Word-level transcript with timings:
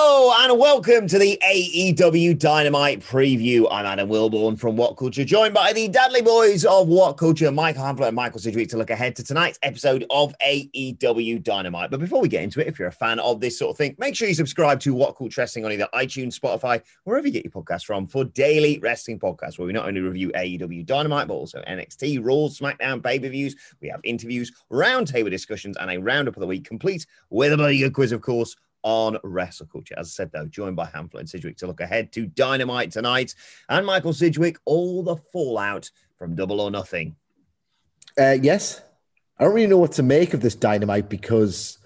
Hello 0.00 0.32
and 0.38 0.60
welcome 0.60 1.08
to 1.08 1.18
the 1.18 1.36
AEW 1.44 2.38
Dynamite 2.38 3.00
preview. 3.00 3.66
I'm 3.68 3.84
Adam 3.84 4.08
Wilborn 4.08 4.56
from 4.56 4.76
What 4.76 4.96
Culture, 4.96 5.24
joined 5.24 5.54
by 5.54 5.72
the 5.72 5.88
Dudley 5.88 6.22
Boys 6.22 6.64
of 6.64 6.86
What 6.86 7.16
Culture, 7.16 7.50
Michael 7.50 7.82
Hamflett 7.82 8.06
and 8.06 8.14
Michael 8.14 8.38
Sidgwick, 8.38 8.68
to 8.68 8.76
look 8.76 8.90
ahead 8.90 9.16
to 9.16 9.24
tonight's 9.24 9.58
episode 9.64 10.06
of 10.10 10.32
AEW 10.46 11.42
Dynamite. 11.42 11.90
But 11.90 11.98
before 11.98 12.20
we 12.20 12.28
get 12.28 12.44
into 12.44 12.60
it, 12.60 12.68
if 12.68 12.78
you're 12.78 12.86
a 12.86 12.92
fan 12.92 13.18
of 13.18 13.40
this 13.40 13.58
sort 13.58 13.72
of 13.72 13.76
thing, 13.76 13.96
make 13.98 14.14
sure 14.14 14.28
you 14.28 14.34
subscribe 14.34 14.78
to 14.80 14.94
What 14.94 15.16
Culture 15.16 15.40
Wrestling 15.40 15.64
on 15.64 15.72
either 15.72 15.88
iTunes, 15.92 16.38
Spotify, 16.38 16.80
wherever 17.02 17.26
you 17.26 17.32
get 17.32 17.44
your 17.44 17.50
podcasts 17.50 17.84
from, 17.84 18.06
for 18.06 18.24
daily 18.24 18.78
wrestling 18.78 19.18
podcasts 19.18 19.58
where 19.58 19.66
we 19.66 19.72
not 19.72 19.88
only 19.88 20.00
review 20.00 20.30
AEW 20.30 20.86
Dynamite, 20.86 21.26
but 21.26 21.34
also 21.34 21.60
NXT, 21.66 22.24
Raw, 22.24 22.46
SmackDown, 22.46 23.02
pay 23.02 23.18
per 23.18 23.30
views. 23.30 23.56
We 23.80 23.88
have 23.88 24.00
interviews, 24.04 24.52
roundtable 24.70 25.30
discussions, 25.30 25.76
and 25.76 25.90
a 25.90 25.98
roundup 25.98 26.36
of 26.36 26.40
the 26.40 26.46
week, 26.46 26.64
complete 26.64 27.04
with 27.30 27.52
a 27.52 27.56
bloody 27.56 27.80
good 27.80 27.94
quiz, 27.94 28.12
of 28.12 28.20
course 28.20 28.54
on 28.82 29.18
Wrestle 29.22 29.66
Culture. 29.66 29.94
As 29.98 30.08
I 30.08 30.10
said, 30.10 30.30
though, 30.32 30.46
joined 30.46 30.76
by 30.76 30.86
Hamflett 30.86 31.20
and 31.20 31.28
Sidgwick 31.28 31.56
to 31.58 31.66
look 31.66 31.80
ahead 31.80 32.12
to 32.12 32.26
Dynamite 32.26 32.92
tonight. 32.92 33.34
And 33.68 33.84
Michael 33.84 34.12
Sidgwick, 34.12 34.58
all 34.64 35.02
the 35.02 35.16
fallout 35.32 35.90
from 36.18 36.34
Double 36.34 36.60
or 36.60 36.70
Nothing. 36.70 37.16
Uh, 38.18 38.36
yes. 38.40 38.80
I 39.38 39.44
don't 39.44 39.54
really 39.54 39.68
know 39.68 39.78
what 39.78 39.92
to 39.92 40.02
make 40.02 40.34
of 40.34 40.40
this 40.40 40.54
Dynamite 40.54 41.08
because 41.08 41.78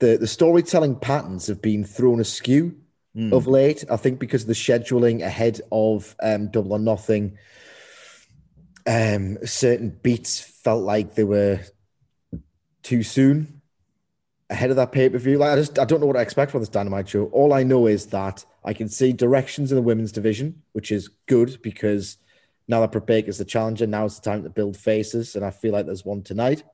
the, 0.00 0.16
the 0.16 0.26
storytelling 0.26 0.96
patterns 0.96 1.46
have 1.46 1.62
been 1.62 1.84
thrown 1.84 2.20
askew 2.20 2.76
Hmm. 3.14 3.32
of 3.32 3.46
late. 3.46 3.82
I 3.90 3.96
think 3.96 4.18
because 4.18 4.42
of 4.42 4.48
the 4.48 4.52
scheduling 4.52 5.22
ahead 5.22 5.62
of 5.72 6.14
um, 6.22 6.50
Double 6.50 6.74
or 6.74 6.78
Nothing, 6.78 7.38
um, 8.86 9.38
certain 9.46 9.88
beats 9.88 10.38
felt 10.38 10.84
like 10.84 11.14
they 11.14 11.24
were 11.24 11.60
too 12.82 13.02
soon 13.02 13.55
ahead 14.48 14.70
of 14.70 14.76
that 14.76 14.92
pay 14.92 15.08
per 15.08 15.18
view. 15.18 15.38
Like 15.38 15.50
I 15.50 15.56
just 15.56 15.78
I 15.78 15.84
don't 15.84 16.00
know 16.00 16.06
what 16.06 16.16
I 16.16 16.22
expect 16.22 16.50
from 16.50 16.60
this 16.60 16.68
Dynamite 16.68 17.08
show. 17.08 17.24
All 17.26 17.52
I 17.52 17.62
know 17.62 17.86
is 17.86 18.06
that 18.06 18.44
I 18.64 18.72
can 18.72 18.88
see 18.88 19.12
directions 19.12 19.72
in 19.72 19.76
the 19.76 19.82
women's 19.82 20.12
division, 20.12 20.62
which 20.72 20.92
is 20.92 21.10
good 21.26 21.60
because 21.62 22.18
now 22.68 22.80
that 22.80 22.92
Britt 22.92 23.26
the 23.36 23.44
challenger, 23.44 23.86
now 23.86 24.06
it's 24.06 24.18
the 24.18 24.28
time 24.28 24.42
to 24.42 24.50
build 24.50 24.76
faces, 24.76 25.36
and 25.36 25.44
I 25.44 25.50
feel 25.50 25.72
like 25.72 25.86
there's 25.86 26.04
one 26.04 26.22
tonight. 26.22 26.64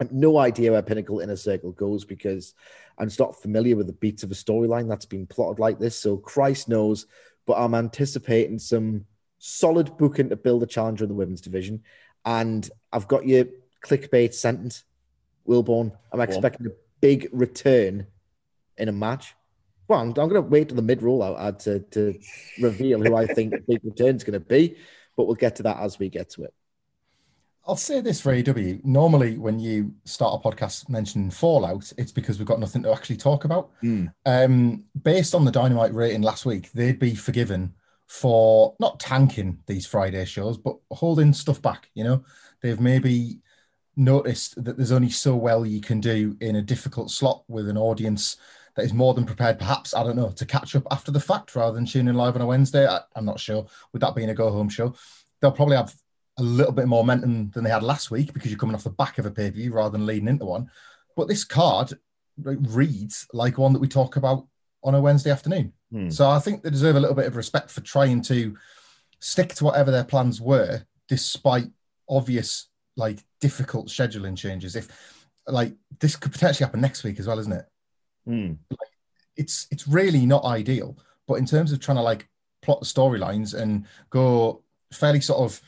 I 0.00 0.04
have 0.04 0.12
no 0.12 0.38
idea 0.38 0.72
where 0.72 0.82
Pinnacle 0.82 1.20
Inner 1.20 1.36
Circle 1.36 1.72
goes 1.72 2.04
because 2.04 2.54
I'm 2.98 3.08
just 3.08 3.20
not 3.20 3.40
familiar 3.40 3.76
with 3.76 3.86
the 3.86 3.92
beats 3.92 4.22
of 4.22 4.30
a 4.30 4.34
storyline 4.34 4.88
that's 4.88 5.04
been 5.04 5.26
plotted 5.26 5.58
like 5.58 5.78
this. 5.78 5.98
So 5.98 6.16
Christ 6.16 6.68
knows, 6.68 7.06
but 7.46 7.54
I'm 7.54 7.74
anticipating 7.74 8.58
some 8.58 9.04
solid 9.38 9.96
booking 9.98 10.28
to 10.30 10.36
build 10.36 10.62
a 10.62 10.66
challenger 10.66 11.04
in 11.04 11.08
the 11.08 11.14
women's 11.14 11.40
division. 11.40 11.82
And 12.24 12.68
I've 12.92 13.08
got 13.08 13.26
your 13.26 13.46
clickbait 13.84 14.34
sentence, 14.34 14.84
Wilborn. 15.46 15.92
I'm 16.12 16.20
expecting 16.20 16.66
a 16.66 16.70
big 17.00 17.28
return 17.32 18.06
in 18.78 18.88
a 18.88 18.92
match. 18.92 19.34
Well, 19.88 20.00
I'm, 20.00 20.08
I'm 20.08 20.14
going 20.14 20.34
to 20.34 20.40
wait 20.42 20.68
till 20.68 20.76
the 20.76 20.82
mid 20.82 21.02
roll 21.02 21.22
out 21.22 21.60
to, 21.60 21.80
to 21.80 22.18
reveal 22.60 23.02
who 23.02 23.16
I 23.16 23.26
think 23.26 23.50
the 23.50 23.62
big 23.66 23.80
return 23.84 24.16
is 24.16 24.24
going 24.24 24.38
to 24.38 24.40
be, 24.40 24.76
but 25.16 25.26
we'll 25.26 25.34
get 25.34 25.56
to 25.56 25.62
that 25.64 25.78
as 25.78 25.98
we 25.98 26.08
get 26.08 26.30
to 26.30 26.44
it. 26.44 26.54
I'll 27.64 27.76
say 27.76 28.00
this 28.00 28.20
for 28.20 28.32
AEW. 28.32 28.84
Normally, 28.84 29.38
when 29.38 29.60
you 29.60 29.94
start 30.04 30.40
a 30.42 30.48
podcast 30.48 30.88
mentioning 30.88 31.30
Fallout, 31.30 31.92
it's 31.96 32.10
because 32.10 32.38
we've 32.38 32.48
got 32.48 32.58
nothing 32.58 32.82
to 32.82 32.92
actually 32.92 33.18
talk 33.18 33.44
about. 33.44 33.70
Um, 34.26 34.84
based 35.00 35.34
on 35.34 35.44
the 35.44 35.52
Dynamite 35.52 35.94
rating 35.94 36.22
last 36.22 36.44
week, 36.44 36.72
they'd 36.72 36.98
be 36.98 37.14
forgiven 37.14 37.74
for 38.08 38.74
not 38.80 38.98
tanking 38.98 39.58
these 39.66 39.86
Friday 39.86 40.24
shows, 40.24 40.58
but 40.58 40.76
holding 40.90 41.32
stuff 41.32 41.62
back. 41.62 41.88
You 41.94 42.02
know, 42.04 42.24
they've 42.62 42.80
maybe 42.80 43.38
noticed 43.96 44.62
that 44.64 44.76
there's 44.76 44.92
only 44.92 45.10
so 45.10 45.36
well 45.36 45.66
you 45.66 45.80
can 45.80 46.00
do 46.00 46.36
in 46.40 46.56
a 46.56 46.62
difficult 46.62 47.10
slot 47.10 47.44
with 47.48 47.68
an 47.68 47.76
audience 47.76 48.36
that 48.74 48.84
is 48.84 48.94
more 48.94 49.12
than 49.12 49.26
prepared, 49.26 49.58
perhaps, 49.58 49.94
I 49.94 50.02
don't 50.02 50.16
know, 50.16 50.30
to 50.30 50.46
catch 50.46 50.74
up 50.74 50.86
after 50.90 51.10
the 51.10 51.20
fact 51.20 51.54
rather 51.54 51.74
than 51.74 51.84
tuning 51.84 52.14
live 52.14 52.36
on 52.36 52.42
a 52.42 52.46
Wednesday. 52.46 52.86
I, 52.86 53.00
I'm 53.14 53.26
not 53.26 53.40
sure. 53.40 53.66
With 53.92 54.00
that 54.00 54.14
being 54.14 54.30
a 54.30 54.34
go 54.34 54.50
home 54.50 54.68
show, 54.68 54.94
they'll 55.40 55.52
probably 55.52 55.76
have 55.76 55.94
a 56.38 56.42
little 56.42 56.72
bit 56.72 56.86
more 56.86 57.04
momentum 57.04 57.50
than 57.50 57.64
they 57.64 57.70
had 57.70 57.82
last 57.82 58.10
week 58.10 58.32
because 58.32 58.50
you're 58.50 58.58
coming 58.58 58.74
off 58.74 58.84
the 58.84 58.90
back 58.90 59.18
of 59.18 59.26
a 59.26 59.30
pay 59.30 59.50
per 59.50 59.56
view 59.56 59.72
rather 59.72 59.90
than 59.90 60.06
leading 60.06 60.28
into 60.28 60.46
one. 60.46 60.70
But 61.16 61.28
this 61.28 61.44
card 61.44 61.92
reads 62.42 63.26
like 63.34 63.58
one 63.58 63.74
that 63.74 63.80
we 63.80 63.88
talk 63.88 64.16
about 64.16 64.46
on 64.82 64.94
a 64.94 65.00
Wednesday 65.00 65.30
afternoon. 65.30 65.72
Hmm. 65.90 66.08
So 66.08 66.30
I 66.30 66.38
think 66.38 66.62
they 66.62 66.70
deserve 66.70 66.96
a 66.96 67.00
little 67.00 67.14
bit 67.14 67.26
of 67.26 67.36
respect 67.36 67.70
for 67.70 67.82
trying 67.82 68.22
to 68.22 68.56
stick 69.20 69.54
to 69.54 69.64
whatever 69.64 69.90
their 69.90 70.04
plans 70.04 70.40
were, 70.40 70.82
despite 71.08 71.68
obvious, 72.08 72.68
like 72.96 73.18
difficult 73.40 73.88
scheduling 73.88 74.36
changes. 74.36 74.76
If 74.76 74.88
like 75.46 75.74
this 76.00 76.16
could 76.16 76.32
potentially 76.32 76.64
happen 76.64 76.80
next 76.80 77.04
week 77.04 77.18
as 77.18 77.26
well, 77.26 77.38
isn't 77.38 77.52
it? 77.52 77.66
Hmm. 78.26 78.52
It's 79.36 79.66
it's 79.70 79.88
really 79.88 80.26
not 80.26 80.44
ideal. 80.44 80.98
But 81.26 81.34
in 81.34 81.46
terms 81.46 81.72
of 81.72 81.80
trying 81.80 81.96
to 81.96 82.02
like 82.02 82.28
plot 82.60 82.80
the 82.80 82.86
storylines 82.86 83.54
and 83.54 83.86
go 84.10 84.62
fairly 84.92 85.20
sort 85.20 85.40
of 85.40 85.60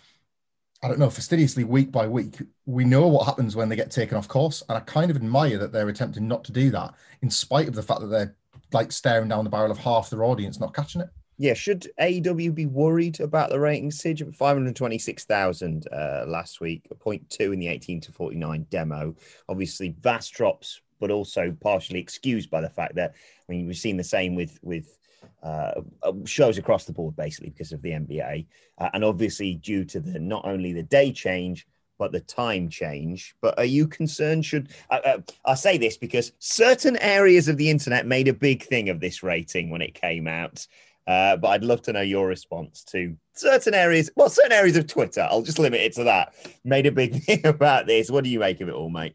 I 0.82 0.88
don't 0.88 0.98
know, 0.98 1.08
fastidiously 1.08 1.64
week 1.64 1.90
by 1.90 2.06
week, 2.06 2.36
we 2.66 2.84
know 2.84 3.06
what 3.06 3.24
happens 3.24 3.56
when 3.56 3.70
they 3.70 3.76
get 3.76 3.90
taken 3.90 4.18
off 4.18 4.28
course. 4.28 4.62
And 4.68 4.76
I 4.76 4.82
kind 4.82 5.10
of 5.10 5.16
admire 5.16 5.56
that 5.56 5.72
they're 5.72 5.88
attempting 5.88 6.28
not 6.28 6.44
to 6.44 6.52
do 6.52 6.70
that, 6.72 6.94
in 7.22 7.30
spite 7.30 7.68
of 7.68 7.74
the 7.74 7.82
fact 7.82 8.00
that 8.02 8.08
they're 8.08 8.36
like 8.70 8.92
staring 8.92 9.28
down 9.28 9.44
the 9.44 9.50
barrel 9.50 9.70
of 9.70 9.78
half 9.78 10.10
their 10.10 10.24
audience 10.24 10.60
not 10.60 10.74
catching 10.74 11.00
it. 11.00 11.08
Yeah, 11.36 11.54
should 11.54 11.90
AEW 12.00 12.54
be 12.54 12.66
worried 12.66 13.20
about 13.20 13.50
the 13.50 13.58
ratings? 13.58 14.00
Sidge, 14.00 14.22
526,000 14.34 15.88
uh, 15.92 16.24
last 16.28 16.60
week, 16.60 16.86
a 16.90 16.94
point 16.94 17.28
two 17.28 17.52
in 17.52 17.58
the 17.58 17.68
18 17.68 18.00
to 18.02 18.12
49 18.12 18.66
demo. 18.70 19.16
Obviously, 19.48 19.96
vast 20.00 20.32
drops, 20.32 20.80
but 21.00 21.10
also 21.10 21.56
partially 21.60 21.98
excused 21.98 22.50
by 22.50 22.60
the 22.60 22.70
fact 22.70 22.94
that, 22.94 23.14
I 23.48 23.52
mean, 23.52 23.66
we've 23.66 23.76
seen 23.76 23.96
the 23.96 24.04
same 24.04 24.34
with, 24.34 24.58
with, 24.62 24.96
uh, 25.42 25.82
shows 26.24 26.56
across 26.58 26.84
the 26.84 26.92
board 26.92 27.16
basically 27.16 27.50
because 27.50 27.72
of 27.72 27.82
the 27.82 27.90
NBA, 27.90 28.46
uh, 28.78 28.90
and 28.94 29.04
obviously 29.04 29.54
due 29.56 29.84
to 29.86 30.00
the 30.00 30.18
not 30.18 30.44
only 30.46 30.72
the 30.72 30.82
day 30.82 31.12
change 31.12 31.66
but 31.98 32.12
the 32.12 32.20
time 32.20 32.68
change. 32.68 33.36
But 33.40 33.58
are 33.58 33.64
you 33.64 33.86
concerned? 33.86 34.44
Should 34.44 34.70
uh, 34.90 35.00
uh, 35.04 35.18
I 35.44 35.54
say 35.54 35.78
this 35.78 35.96
because 35.96 36.32
certain 36.38 36.96
areas 36.98 37.48
of 37.48 37.56
the 37.56 37.70
internet 37.70 38.06
made 38.06 38.28
a 38.28 38.32
big 38.32 38.62
thing 38.64 38.88
of 38.88 39.00
this 39.00 39.22
rating 39.22 39.70
when 39.70 39.82
it 39.82 39.94
came 39.94 40.26
out. 40.26 40.66
Uh, 41.06 41.36
but 41.36 41.48
I'd 41.48 41.64
love 41.64 41.82
to 41.82 41.92
know 41.92 42.00
your 42.00 42.26
response 42.26 42.82
to 42.84 43.16
certain 43.34 43.74
areas. 43.74 44.10
Well, 44.16 44.30
certain 44.30 44.52
areas 44.52 44.76
of 44.76 44.86
Twitter. 44.86 45.26
I'll 45.30 45.42
just 45.42 45.58
limit 45.58 45.80
it 45.80 45.92
to 45.94 46.04
that. 46.04 46.34
Made 46.64 46.86
a 46.86 46.92
big 46.92 47.22
thing 47.24 47.44
about 47.46 47.86
this. 47.86 48.10
What 48.10 48.24
do 48.24 48.30
you 48.30 48.38
make 48.38 48.60
of 48.60 48.68
it 48.68 48.74
all, 48.74 48.90
mate? 48.90 49.14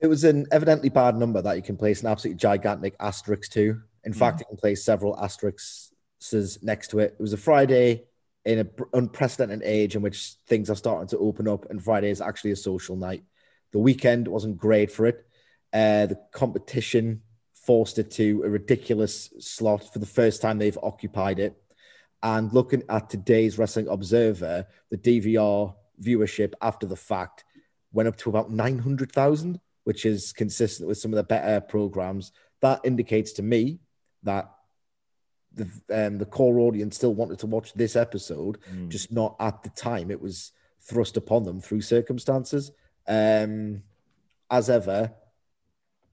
It 0.00 0.06
was 0.06 0.24
an 0.24 0.46
evidently 0.52 0.88
bad 0.88 1.16
number 1.16 1.42
that 1.42 1.56
you 1.56 1.62
can 1.62 1.76
place 1.76 2.02
an 2.02 2.08
absolutely 2.08 2.38
gigantic 2.38 2.94
asterisk 3.00 3.50
to. 3.52 3.80
In 4.04 4.12
fact, 4.12 4.40
you 4.40 4.46
can 4.46 4.56
place 4.56 4.84
several 4.84 5.18
asterisks 5.18 5.92
next 6.62 6.88
to 6.88 7.00
it. 7.00 7.16
It 7.18 7.22
was 7.22 7.32
a 7.32 7.36
Friday 7.36 8.04
in 8.44 8.60
an 8.60 8.70
unprecedented 8.94 9.62
age 9.62 9.96
in 9.96 10.02
which 10.02 10.36
things 10.46 10.70
are 10.70 10.76
starting 10.76 11.08
to 11.08 11.18
open 11.18 11.48
up, 11.48 11.68
and 11.68 11.82
Friday 11.82 12.10
is 12.10 12.20
actually 12.20 12.52
a 12.52 12.56
social 12.56 12.96
night. 12.96 13.24
The 13.72 13.78
weekend 13.78 14.28
wasn't 14.28 14.56
great 14.56 14.90
for 14.90 15.06
it. 15.06 15.26
Uh, 15.72 16.06
the 16.06 16.18
competition 16.32 17.22
forced 17.68 17.98
it 17.98 18.10
to 18.10 18.42
a 18.46 18.48
ridiculous 18.48 19.28
slot 19.40 19.92
for 19.92 19.98
the 19.98 20.06
first 20.06 20.40
time 20.40 20.56
they've 20.56 20.78
occupied 20.82 21.38
it. 21.38 21.54
And 22.22 22.50
looking 22.50 22.82
at 22.88 23.10
today's 23.10 23.58
Wrestling 23.58 23.88
Observer, 23.88 24.66
the 24.90 24.96
DVR 24.96 25.74
viewership 26.02 26.54
after 26.62 26.86
the 26.86 26.96
fact 26.96 27.44
went 27.92 28.08
up 28.08 28.16
to 28.16 28.30
about 28.30 28.50
900,000, 28.50 29.60
which 29.84 30.06
is 30.06 30.32
consistent 30.32 30.88
with 30.88 30.96
some 30.96 31.12
of 31.12 31.18
the 31.18 31.22
better 31.22 31.60
programs. 31.60 32.32
That 32.62 32.80
indicates 32.84 33.32
to 33.32 33.42
me 33.42 33.80
that 34.22 34.50
the 35.52 35.68
um, 35.92 36.16
the 36.16 36.24
core 36.24 36.60
audience 36.60 36.96
still 36.96 37.14
wanted 37.14 37.38
to 37.40 37.46
watch 37.46 37.74
this 37.74 37.96
episode, 37.96 38.56
mm. 38.72 38.88
just 38.88 39.12
not 39.12 39.36
at 39.40 39.62
the 39.62 39.70
time 39.70 40.10
it 40.10 40.22
was 40.22 40.52
thrust 40.80 41.18
upon 41.18 41.42
them 41.42 41.60
through 41.60 41.82
circumstances. 41.82 42.72
Um, 43.06 43.82
as 44.50 44.70
ever, 44.70 45.12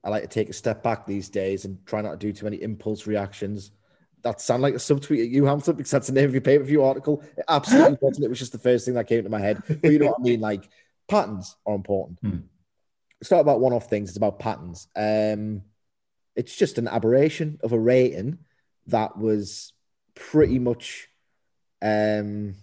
I 0.05 0.09
like 0.09 0.21
to 0.21 0.29
take 0.29 0.49
a 0.49 0.53
step 0.53 0.83
back 0.83 1.07
these 1.07 1.29
days 1.29 1.65
and 1.65 1.83
try 1.87 2.01
not 2.01 2.11
to 2.11 2.17
do 2.17 2.31
too 2.31 2.45
many 2.45 2.61
impulse 2.61 3.07
reactions. 3.07 3.71
That 4.21 4.39
sound 4.39 4.61
like 4.61 4.75
a 4.75 4.77
subtweet 4.77 5.23
at 5.23 5.29
you, 5.29 5.45
Hampton, 5.45 5.75
because 5.75 5.91
that's 5.91 6.07
the 6.07 6.13
name 6.13 6.25
of 6.25 6.33
your 6.33 6.41
pay 6.41 6.59
per 6.59 6.63
view 6.63 6.83
article. 6.83 7.23
It 7.35 7.43
absolutely 7.49 7.97
wasn't. 8.01 8.25
It 8.25 8.29
was 8.29 8.39
just 8.39 8.51
the 8.51 8.59
first 8.59 8.85
thing 8.85 8.93
that 8.93 9.07
came 9.07 9.23
to 9.23 9.29
my 9.29 9.39
head. 9.39 9.63
But 9.67 9.91
you 9.91 9.97
know 9.97 10.07
what 10.07 10.19
I 10.19 10.23
mean? 10.23 10.39
Like 10.39 10.69
patterns 11.07 11.55
are 11.65 11.73
important. 11.73 12.19
Hmm. 12.19 12.37
It's 13.19 13.31
not 13.31 13.39
about 13.39 13.59
one 13.59 13.73
off 13.73 13.89
things, 13.89 14.09
it's 14.09 14.17
about 14.17 14.39
patterns. 14.39 14.87
Um, 14.95 15.63
it's 16.35 16.55
just 16.55 16.77
an 16.77 16.87
aberration 16.87 17.59
of 17.63 17.71
a 17.71 17.79
rating 17.79 18.39
that 18.87 19.17
was 19.17 19.73
pretty 20.13 20.59
much 20.59 21.07
um, 21.81 22.55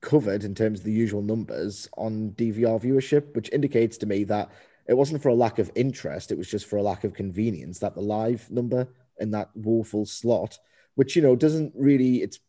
covered 0.00 0.42
in 0.42 0.54
terms 0.54 0.80
of 0.80 0.84
the 0.84 0.92
usual 0.92 1.22
numbers 1.22 1.88
on 1.96 2.32
DVR 2.32 2.82
viewership, 2.82 3.34
which 3.34 3.50
indicates 3.52 3.98
to 3.98 4.06
me 4.06 4.24
that 4.24 4.50
it 4.86 4.94
wasn't 4.94 5.22
for 5.22 5.28
a 5.28 5.34
lack 5.34 5.58
of 5.58 5.70
interest, 5.74 6.32
it 6.32 6.38
was 6.38 6.50
just 6.50 6.66
for 6.66 6.76
a 6.76 6.82
lack 6.82 7.04
of 7.04 7.14
convenience 7.14 7.78
that 7.80 7.94
the 7.94 8.00
live 8.00 8.50
number 8.50 8.88
in 9.18 9.30
that 9.30 9.50
woeful 9.54 10.06
slot, 10.06 10.58
which 10.94 11.16
you 11.16 11.22
know 11.22 11.36
doesn't 11.36 11.72
really 11.76 12.22
it's 12.22 12.40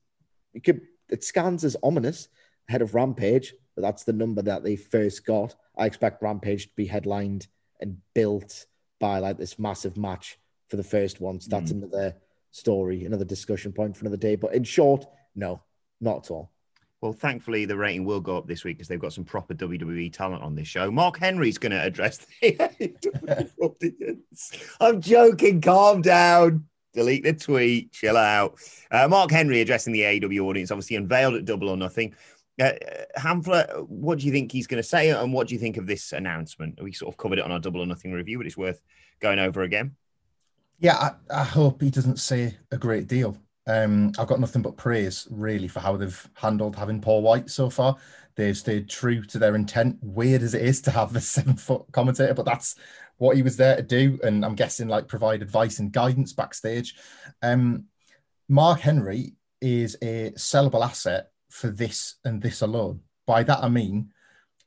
it 0.53 0.63
could 0.63 0.81
it 1.09 1.23
scans 1.23 1.63
as 1.63 1.77
ominous 1.83 2.27
ahead 2.69 2.81
of 2.81 2.95
Rampage. 2.95 3.53
But 3.75 3.81
that's 3.81 4.03
the 4.03 4.13
number 4.13 4.43
that 4.43 4.63
they 4.63 4.75
first 4.75 5.25
got. 5.25 5.55
I 5.77 5.87
expect 5.87 6.21
Rampage 6.21 6.67
to 6.67 6.75
be 6.75 6.85
headlined 6.85 7.47
and 7.79 7.97
built 8.13 8.67
by 8.99 9.19
like 9.19 9.37
this 9.37 9.57
massive 9.57 9.97
match 9.97 10.37
for 10.67 10.77
the 10.77 10.83
first 10.83 11.19
one. 11.19 11.39
So 11.39 11.49
that's 11.49 11.71
mm. 11.71 11.83
another 11.83 12.15
story, 12.51 13.05
another 13.05 13.25
discussion 13.25 13.73
point 13.73 13.97
for 13.97 14.03
another 14.03 14.17
day. 14.17 14.35
But 14.35 14.53
in 14.53 14.63
short, 14.63 15.05
no, 15.35 15.61
not 15.99 16.25
at 16.25 16.31
all. 16.31 16.52
Well, 17.03 17.11
thankfully, 17.11 17.65
the 17.65 17.75
rating 17.75 18.05
will 18.05 18.21
go 18.21 18.37
up 18.37 18.47
this 18.47 18.63
week 18.63 18.77
because 18.77 18.87
they've 18.87 18.97
got 18.97 19.11
some 19.11 19.25
proper 19.25 19.53
WWE 19.53 20.13
talent 20.13 20.41
on 20.41 20.55
this 20.55 20.69
show. 20.69 20.89
Mark 20.89 21.19
Henry's 21.19 21.57
going 21.57 21.73
to 21.73 21.83
address 21.83 22.25
the 22.41 23.49
audience. 23.61 24.51
I'm 24.79 25.01
joking. 25.01 25.59
Calm 25.59 26.01
down. 26.01 26.63
Delete 26.93 27.25
the 27.25 27.33
tweet. 27.33 27.91
Chill 27.91 28.15
out. 28.15 28.57
Uh, 28.89 29.09
Mark 29.09 29.31
Henry 29.31 29.59
addressing 29.59 29.91
the 29.91 29.99
AEW 29.99 30.45
audience, 30.45 30.71
obviously 30.71 30.95
unveiled 30.95 31.33
at 31.33 31.43
Double 31.43 31.67
or 31.67 31.75
Nothing. 31.75 32.15
Uh, 32.57 32.71
Hamflett, 33.17 33.85
what 33.89 34.19
do 34.19 34.25
you 34.25 34.31
think 34.31 34.53
he's 34.53 34.67
going 34.67 34.81
to 34.81 34.87
say, 34.87 35.09
and 35.09 35.33
what 35.33 35.49
do 35.49 35.55
you 35.55 35.59
think 35.59 35.75
of 35.75 35.85
this 35.85 36.13
announcement? 36.13 36.81
We 36.81 36.93
sort 36.93 37.13
of 37.13 37.17
covered 37.17 37.39
it 37.39 37.43
on 37.43 37.51
our 37.51 37.59
Double 37.59 37.81
or 37.81 37.85
Nothing 37.85 38.13
review, 38.13 38.37
but 38.37 38.47
it's 38.47 38.55
worth 38.55 38.81
going 39.19 39.39
over 39.39 39.63
again. 39.63 39.97
Yeah, 40.79 40.95
I, 40.95 41.41
I 41.41 41.43
hope 41.43 41.81
he 41.81 41.89
doesn't 41.89 42.21
say 42.21 42.55
a 42.71 42.77
great 42.77 43.07
deal. 43.07 43.37
Um, 43.65 44.11
I've 44.19 44.27
got 44.27 44.39
nothing 44.39 44.61
but 44.61 44.77
praise 44.77 45.27
really 45.31 45.67
for 45.67 45.79
how 45.79 45.95
they've 45.95 46.29
handled 46.35 46.75
having 46.75 47.01
Paul 47.01 47.21
White 47.21 47.49
so 47.49 47.69
far. 47.69 47.95
They've 48.35 48.57
stayed 48.57 48.89
true 48.89 49.23
to 49.23 49.39
their 49.39 49.55
intent. 49.55 49.97
Weird 50.01 50.41
as 50.41 50.53
it 50.53 50.63
is 50.63 50.81
to 50.81 50.91
have 50.91 51.15
a 51.15 51.21
seven 51.21 51.55
foot 51.55 51.85
commentator, 51.91 52.33
but 52.33 52.45
that's 52.45 52.75
what 53.17 53.35
he 53.35 53.41
was 53.41 53.57
there 53.57 53.77
to 53.77 53.83
do. 53.83 54.19
And 54.23 54.43
I'm 54.43 54.55
guessing 54.55 54.87
like 54.87 55.07
provide 55.07 55.41
advice 55.41 55.79
and 55.79 55.91
guidance 55.91 56.33
backstage. 56.33 56.95
Um, 57.41 57.85
Mark 58.49 58.81
Henry 58.81 59.33
is 59.61 59.95
a 60.01 60.31
sellable 60.31 60.83
asset 60.83 61.29
for 61.49 61.69
this 61.69 62.15
and 62.25 62.41
this 62.41 62.61
alone. 62.61 63.01
By 63.25 63.43
that 63.43 63.63
I 63.63 63.69
mean, 63.69 64.11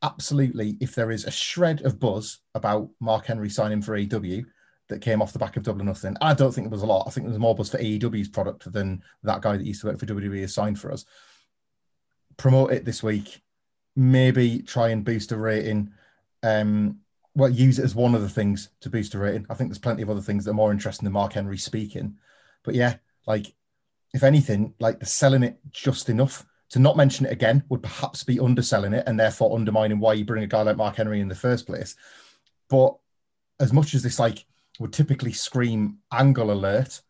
absolutely, 0.03 0.79
if 0.81 0.95
there 0.95 1.11
is 1.11 1.25
a 1.25 1.31
shred 1.31 1.83
of 1.83 1.99
buzz 1.99 2.39
about 2.55 2.89
Mark 3.01 3.27
Henry 3.27 3.51
signing 3.51 3.83
for 3.83 3.99
AEW, 3.99 4.47
that 4.89 5.01
came 5.01 5.21
off 5.21 5.33
the 5.33 5.39
back 5.39 5.57
of 5.57 5.63
Double 5.63 5.83
or 5.83 5.85
Nothing. 5.85 6.17
I 6.21 6.35
don't 6.35 6.53
think 6.53 6.67
there 6.67 6.73
was 6.73 6.83
a 6.83 6.87
lot. 6.87 7.05
I 7.07 7.11
think 7.11 7.27
there 7.27 7.33
was 7.33 7.39
more 7.39 7.55
buzz 7.55 7.71
for 7.71 7.79
AEW's 7.79 8.29
product 8.29 8.71
than 8.73 9.03
that 9.23 9.41
guy 9.41 9.57
that 9.57 9.67
used 9.67 9.81
to 9.81 9.89
work 9.89 9.99
for 9.99 10.07
WWE 10.07 10.43
has 10.43 10.55
signed 10.55 10.79
for 10.79 10.93
us. 10.93 11.05
Promote 12.37 12.73
it 12.73 12.85
this 12.85 13.03
week. 13.03 13.43
Maybe 13.97 14.61
try 14.61 14.89
and 14.89 15.05
boost 15.05 15.33
a 15.33 15.37
rating. 15.37 15.93
Um, 16.43 17.01
well, 17.35 17.51
use 17.51 17.79
it 17.79 17.85
as 17.85 17.95
one 17.95 18.15
of 18.15 18.23
the 18.23 18.29
things 18.29 18.71
to 18.81 18.91
boost 18.91 19.15
a 19.15 19.19
rating. 19.19 19.47
I 19.51 19.55
think 19.55 19.71
there's 19.71 19.79
plenty 19.79 20.03
of 20.03 20.11
other 20.11 20.21
things 20.21 20.45
that 20.45 20.53
are 20.53 20.55
more 20.55 20.73
interesting 20.73 21.05
than 21.05 21.13
Mark 21.13 21.33
Henry 21.33 21.59
speaking. 21.59 22.17
But 22.63 22.75
yeah, 22.75 22.97
like 23.27 23.53
if 24.15 24.23
anything, 24.23 24.75
like 24.79 25.01
the 25.01 25.07
selling 25.07 25.43
it 25.43 25.59
just 25.71 26.09
enough 26.09 26.47
to 26.71 26.79
not 26.79 26.97
mention 26.97 27.27
it 27.27 27.33
again 27.33 27.63
would 27.69 27.83
perhaps 27.83 28.25
be 28.25 28.41
underselling 28.41 28.93
it 28.93 29.05
and 29.07 29.19
therefore 29.19 29.55
undermining 29.55 30.01
why 30.01 30.15
you 30.15 30.25
bring 30.25 30.45
a 30.45 30.49
guy 30.49 30.63
like 30.63 30.77
Mark 30.77 30.97
Henry 30.97 31.21
in 31.21 31.29
the 31.29 31.35
first 31.35 31.67
place. 31.67 31.95
But 32.69 32.97
as 33.61 33.73
much 33.73 33.95
as 33.95 34.03
this 34.03 34.19
like 34.19 34.45
would 34.79 34.93
typically 34.93 35.33
scream 35.33 35.99
angle 36.13 36.53
alert. 36.53 37.01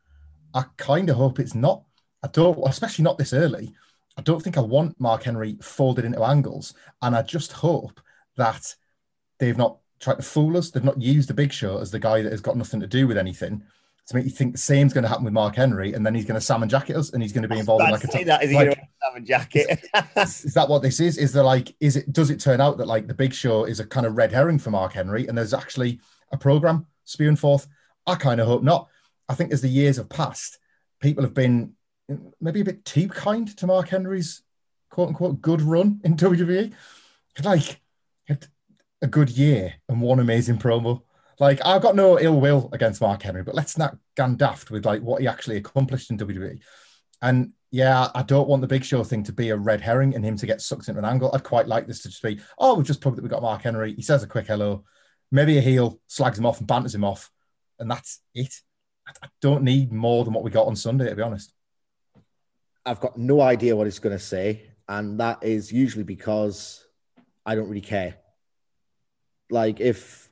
I 0.54 0.64
kind 0.76 1.10
of 1.10 1.16
hope 1.16 1.38
it's 1.38 1.54
not. 1.54 1.82
I 2.22 2.28
don't, 2.28 2.58
especially 2.66 3.04
not 3.04 3.18
this 3.18 3.32
early. 3.32 3.74
I 4.16 4.22
don't 4.22 4.42
think 4.42 4.56
I 4.56 4.62
want 4.62 4.98
Mark 4.98 5.24
Henry 5.24 5.58
folded 5.60 6.04
into 6.04 6.22
angles. 6.22 6.74
And 7.02 7.14
I 7.14 7.22
just 7.22 7.52
hope 7.52 8.00
that 8.36 8.74
they've 9.38 9.58
not 9.58 9.78
tried 10.00 10.16
to 10.16 10.22
fool 10.22 10.56
us. 10.56 10.70
They've 10.70 10.82
not 10.82 11.00
used 11.00 11.28
the 11.28 11.34
big 11.34 11.52
show 11.52 11.78
as 11.78 11.90
the 11.90 11.98
guy 11.98 12.22
that 12.22 12.32
has 12.32 12.40
got 12.40 12.56
nothing 12.56 12.80
to 12.80 12.86
do 12.86 13.06
with 13.06 13.18
anything 13.18 13.62
to 14.06 14.14
make 14.14 14.24
you 14.24 14.30
think 14.30 14.52
the 14.52 14.58
same's 14.58 14.92
going 14.92 15.02
to 15.02 15.08
happen 15.08 15.24
with 15.24 15.32
Mark 15.32 15.56
Henry, 15.56 15.92
and 15.92 16.06
then 16.06 16.14
he's 16.14 16.24
going 16.24 16.38
to 16.38 16.40
salmon 16.40 16.68
jacket 16.68 16.96
us, 16.96 17.10
and 17.10 17.20
he's 17.20 17.32
going 17.32 17.42
to 17.42 17.48
be 17.48 17.58
involved 17.58 17.84
in 17.84 17.90
like 17.90 18.04
a 18.04 18.06
t- 18.06 18.24
that 18.24 18.42
is 18.42 18.52
like, 18.52 18.78
salmon 19.02 19.26
jacket. 19.26 19.84
is 20.16 20.54
that 20.54 20.68
what 20.68 20.80
this 20.82 21.00
is? 21.00 21.18
Is 21.18 21.32
there 21.32 21.42
like 21.42 21.74
is 21.80 21.96
it? 21.96 22.12
Does 22.12 22.30
it 22.30 22.38
turn 22.38 22.60
out 22.60 22.78
that 22.78 22.86
like 22.86 23.08
the 23.08 23.14
Big 23.14 23.34
Show 23.34 23.64
is 23.64 23.80
a 23.80 23.86
kind 23.86 24.06
of 24.06 24.16
red 24.16 24.30
herring 24.30 24.60
for 24.60 24.70
Mark 24.70 24.92
Henry, 24.92 25.26
and 25.26 25.36
there's 25.36 25.52
actually 25.52 26.00
a 26.30 26.36
program 26.36 26.86
spewing 27.06 27.36
forth? 27.36 27.66
I 28.06 28.14
kind 28.14 28.40
of 28.40 28.46
hope 28.46 28.62
not. 28.62 28.88
I 29.28 29.34
think 29.34 29.52
as 29.52 29.62
the 29.62 29.68
years 29.68 29.96
have 29.96 30.08
passed, 30.08 30.58
people 31.00 31.24
have 31.24 31.34
been 31.34 31.72
mm, 32.10 32.32
maybe 32.40 32.60
a 32.60 32.64
bit 32.64 32.84
too 32.84 33.08
kind 33.08 33.48
to 33.56 33.66
Mark 33.66 33.88
Henry's 33.88 34.42
quote 34.90 35.08
unquote 35.08 35.40
good 35.40 35.62
run 35.62 36.00
in 36.04 36.16
WWE. 36.16 36.72
Like 37.42 37.80
had 38.26 38.46
a 39.02 39.06
good 39.06 39.30
year 39.30 39.74
and 39.88 40.00
one 40.00 40.20
amazing 40.20 40.58
promo. 40.58 41.02
Like 41.38 41.60
I've 41.64 41.82
got 41.82 41.96
no 41.96 42.18
ill 42.18 42.40
will 42.40 42.70
against 42.72 43.00
Mark 43.00 43.22
Henry, 43.22 43.42
but 43.42 43.54
let's 43.54 43.76
not 43.76 43.96
gan 44.16 44.36
daft 44.36 44.70
with 44.70 44.86
like 44.86 45.02
what 45.02 45.20
he 45.20 45.28
actually 45.28 45.56
accomplished 45.56 46.10
in 46.10 46.18
WWE. 46.18 46.60
And 47.22 47.52
yeah, 47.70 48.08
I 48.14 48.22
don't 48.22 48.48
want 48.48 48.62
the 48.62 48.68
big 48.68 48.84
show 48.84 49.04
thing 49.04 49.22
to 49.24 49.32
be 49.32 49.50
a 49.50 49.56
red 49.56 49.80
herring 49.80 50.14
and 50.14 50.24
him 50.24 50.36
to 50.36 50.46
get 50.46 50.62
sucked 50.62 50.88
into 50.88 50.98
an 50.98 51.04
angle. 51.04 51.30
I'd 51.34 51.42
quite 51.42 51.68
like 51.68 51.86
this 51.86 52.00
to 52.02 52.08
just 52.08 52.22
be, 52.22 52.40
oh, 52.58 52.74
we've 52.74 52.86
just 52.86 53.00
plugged 53.00 53.18
that 53.18 53.22
we 53.22 53.28
got 53.28 53.42
Mark 53.42 53.62
Henry. 53.62 53.94
He 53.94 54.02
says 54.02 54.22
a 54.22 54.26
quick 54.26 54.46
hello 54.46 54.84
maybe 55.30 55.58
a 55.58 55.60
heel 55.60 56.00
slags 56.06 56.38
him 56.38 56.46
off 56.46 56.58
and 56.58 56.66
banters 56.66 56.94
him 56.94 57.04
off, 57.04 57.30
and 57.78 57.90
that's 57.90 58.20
it. 58.34 58.54
I 59.06 59.28
don't 59.40 59.62
need 59.62 59.92
more 59.92 60.24
than 60.24 60.34
what 60.34 60.44
we 60.44 60.50
got 60.50 60.66
on 60.66 60.76
Sunday, 60.76 61.08
to 61.08 61.14
be 61.14 61.22
honest. 61.22 61.52
I've 62.84 63.00
got 63.00 63.16
no 63.16 63.40
idea 63.40 63.76
what 63.76 63.86
he's 63.86 63.98
going 63.98 64.16
to 64.16 64.22
say, 64.22 64.70
and 64.88 65.18
that 65.20 65.42
is 65.42 65.72
usually 65.72 66.04
because 66.04 66.86
I 67.44 67.54
don't 67.54 67.68
really 67.68 67.80
care. 67.80 68.16
Like 69.50 69.80
if 69.80 70.30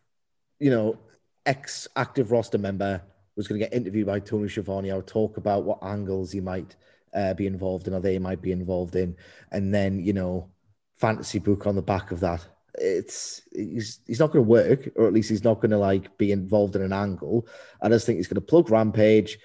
you 0.58 0.70
know, 0.70 0.98
ex 1.46 1.88
active 1.96 2.32
roster 2.32 2.58
member 2.58 3.02
was 3.36 3.48
going 3.48 3.60
to 3.60 3.66
get 3.66 3.74
interviewed 3.74 4.06
by 4.06 4.20
Tony 4.20 4.48
Schiavone, 4.48 4.90
I 4.90 4.96
would 4.96 5.06
talk 5.06 5.36
about 5.36 5.64
what 5.64 5.82
angles 5.82 6.32
he 6.32 6.40
might 6.40 6.76
uh, 7.12 7.34
be 7.34 7.46
involved 7.46 7.88
in 7.88 7.94
or 7.94 8.00
they 8.00 8.18
might 8.18 8.40
be 8.40 8.52
involved 8.52 8.96
in, 8.96 9.16
and 9.50 9.74
then 9.74 10.04
you 10.04 10.12
know, 10.12 10.50
fantasy 10.96 11.38
book 11.38 11.66
on 11.66 11.74
the 11.74 11.82
back 11.82 12.12
of 12.12 12.20
that 12.20 12.46
it's 12.78 13.42
he's 13.52 14.00
he's 14.06 14.20
not 14.20 14.32
going 14.32 14.44
to 14.44 14.48
work, 14.48 14.88
or 14.96 15.06
at 15.06 15.12
least 15.12 15.30
he's 15.30 15.44
not 15.44 15.60
going 15.60 15.70
to 15.70 15.78
like 15.78 16.16
be 16.18 16.32
involved 16.32 16.76
in 16.76 16.82
an 16.82 16.92
angle. 16.92 17.46
I 17.80 17.88
just 17.88 18.06
think 18.06 18.16
he's 18.16 18.28
going 18.28 18.36
to 18.36 18.40
plug 18.40 18.70
Rampage. 18.70 19.38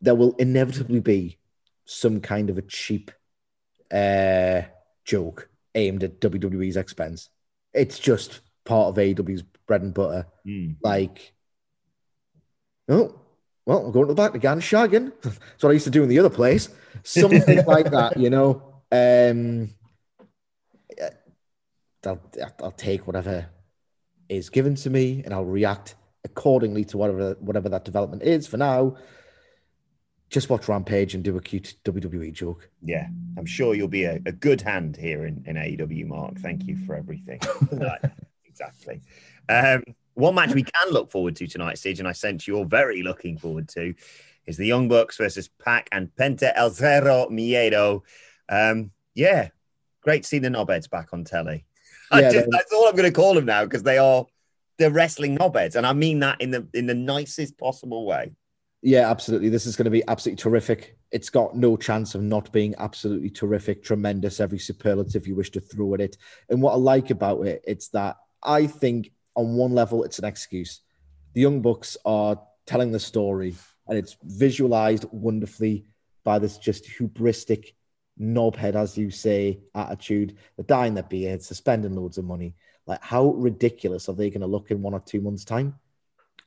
There 0.00 0.14
will 0.14 0.34
inevitably 0.36 1.00
be 1.00 1.38
some 1.84 2.20
kind 2.20 2.50
of 2.50 2.58
a 2.58 2.62
cheap 2.62 3.10
uh, 3.92 4.62
joke 5.04 5.48
aimed 5.74 6.02
at 6.02 6.20
WWE's 6.20 6.76
expense. 6.76 7.28
It's 7.72 7.98
just 7.98 8.40
part 8.64 8.88
of 8.88 8.96
AEW's 8.96 9.42
bread 9.66 9.82
and 9.82 9.94
butter. 9.94 10.26
Mm. 10.46 10.76
Like, 10.82 11.32
oh, 12.88 13.18
well, 13.64 13.86
I'm 13.86 13.92
going 13.92 14.08
to 14.08 14.14
the 14.14 14.22
back 14.22 14.34
again, 14.34 14.60
shagging. 14.60 15.12
That's 15.22 15.62
what 15.62 15.70
I 15.70 15.74
used 15.74 15.84
to 15.84 15.90
do 15.90 16.02
in 16.02 16.08
the 16.08 16.18
other 16.18 16.30
place. 16.30 16.68
Something 17.04 17.64
like 17.64 17.90
that, 17.90 18.18
you 18.18 18.30
know. 18.30 18.82
Um, 18.90 19.70
I'll, 22.06 22.20
I'll 22.62 22.70
take 22.72 23.06
whatever 23.06 23.46
is 24.28 24.48
given 24.50 24.74
to 24.76 24.90
me 24.90 25.22
and 25.24 25.34
I'll 25.34 25.44
react 25.44 25.94
accordingly 26.24 26.84
to 26.86 26.96
whatever 26.96 27.36
whatever 27.40 27.68
that 27.68 27.84
development 27.84 28.22
is. 28.22 28.46
For 28.46 28.56
now, 28.56 28.96
just 30.30 30.48
watch 30.48 30.68
Rampage 30.68 31.14
and 31.14 31.22
do 31.22 31.36
a 31.36 31.40
cute 31.40 31.74
WWE 31.84 32.32
joke. 32.32 32.68
Yeah, 32.82 33.06
I'm 33.36 33.46
sure 33.46 33.74
you'll 33.74 33.88
be 33.88 34.04
a, 34.04 34.14
a 34.24 34.32
good 34.32 34.62
hand 34.62 34.96
here 34.96 35.26
in, 35.26 35.44
in 35.46 35.56
AEW, 35.56 36.06
Mark. 36.06 36.38
Thank 36.38 36.66
you 36.66 36.76
for 36.86 36.94
everything. 36.94 37.38
exactly. 38.46 39.02
Um, 39.48 39.82
One 40.14 40.34
match 40.34 40.54
we 40.54 40.62
can 40.62 40.90
look 40.90 41.10
forward 41.10 41.36
to 41.36 41.46
tonight, 41.46 41.78
Sidge, 41.78 41.98
and 41.98 42.08
I 42.08 42.12
sense 42.12 42.46
you're 42.46 42.64
very 42.64 43.02
looking 43.02 43.36
forward 43.36 43.68
to, 43.70 43.94
is 44.46 44.56
the 44.56 44.66
Young 44.66 44.88
Bucks 44.88 45.18
versus 45.18 45.48
Pac 45.48 45.88
and 45.92 46.14
Penta 46.14 46.52
El 46.54 46.70
Zero 46.70 47.28
Miedo. 47.30 48.00
Um, 48.48 48.90
yeah, 49.14 49.48
great 50.02 50.22
to 50.22 50.28
see 50.28 50.38
the 50.38 50.48
knobheads 50.48 50.88
back 50.88 51.10
on 51.12 51.24
telly. 51.24 51.66
Yeah, 52.12 52.30
just, 52.30 52.48
that's 52.50 52.72
all 52.72 52.88
I'm 52.88 52.96
going 52.96 53.10
to 53.10 53.14
call 53.14 53.34
them 53.34 53.46
now 53.46 53.64
because 53.64 53.82
they 53.82 53.98
are 53.98 54.26
they're 54.78 54.90
wrestling 54.90 55.36
knobheads, 55.38 55.76
and 55.76 55.86
I 55.86 55.92
mean 55.92 56.20
that 56.20 56.40
in 56.40 56.50
the 56.50 56.66
in 56.74 56.86
the 56.86 56.94
nicest 56.94 57.58
possible 57.58 58.06
way. 58.06 58.32
Yeah, 58.82 59.08
absolutely. 59.08 59.48
This 59.48 59.64
is 59.64 59.76
going 59.76 59.84
to 59.84 59.90
be 59.90 60.02
absolutely 60.08 60.42
terrific. 60.42 60.96
It's 61.12 61.30
got 61.30 61.56
no 61.56 61.76
chance 61.76 62.16
of 62.16 62.22
not 62.22 62.50
being 62.52 62.74
absolutely 62.78 63.30
terrific, 63.30 63.84
tremendous, 63.84 64.40
every 64.40 64.58
superlative 64.58 65.26
you 65.26 65.36
wish 65.36 65.50
to 65.52 65.60
throw 65.60 65.94
at 65.94 66.00
it. 66.00 66.16
And 66.48 66.60
what 66.60 66.72
I 66.72 66.76
like 66.76 67.10
about 67.10 67.46
it, 67.46 67.62
it's 67.64 67.88
that 67.90 68.16
I 68.42 68.66
think 68.66 69.12
on 69.36 69.54
one 69.54 69.72
level, 69.72 70.02
it's 70.02 70.18
an 70.18 70.24
excuse. 70.24 70.80
The 71.34 71.42
Young 71.42 71.62
Bucks 71.62 71.96
are 72.04 72.40
telling 72.66 72.90
the 72.90 72.98
story, 72.98 73.54
and 73.86 73.96
it's 73.96 74.16
visualized 74.24 75.04
wonderfully 75.12 75.86
by 76.24 76.40
this 76.40 76.58
just 76.58 76.84
hubristic 76.84 77.74
knobhead, 78.20 78.74
as 78.74 78.96
you 78.96 79.10
say, 79.10 79.60
attitude. 79.74 80.36
They're 80.56 80.64
dyeing 80.64 80.94
their 80.94 81.02
beards, 81.02 81.48
they're 81.48 81.56
spending 81.56 81.94
loads 81.94 82.18
of 82.18 82.24
money. 82.24 82.54
Like, 82.86 83.02
how 83.02 83.28
ridiculous 83.34 84.08
are 84.08 84.14
they 84.14 84.30
going 84.30 84.40
to 84.40 84.46
look 84.46 84.70
in 84.70 84.82
one 84.82 84.94
or 84.94 85.00
two 85.00 85.20
months' 85.20 85.44
time? 85.44 85.76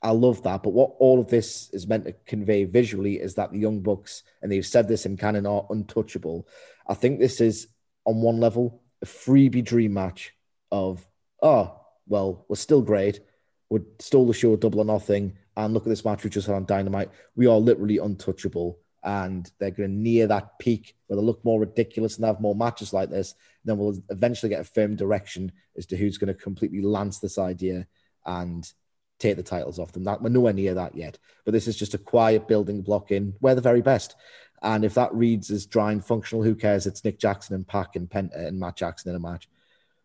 I 0.02 0.12
love 0.12 0.44
that. 0.44 0.64
But 0.64 0.74
what 0.74 0.96
all 1.00 1.20
of 1.20 1.30
this 1.30 1.70
is 1.72 1.88
meant 1.88 2.06
to 2.06 2.14
convey 2.26 2.66
visually 2.66 3.16
is 3.16 3.36
that 3.36 3.52
the 3.52 3.60
Young 3.60 3.80
Bucks, 3.80 4.24
and 4.42 4.52
they've 4.52 4.66
said 4.66 4.88
this 4.88 5.06
in 5.06 5.18
canon, 5.18 5.46
are 5.46 5.66
untouchable. 5.70 6.48
I 6.88 6.94
think 6.94 7.20
this 7.20 7.42
is, 7.42 7.68
on 8.06 8.22
one 8.22 8.40
level, 8.40 8.82
a 9.02 9.06
freebie 9.06 9.64
dream 9.64 9.94
match 9.94 10.34
of, 10.72 11.08
oh, 11.42 11.80
well, 12.08 12.46
we're 12.48 12.56
still 12.56 12.82
great. 12.82 13.22
We 13.70 13.80
stole 14.00 14.28
the 14.28 14.34
show 14.34 14.56
double 14.58 14.82
or 14.82 14.86
nothing. 14.86 15.38
And 15.58 15.74
look 15.74 15.84
at 15.84 15.90
this 15.90 16.06
match 16.06 16.24
we 16.24 16.30
just 16.30 16.48
had 16.48 16.56
on 16.56 16.66
Dynamite. 16.66 17.10
We 17.36 17.48
are 17.48 17.58
literally 17.58 17.98
untouchable. 17.98 18.78
And 19.06 19.50
they're 19.60 19.72
going 19.72 19.90
to 19.90 19.96
near 19.96 20.28
that 20.28 20.60
peak 20.60 20.96
where 21.08 21.16
they 21.16 21.24
look 21.24 21.46
more 21.46 21.60
ridiculous 21.60 22.18
and 22.18 22.26
have 22.26 22.42
more 22.42 22.56
matches 22.56 22.92
like 22.92 23.10
this. 23.10 23.36
then 23.64 23.78
we'll 23.78 23.98
eventually 24.10 24.50
get 24.50 24.62
a 24.62 24.66
firm 24.66 24.96
direction 24.96 25.52
as 25.78 25.86
to 25.88 25.96
who's 25.98 26.18
going 26.18 26.34
to 26.34 26.42
completely 26.42 26.82
lance 26.82 27.20
this 27.20 27.38
idea 27.38 27.86
and 28.26 28.74
take 29.20 29.38
the 29.38 29.44
titles 29.44 29.80
off 29.80 29.92
them. 29.92 30.04
That 30.04 30.22
we're 30.22 30.30
nowhere 30.30 30.54
near 30.54 30.74
that 30.74 30.96
yet. 30.96 31.20
But 31.46 31.52
this 31.52 31.68
is 31.68 31.78
just 31.78 31.94
a 31.94 32.00
quiet 32.00 32.48
building 32.48 32.82
block 32.82 33.12
in. 33.12 33.36
We're 33.40 33.56
the 33.56 33.62
very 33.62 33.82
best. 33.82 34.16
And 34.62 34.84
if 34.84 34.96
that 34.96 35.14
reads 35.14 35.52
as 35.52 35.66
dry 35.66 35.92
and 35.92 36.04
functional, 36.04 36.44
who 36.44 36.56
cares? 36.56 36.88
It's 36.88 37.04
Nick 37.04 37.20
Jackson 37.20 37.56
and 37.56 37.68
Pac 37.68 37.96
and 37.96 38.10
Penta 38.10 38.48
and 38.48 38.60
Matt 38.60 38.76
Jackson 38.76 39.12
in 39.12 39.16
a 39.16 39.20
match. 39.20 39.48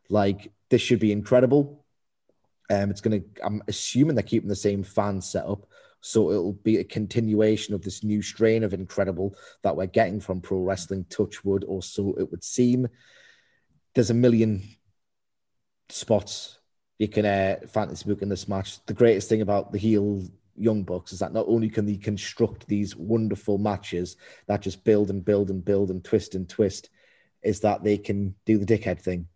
Like 0.08 0.52
this 0.68 0.82
should 0.82 1.00
be 1.00 1.12
incredible. 1.12 1.84
Um, 2.68 2.90
it's 2.90 3.00
gonna. 3.00 3.20
I'm 3.42 3.62
assuming 3.68 4.14
they're 4.14 4.22
keeping 4.22 4.48
the 4.48 4.56
same 4.56 4.82
fan 4.82 5.20
setup, 5.20 5.66
so 6.00 6.30
it'll 6.30 6.52
be 6.52 6.78
a 6.78 6.84
continuation 6.84 7.74
of 7.74 7.82
this 7.82 8.02
new 8.02 8.22
strain 8.22 8.64
of 8.64 8.72
incredible 8.72 9.36
that 9.62 9.76
we're 9.76 9.86
getting 9.86 10.20
from 10.20 10.40
pro 10.40 10.58
wrestling. 10.58 11.04
Touchwood, 11.10 11.64
or 11.66 11.82
so 11.82 12.14
it 12.18 12.30
would 12.30 12.44
seem. 12.44 12.88
There's 13.94 14.10
a 14.10 14.14
million 14.14 14.62
spots 15.88 16.58
you 16.98 17.08
can 17.08 17.24
uh, 17.24 17.56
fantasy 17.66 18.08
book 18.08 18.22
in 18.22 18.28
this 18.28 18.46
match. 18.46 18.84
The 18.84 18.94
greatest 18.94 19.28
thing 19.28 19.40
about 19.40 19.72
the 19.72 19.78
heel 19.78 20.22
Young 20.54 20.82
Bucks 20.82 21.12
is 21.12 21.20
that 21.20 21.32
not 21.32 21.46
only 21.48 21.70
can 21.70 21.86
they 21.86 21.96
construct 21.96 22.66
these 22.66 22.94
wonderful 22.94 23.56
matches 23.56 24.16
that 24.46 24.60
just 24.60 24.84
build 24.84 25.08
and 25.08 25.24
build 25.24 25.48
and 25.48 25.64
build 25.64 25.90
and 25.90 26.04
twist 26.04 26.34
and 26.34 26.46
twist, 26.46 26.90
is 27.42 27.60
that 27.60 27.82
they 27.82 27.96
can 27.96 28.34
do 28.44 28.58
the 28.58 28.66
dickhead 28.66 29.00
thing. 29.00 29.26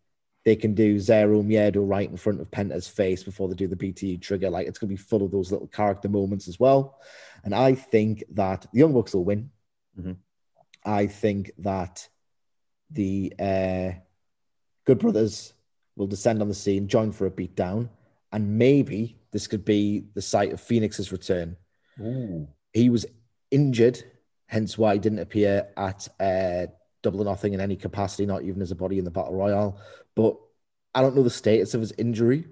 They 0.44 0.56
can 0.56 0.74
do 0.74 0.98
Zero 0.98 1.42
Miedo 1.42 1.88
right 1.88 2.08
in 2.08 2.16
front 2.16 2.40
of 2.40 2.50
Penta's 2.50 2.86
face 2.86 3.22
before 3.22 3.48
they 3.48 3.54
do 3.54 3.66
the 3.66 3.76
BTE 3.76 4.20
trigger. 4.20 4.50
Like 4.50 4.66
it's 4.66 4.78
going 4.78 4.88
to 4.88 4.94
be 4.94 5.00
full 5.00 5.22
of 5.22 5.30
those 5.30 5.50
little 5.50 5.68
character 5.68 6.08
moments 6.08 6.48
as 6.48 6.60
well. 6.60 7.00
And 7.44 7.54
I 7.54 7.74
think 7.74 8.24
that 8.32 8.66
the 8.72 8.78
Young 8.78 8.92
Bucks 8.92 9.14
will 9.14 9.24
win. 9.24 9.50
Mhm. 9.98 10.16
I 10.84 11.06
think 11.06 11.52
that 11.58 12.08
the 12.90 13.32
uh, 13.38 13.92
Good 14.84 14.98
Brothers 14.98 15.54
will 15.96 16.06
descend 16.06 16.42
on 16.42 16.48
the 16.48 16.54
scene, 16.54 16.88
join 16.88 17.10
for 17.12 17.26
a 17.26 17.30
beatdown, 17.30 17.88
and 18.32 18.58
maybe 18.58 19.16
this 19.30 19.46
could 19.46 19.64
be 19.64 20.04
the 20.14 20.20
site 20.22 20.52
of 20.52 20.60
Fénix's 20.60 21.10
return. 21.10 21.56
He 22.72 22.90
was 22.90 23.06
injured, 23.50 24.02
hence 24.46 24.76
why 24.76 24.94
he 24.94 24.98
didn't 24.98 25.20
appear 25.20 25.68
at 25.76 26.08
uh, 26.20 26.66
Double 27.04 27.20
or 27.20 27.24
Nothing 27.24 27.54
in 27.54 27.60
any 27.60 27.76
capacity, 27.76 28.26
not 28.26 28.42
even 28.42 28.60
as 28.60 28.72
a 28.72 28.74
body 28.74 28.98
in 28.98 29.04
the 29.04 29.10
Battle 29.12 29.34
Royale. 29.34 29.78
But 30.16 30.36
I 30.94 31.00
don't 31.02 31.14
know 31.14 31.22
the 31.22 31.30
status 31.30 31.74
of 31.74 31.80
his 31.80 31.92
injury, 31.98 32.48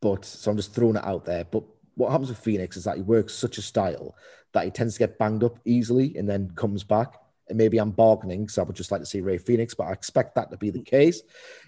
but 0.00 0.24
so 0.24 0.50
I'm 0.50 0.56
just 0.56 0.74
throwing 0.74 0.96
it 0.96 1.04
out 1.04 1.24
there. 1.24 1.44
But 1.44 1.64
what 1.96 2.12
happens 2.12 2.28
with 2.28 2.42
Fénix 2.44 2.76
is 2.76 2.84
that 2.84 2.96
he 2.96 3.02
works 3.02 3.34
such 3.34 3.58
a 3.58 3.62
style 3.62 4.14
that 4.52 4.64
he 4.64 4.70
tends 4.70 4.94
to 4.94 5.00
get 5.00 5.18
banged 5.18 5.42
up 5.42 5.58
easily 5.64 6.16
and 6.16 6.28
then 6.28 6.52
comes 6.54 6.84
back. 6.84 7.14
And 7.48 7.58
maybe 7.58 7.78
I'm 7.78 7.90
bargaining, 7.90 8.48
so 8.48 8.62
I 8.62 8.64
would 8.66 8.76
just 8.76 8.92
like 8.92 9.00
to 9.00 9.06
see 9.06 9.20
Rey 9.22 9.38
Fénix, 9.38 9.76
but 9.76 9.84
I 9.88 9.92
expect 9.92 10.34
that 10.34 10.50
to 10.50 10.56
be 10.58 10.70
the 10.70 10.82
case. 10.82 11.22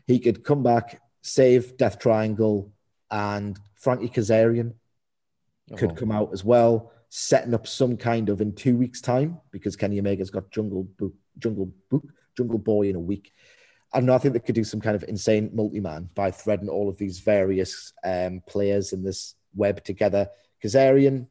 He 0.07 0.19
could 0.19 0.45
come 0.45 0.63
back, 0.63 1.01
save 1.23 1.77
Death 1.79 1.99
Triangle, 1.99 2.71
and 3.11 3.59
Frankie 3.75 4.09
Kazarian 4.11 4.75
could 5.77 5.93
Oh. 5.93 5.95
come 5.95 6.13
out 6.13 6.31
as 6.33 6.45
well, 6.45 6.93
setting 7.09 7.55
up 7.55 7.67
some 7.67 7.97
kind 7.97 8.29
of 8.29 8.41
in 8.41 8.55
two 8.55 8.77
weeks' 8.77 9.01
time 9.01 9.41
because 9.51 9.75
Kenny 9.75 9.99
Omega's 9.99 10.31
got 10.31 10.51
Jungle 10.51 10.85
Book, 10.85 11.15
Jungle 11.41 11.73
Book, 11.91 12.05
Jungle 12.37 12.59
Boy 12.59 12.89
in 12.89 12.97
a 12.97 13.01
week. 13.01 13.33
I 13.93 13.99
don't 13.99 14.07
know. 14.07 14.15
I 14.15 14.19
think 14.19 14.35
they 14.35 14.41
could 14.41 14.55
do 14.55 14.65
some 14.65 14.81
kind 14.81 14.95
of 14.95 15.05
insane 15.09 15.51
multi-man 15.53 16.11
by 16.15 16.31
threading 16.31 16.69
all 16.69 16.89
of 16.89 16.97
these 16.97 17.19
various 17.21 17.93
um, 18.05 18.43
players 18.47 18.93
in 18.93 19.03
this 19.03 19.35
web 19.55 19.83
together. 19.83 20.29
Kazarian 20.63 21.27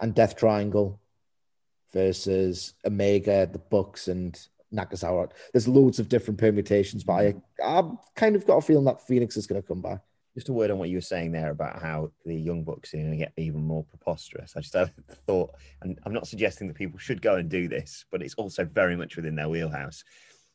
and 0.00 0.14
Death 0.14 0.36
Triangle 0.36 1.00
versus 1.92 2.74
Omega, 2.84 3.46
the 3.50 3.58
Bucks, 3.58 4.08
and 4.08 4.38
Nakazawa. 4.72 5.30
There's 5.52 5.68
loads 5.68 5.98
of 5.98 6.08
different 6.08 6.40
permutations, 6.40 7.04
but 7.04 7.12
I, 7.12 7.34
I've 7.62 7.90
kind 8.16 8.36
of 8.36 8.46
got 8.46 8.56
a 8.56 8.62
feeling 8.62 8.84
that 8.86 9.06
Fénix 9.06 9.36
is 9.36 9.46
going 9.46 9.60
to 9.60 9.66
come 9.66 9.82
back. 9.82 10.00
Just 10.34 10.48
a 10.48 10.52
word 10.52 10.70
on 10.70 10.78
what 10.78 10.88
you 10.88 10.96
were 10.96 11.02
saying 11.02 11.30
there 11.30 11.50
about 11.50 11.80
how 11.80 12.10
the 12.24 12.34
Young 12.34 12.64
Bucks 12.64 12.92
are 12.92 12.98
going 12.98 13.12
to 13.12 13.16
get 13.16 13.32
even 13.36 13.62
more 13.62 13.84
preposterous. 13.84 14.54
I 14.56 14.60
just 14.60 14.74
had 14.74 14.90
the 15.06 15.14
thought, 15.14 15.54
and 15.80 15.98
I'm 16.04 16.12
not 16.12 16.26
suggesting 16.26 16.66
that 16.68 16.76
people 16.76 16.98
should 16.98 17.22
go 17.22 17.36
and 17.36 17.48
do 17.48 17.68
this, 17.68 18.04
but 18.10 18.20
it's 18.20 18.34
also 18.34 18.64
very 18.64 18.96
much 18.96 19.14
within 19.14 19.36
their 19.36 19.48
wheelhouse, 19.48 20.02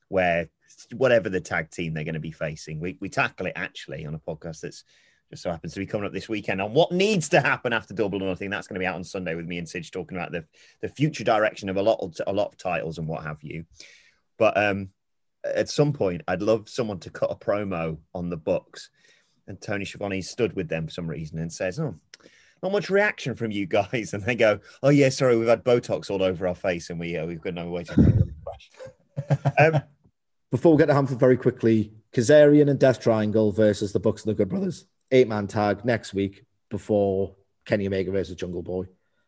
where 0.09 0.50
whatever 0.95 1.29
the 1.29 1.39
tag 1.39 1.71
team 1.71 1.93
they're 1.93 2.03
going 2.03 2.13
to 2.13 2.19
be 2.19 2.31
facing, 2.31 2.81
we, 2.81 2.98
we 3.00 3.07
tackle 3.07 3.45
it 3.45 3.53
actually 3.55 4.05
on 4.05 4.15
a 4.15 4.19
podcast 4.19 4.62
that's 4.62 4.83
just 5.29 5.43
so 5.43 5.51
happens 5.51 5.74
to 5.74 5.79
be 5.79 5.86
coming 5.86 6.07
up 6.07 6.13
this 6.13 6.27
weekend 6.27 6.59
on 6.59 6.74
what 6.74 6.91
needs 6.91 7.29
to 7.29 7.39
happen 7.39 7.71
after 7.71 7.93
Double 7.93 8.21
or 8.24 8.27
Nothing. 8.27 8.50
That's 8.50 8.67
going 8.67 8.75
to 8.75 8.79
be 8.79 8.88
out 8.88 8.95
on 8.95 9.03
Sunday 9.03 9.36
with 9.36 9.45
me 9.45 9.59
and 9.59 9.69
Sidge 9.69 9.91
talking 9.91 10.17
about 10.17 10.31
the, 10.31 10.43
the 10.81 10.89
future 10.89 11.24
direction 11.24 11.69
of 11.69 11.77
a 11.77 11.81
lot 11.81 12.00
of 12.01 12.15
a 12.25 12.33
lot 12.33 12.51
of 12.51 12.57
titles 12.57 12.98
and 12.98 13.07
what 13.07 13.24
have 13.24 13.41
you. 13.43 13.65
But 14.39 14.57
um, 14.57 14.89
at 15.43 15.69
some 15.69 15.93
point, 15.93 16.24
I'd 16.27 16.41
love 16.41 16.67
someone 16.67 17.00
to 17.01 17.12
cut 17.12 17.31
a 17.31 17.36
promo 17.36 18.00
on 18.15 18.29
the 18.29 18.38
Bucks 18.38 18.89
and 19.50 19.60
Tony 19.60 19.84
Schiavone 19.84 20.22
stood 20.22 20.56
with 20.56 20.70
them 20.70 20.86
for 20.86 20.94
some 20.94 21.08
reason 21.08 21.39
and 21.39 21.51
says, 21.51 21.79
"Oh, 21.79 21.96
not 22.63 22.72
much 22.72 22.89
reaction 22.89 23.36
from 23.36 23.51
you 23.51 23.65
guys," 23.65 24.13
and 24.13 24.24
they 24.24 24.36
go, 24.36 24.60
"Oh 24.82 24.89
yeah, 24.89 25.10
sorry, 25.10 25.36
we've 25.38 25.50
had 25.50 25.65
Botox 25.65 26.10
all 26.10 26.24
over 26.24 26.48
our 26.48 26.56
face 26.56 26.89
and 26.89 27.00
we 27.00 27.18
uh, 27.18 27.25
we've 27.25 27.41
got 27.41 27.56
no 27.56 27.70
way 27.70 27.84
to 27.84 27.94
refresh." 27.98 29.51
um, 29.60 29.82
Before 30.51 30.72
we 30.74 30.77
get 30.77 30.86
to 30.86 30.94
Hampton 30.94 31.18
very 31.18 31.36
quickly, 31.36 31.91
Kazarian 32.13 32.70
and 32.70 32.79
Death 32.79 33.01
Triangle 33.01 33.51
versus 33.51 33.91
the 33.91 34.00
Bucks 34.00 34.24
and 34.24 34.32
the 34.32 34.36
Good 34.36 34.50
Brothers. 34.50 34.86
Eight 35.12 35.27
man 35.27 35.48
tag 35.48 35.84
next 35.84 36.13
week 36.13 36.46
before 36.70 37.36
Kenny 37.65 37.88
Omega 37.88 38.12
versus 38.12 38.36
Jungle 38.36 38.62
Boy. 38.62 38.86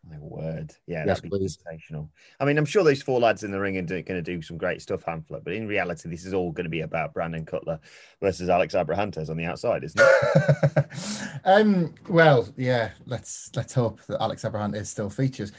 My 0.09 0.17
word, 0.17 0.73
yeah, 0.87 1.05
Yes, 1.05 1.21
that'd 1.21 1.23
be 1.23 1.29
please. 1.29 1.59
sensational. 1.63 2.09
I 2.39 2.45
mean, 2.45 2.57
I'm 2.57 2.65
sure 2.65 2.83
those 2.83 3.03
four 3.03 3.19
lads 3.19 3.43
in 3.43 3.51
the 3.51 3.59
ring 3.59 3.77
are 3.77 3.81
going 3.83 4.05
to 4.05 4.21
do 4.21 4.41
some 4.41 4.57
great 4.57 4.81
stuff, 4.81 5.05
Hamflett, 5.05 5.43
but 5.43 5.53
in 5.53 5.67
reality, 5.67 6.09
this 6.09 6.25
is 6.25 6.33
all 6.33 6.51
going 6.51 6.63
to 6.65 6.69
be 6.71 6.81
about 6.81 7.13
Brandon 7.13 7.45
Cutler 7.45 7.79
versus 8.19 8.49
Alex 8.49 8.73
Abrahantes 8.73 9.29
on 9.29 9.37
the 9.37 9.45
outside, 9.45 9.83
isn't 9.83 10.01
it? 10.01 10.85
um, 11.45 11.93
well, 12.09 12.47
yeah, 12.57 12.91
let's 13.05 13.51
let's 13.55 13.73
hope 13.73 14.01
that 14.07 14.21
Alex 14.21 14.43
Abrahantes 14.43 14.87
still 14.87 15.09
features. 15.09 15.51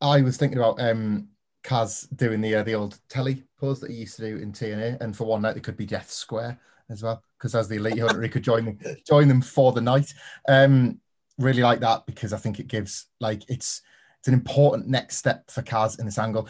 I 0.00 0.22
was 0.22 0.38
thinking 0.38 0.58
about 0.58 0.80
um 0.80 1.28
Kaz 1.62 2.08
doing 2.16 2.40
the 2.40 2.56
uh, 2.56 2.62
the 2.62 2.74
old 2.74 2.98
telly 3.08 3.44
pose 3.60 3.78
that 3.80 3.90
he 3.90 3.98
used 3.98 4.16
to 4.16 4.22
do 4.22 4.36
in 4.38 4.52
TNA, 4.52 5.00
and 5.02 5.14
for 5.14 5.24
one 5.24 5.42
night 5.42 5.56
it 5.58 5.62
could 5.62 5.76
be 5.76 5.86
Death 5.86 6.10
Square 6.10 6.58
as 6.88 7.02
well, 7.02 7.22
because 7.38 7.54
as 7.54 7.68
the 7.68 7.76
elite 7.76 7.98
hunter 7.98 8.22
he 8.22 8.28
could 8.28 8.42
join 8.42 8.64
them 8.64 8.78
join 9.06 9.28
them 9.28 9.42
for 9.42 9.72
the 9.72 9.80
night. 9.82 10.12
Um, 10.48 10.98
really 11.38 11.62
like 11.62 11.80
that 11.80 12.06
because 12.06 12.32
I 12.32 12.38
think 12.38 12.60
it 12.60 12.68
gives 12.68 13.06
like 13.20 13.42
it's 13.48 13.82
it's 14.18 14.28
an 14.28 14.34
important 14.34 14.88
next 14.88 15.16
step 15.16 15.50
for 15.50 15.62
Kaz 15.62 15.98
in 15.98 16.06
this 16.06 16.18
angle, 16.18 16.48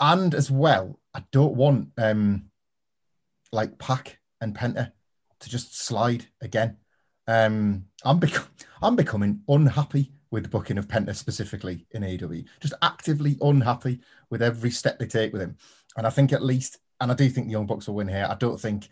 and 0.00 0.34
as 0.34 0.50
well, 0.50 0.98
I 1.14 1.24
don't 1.32 1.54
want 1.54 1.88
um 1.98 2.46
like 3.52 3.78
Pac 3.78 4.18
and 4.40 4.54
Penta 4.54 4.92
to 5.40 5.50
just 5.50 5.78
slide 5.78 6.26
again. 6.40 6.76
Um, 7.26 7.84
I'm 8.04 8.18
bec- 8.18 8.48
I'm 8.82 8.96
becoming 8.96 9.42
unhappy 9.48 10.12
with 10.30 10.44
the 10.44 10.48
booking 10.48 10.78
of 10.78 10.88
Penta 10.88 11.14
specifically 11.14 11.86
in 11.92 12.02
AEW. 12.02 12.44
Just 12.60 12.74
actively 12.82 13.36
unhappy 13.40 14.00
with 14.30 14.42
every 14.42 14.70
step 14.70 14.98
they 14.98 15.06
take 15.06 15.32
with 15.32 15.42
him. 15.42 15.56
And 15.96 16.06
I 16.06 16.10
think 16.10 16.32
at 16.32 16.42
least, 16.42 16.78
and 17.00 17.12
I 17.12 17.14
do 17.14 17.28
think 17.28 17.46
the 17.46 17.52
Young 17.52 17.66
Bucks 17.66 17.86
will 17.86 17.94
win 17.94 18.08
here. 18.08 18.26
I 18.28 18.34
don't 18.34 18.58
think, 18.58 18.88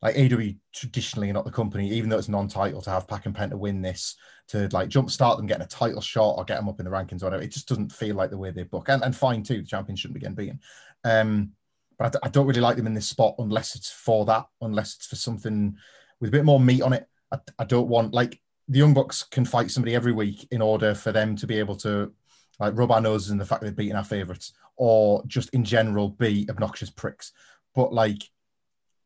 like 0.00 0.14
AEW 0.14 0.56
traditionally 0.72 1.32
not 1.32 1.44
the 1.44 1.50
company, 1.50 1.90
even 1.90 2.08
though 2.08 2.18
it's 2.18 2.28
non-title, 2.28 2.80
to 2.82 2.90
have 2.90 3.08
Pac 3.08 3.26
and 3.26 3.34
Penta 3.34 3.54
win 3.54 3.82
this 3.82 4.16
to 4.48 4.68
like 4.72 4.88
jumpstart 4.88 5.36
them 5.36 5.46
getting 5.46 5.64
a 5.64 5.68
title 5.68 6.00
shot 6.00 6.36
or 6.38 6.44
get 6.44 6.56
them 6.56 6.68
up 6.68 6.78
in 6.78 6.84
the 6.84 6.90
rankings 6.90 7.22
or 7.22 7.26
whatever. 7.26 7.42
It 7.42 7.52
just 7.52 7.68
doesn't 7.68 7.92
feel 7.92 8.14
like 8.14 8.30
the 8.30 8.38
way 8.38 8.50
they 8.50 8.62
book. 8.62 8.88
And, 8.88 9.02
and 9.02 9.14
fine 9.14 9.42
too, 9.42 9.60
the 9.60 9.66
champion 9.66 9.96
shouldn't 9.96 10.14
be 10.14 10.20
getting 10.20 10.36
beaten. 10.36 10.60
Um, 11.04 11.52
but 11.98 12.14
I, 12.22 12.28
don't 12.28 12.46
really 12.46 12.60
like 12.60 12.76
them 12.76 12.86
in 12.86 12.94
this 12.94 13.08
spot 13.08 13.34
unless 13.38 13.74
it's 13.74 13.90
for 13.90 14.24
that, 14.26 14.46
unless 14.60 14.94
it's 14.94 15.06
for 15.06 15.16
something 15.16 15.76
with 16.20 16.28
a 16.28 16.32
bit 16.32 16.44
more 16.44 16.60
meat 16.60 16.82
on 16.82 16.92
it. 16.92 17.06
I, 17.32 17.38
I 17.58 17.64
don't 17.64 17.88
want 17.88 18.14
like 18.14 18.40
the 18.68 18.78
Young 18.78 18.94
Bucks 18.94 19.24
can 19.24 19.44
fight 19.44 19.70
somebody 19.70 19.94
every 19.94 20.12
week 20.12 20.46
in 20.52 20.62
order 20.62 20.94
for 20.94 21.10
them 21.10 21.34
to 21.36 21.46
be 21.46 21.58
able 21.58 21.76
to 21.76 22.12
like 22.60 22.76
rub 22.76 22.92
our 22.92 23.00
noses 23.00 23.30
in 23.30 23.38
the 23.38 23.44
fact 23.44 23.62
they've 23.62 23.74
beaten 23.74 23.96
our 23.96 24.04
favourites 24.04 24.52
or 24.76 25.22
just 25.26 25.50
in 25.50 25.64
general 25.64 26.08
be 26.08 26.46
obnoxious 26.48 26.90
pricks. 26.90 27.32
But 27.74 27.92
like 27.92 28.22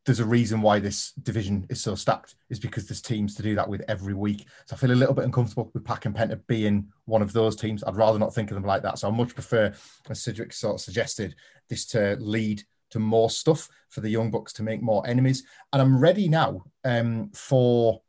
there's 0.05 0.19
a 0.19 0.25
reason 0.25 0.61
why 0.61 0.79
this 0.79 1.13
division 1.23 1.65
is 1.69 1.81
so 1.81 1.95
stacked 1.95 2.35
is 2.49 2.59
because 2.59 2.87
there's 2.87 3.01
teams 3.01 3.35
to 3.35 3.43
do 3.43 3.55
that 3.55 3.69
with 3.69 3.81
every 3.87 4.13
week. 4.13 4.45
So 4.65 4.75
I 4.75 4.77
feel 4.77 4.91
a 4.91 4.93
little 4.93 5.13
bit 5.13 5.23
uncomfortable 5.23 5.71
with 5.73 5.85
Pac 5.85 6.05
and 6.05 6.15
Penta 6.15 6.39
being 6.47 6.87
one 7.05 7.21
of 7.21 7.31
those 7.31 7.55
teams. 7.55 7.83
I'd 7.83 7.95
rather 7.95 8.19
not 8.19 8.35
think 8.35 8.51
of 8.51 8.55
them 8.55 8.65
like 8.65 8.81
that. 8.83 8.99
So 8.99 9.07
I 9.07 9.11
much 9.11 9.33
prefer, 9.33 9.73
as 10.09 10.21
Cedric 10.21 10.51
sort 10.51 10.75
of 10.75 10.81
suggested, 10.81 11.35
this 11.69 11.85
to 11.87 12.17
lead 12.19 12.63
to 12.91 12.99
more 12.99 13.29
stuff 13.29 13.69
for 13.89 14.01
the 14.01 14.09
Young 14.09 14.29
Bucks 14.29 14.51
to 14.53 14.63
make 14.63 14.81
more 14.81 15.07
enemies. 15.07 15.43
And 15.71 15.81
I'm 15.81 15.97
ready 15.97 16.27
now 16.27 16.65
um, 16.83 17.31
for 17.33 18.01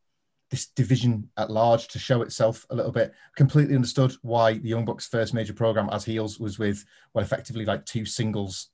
this 0.51 0.67
division 0.67 1.31
at 1.37 1.51
large 1.51 1.89
to 1.89 1.99
show 1.99 2.23
itself 2.23 2.67
a 2.71 2.75
little 2.75 2.93
bit. 2.93 3.15
Completely 3.37 3.77
understood 3.77 4.15
why 4.23 4.55
the 4.55 4.69
Young 4.69 4.85
Bucks' 4.85 5.07
first 5.07 5.33
major 5.33 5.55
program 5.55 5.89
as 5.93 6.05
heels 6.05 6.41
was 6.41 6.59
with, 6.59 6.85
well, 7.13 7.25
effectively 7.25 7.65
like 7.65 7.87
two 7.87 8.05
singles 8.05 8.71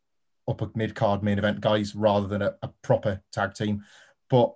upper 0.50 0.68
mid 0.74 0.94
card 0.94 1.22
main 1.22 1.38
event 1.38 1.60
guys 1.60 1.94
rather 1.94 2.26
than 2.26 2.42
a, 2.42 2.54
a, 2.62 2.68
proper 2.82 3.22
tag 3.32 3.54
team. 3.54 3.84
But 4.28 4.52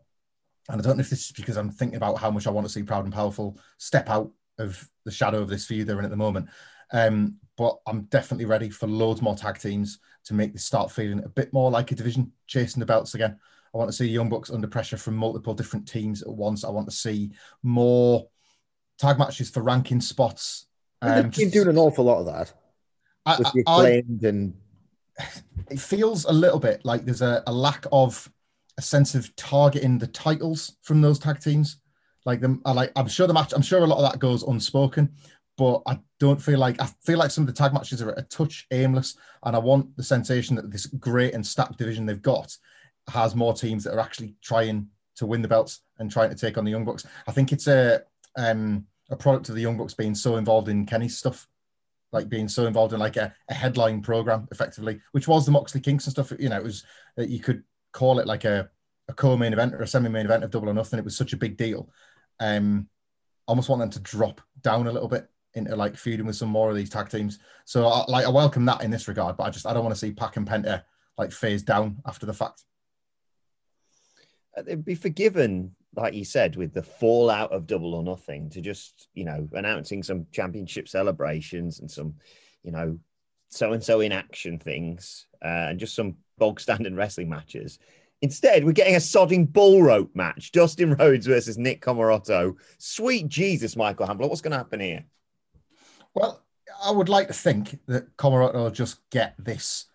and 0.69 0.81
I 0.81 0.85
don't 0.85 0.97
know 0.97 1.03
if 1.03 1.11
this 1.11 1.27
is 1.27 1.33
because 1.33 1.57
I'm 1.57 1.71
thinking 1.71 1.97
about 1.97 2.19
how 2.19 2.31
much 2.31 2.47
I 2.47 2.51
want 2.51 2.67
to 2.67 2.73
see 2.73 2.83
Proud 2.83 3.05
and 3.05 3.15
Powerful 3.15 3.59
step 3.79 4.09
out 4.09 4.31
of 4.59 4.89
the 5.05 5.11
shadow 5.11 5.41
of 5.41 5.49
this 5.49 5.67
feud 5.67 5.87
they're 5.87 5.99
in 5.99 6.05
at 6.05 6.11
the 6.11 6.17
moment. 6.17 6.49
Um, 6.93 7.37
but 7.57 7.79
I'm 7.87 8.03
definitely 8.03 8.47
ready 8.47 8.71
for 8.71 8.87
loads 8.87 9.23
more 9.23 9.37
tag 9.37 9.59
teams 9.59 9.99
to 10.25 10.35
make 10.35 10.53
this 10.53 10.65
start 10.65 10.91
feeling 10.91 11.23
a 11.25 11.29
bit 11.29 11.53
more 11.53 11.71
like 11.71 11.91
a 11.93 11.95
division 11.95 12.33
chasing 12.47 12.81
the 12.81 12.87
belts 12.87 13.15
again. 13.15 13.39
I 13.75 13.79
want 13.79 13.89
to 13.89 13.97
see 13.97 14.07
Young 14.07 14.29
Bucks 14.29 14.51
under 14.51 14.69
pressure 14.69 14.97
from 14.97 15.17
multiple 15.17 15.55
different 15.55 15.87
teams 15.87 16.23
at 16.23 16.29
once. 16.29 16.65
I 16.65 16.71
want 16.71 16.89
to 16.89 16.95
see 16.95 17.33
more 17.63 18.29
tag 18.99 19.19
matches 19.19 19.51
for 19.51 19.63
ranking 19.63 20.01
spots. 20.01 20.67
Um, 21.03 21.23
They've 21.23 21.37
been 21.37 21.51
doing 21.51 21.69
an 21.69 21.79
awful 21.79 22.05
lot 22.05 22.21
of 22.21 22.27
that. 22.27 22.53
I, 23.27 23.39
with 23.39 23.53
the 23.53 23.61
acclaimed 23.61 24.25
I, 24.25 24.29
and 24.29 24.55
it 25.71 25.81
feels 25.81 26.25
a 26.25 26.33
little 26.33 26.59
bit 26.59 26.85
like 26.85 27.05
there's 27.05 27.23
a, 27.23 27.43
a 27.47 27.53
lack 27.53 27.87
of 27.93 28.31
a 28.79 28.83
sense 28.83 29.15
of 29.15 29.35
targeting 29.37 29.99
the 29.99 30.07
titles 30.09 30.77
from 30.83 31.01
those 31.01 31.19
tag 31.19 31.41
teams. 31.41 31.79
Like 32.25 32.41
them, 32.41 32.63
I 32.65 32.73
like. 32.73 32.93
I'm 32.97 33.09
sure 33.09 33.27
the 33.27 33.35
match. 33.35 33.53
I'm 33.53 33.63
sure 33.63 33.81
a 33.81 33.87
lot 33.87 34.03
of 34.03 34.11
that 34.11 34.19
goes 34.19 34.43
unspoken, 34.45 35.13
but 35.59 35.83
I 35.87 35.99
don't 36.19 36.41
feel 36.41 36.59
like 36.59 36.81
I 36.81 36.87
feel 37.05 37.19
like 37.19 37.31
some 37.31 37.43
of 37.43 37.49
the 37.49 37.53
tag 37.53 37.75
matches 37.75 38.01
are 38.01 38.11
a 38.11 38.23
touch 38.23 38.67
aimless, 38.71 39.17
and 39.45 39.55
I 39.55 39.59
want 39.59 39.95
the 39.97 40.03
sensation 40.03 40.57
that 40.57 40.71
this 40.71 40.87
great 40.87 41.35
and 41.35 41.47
stacked 41.47 41.77
division 41.77 42.07
they've 42.07 42.23
got 42.23 42.57
has 43.09 43.35
more 43.35 43.53
teams 43.53 43.85
that 43.85 43.95
are 43.95 44.01
actually 44.01 44.35
trying 44.43 44.89
to 45.17 45.27
win 45.27 45.43
the 45.43 45.49
belts 45.49 45.81
and 45.99 46.11
trying 46.11 46.31
to 46.31 46.37
take 46.37 46.57
on 46.57 46.65
the 46.65 46.71
Young 46.71 46.87
Bucks. 46.87 47.07
I 47.29 47.33
think 47.33 47.53
it's 47.53 47.67
a 47.67 48.03
um, 48.37 48.87
a 49.11 49.17
product 49.17 49.51
of 49.51 49.55
the 49.55 49.61
Young 49.61 49.77
Bucks 49.77 49.93
being 49.93 50.15
so 50.15 50.37
involved 50.37 50.69
in 50.69 50.87
Kenny's 50.87 51.19
stuff 51.19 51.47
like 52.15 52.29
being 52.29 52.49
so 52.49 52.67
involved 52.67 52.95
in 52.95 53.01
like 53.01 53.17
a, 53.17 53.35
a 53.51 53.55
headline 53.55 54.01
program 54.01 54.47
effectively, 54.53 55.01
which 55.11 55.27
was 55.27 55.45
the 55.45 55.51
Moxley 55.51 55.81
Kingston 55.81 56.13
stuff. 56.13 56.33
You 56.39 56.49
know, 56.49 56.57
it 56.57 56.65
was 56.65 56.85
that 57.17 57.29
you 57.29 57.41
could 57.41 57.65
call 57.93 58.21
it 58.21 58.27
like 58.27 58.45
a, 58.45 58.71
a 59.09 59.13
co-main 59.13 59.53
event 59.53 59.75
or 59.75 59.83
a 59.83 59.87
semi-main 59.87 60.25
event 60.25 60.45
of 60.45 60.51
Double 60.51 60.71
or 60.71 60.75
Nothing. 60.75 61.01
It 61.01 61.05
was 61.05 61.17
such 61.17 61.33
a 61.33 61.37
big 61.37 61.57
deal. 61.57 61.91
Um, 62.39 62.89
I 63.47 63.51
almost 63.51 63.69
want 63.69 63.81
them 63.81 63.91
to 63.91 64.01
drop 64.01 64.41
down 64.63 64.87
a 64.87 64.93
little 64.93 65.09
bit 65.09 65.29
into 65.55 65.75
like 65.75 65.97
feuding 65.97 66.27
with 66.27 66.37
some 66.37 66.49
more 66.49 66.71
of 66.71 66.77
these 66.77 66.89
tag 66.89 67.09
teams. 67.09 67.41
So 67.65 67.87
I, 67.87 68.05
like 68.09 68.25
I 68.25 68.31
welcome 68.31 68.65
that 68.67 68.83
in 68.83 68.93
this 68.93 69.09
regard, 69.09 69.37
but 69.37 69.45
I 69.45 69.51
just 69.51 69.67
I 69.67 69.75
don't 69.75 69.85
want 69.85 69.95
to 69.95 70.01
see 70.01 70.13
Pac 70.13 70.37
and 70.37 70.49
Penta 70.49 70.85
like 71.19 71.33
phase 71.33 71.65
down 71.65 71.99
after 72.07 72.27
the 72.27 72.33
fact. 72.33 72.63
Uh, 74.57 74.63
they'd 74.63 74.85
be 74.85 74.95
forgiven 74.95 75.75
like 75.97 76.15
you 76.15 76.25
said, 76.25 76.57
with 76.57 76.73
the 76.73 76.83
fallout 76.83 77.53
of 77.53 77.67
Double 77.67 77.95
or 77.95 78.03
Nothing, 78.03 78.51
to 78.51 78.61
just 78.61 79.09
you 79.15 79.25
know 79.25 79.49
announcing 79.53 80.03
some 80.03 80.27
championship 80.33 80.89
celebrations 80.89 81.81
and 81.81 81.91
some, 81.91 82.15
you 82.63 82.71
know, 82.71 82.99
so 83.49 83.73
and 83.73 83.83
so 83.83 84.01
in 84.01 84.13
action 84.13 84.59
things, 84.59 85.27
uh, 85.45 85.69
and 85.71 85.81
just 85.81 85.95
some 85.95 86.17
bog 86.39 86.61
standard 86.61 86.95
wrestling 86.95 87.29
matches. 87.29 87.79
Instead, 88.23 88.65
we're 88.65 88.73
getting 88.73 88.97
a 88.97 88.99
sodding 88.99 89.51
bull 89.51 89.83
rope 89.83 90.11
match: 90.15 90.53
Dustin 90.53 90.95
Rhodes 90.95 91.27
versus 91.27 91.59
Nick 91.59 91.81
Comoroto. 91.81 92.55
Sweet 92.79 93.29
Jesus, 93.29 93.77
Michael 93.77 94.07
Hamflett, 94.07 94.29
what's 94.29 94.41
going 94.41 94.53
to 94.53 94.59
happen 94.59 94.81
here? 94.81 95.05
Well, 96.15 96.43
I 96.83 96.91
would 96.91 97.09
like 97.09 97.29
to 97.29 97.35
think 97.35 97.79
that 97.87 98.17
Comoroto 98.17 98.55
will 98.55 98.71
just 98.71 98.99
get 99.11 99.35
this 99.39 99.87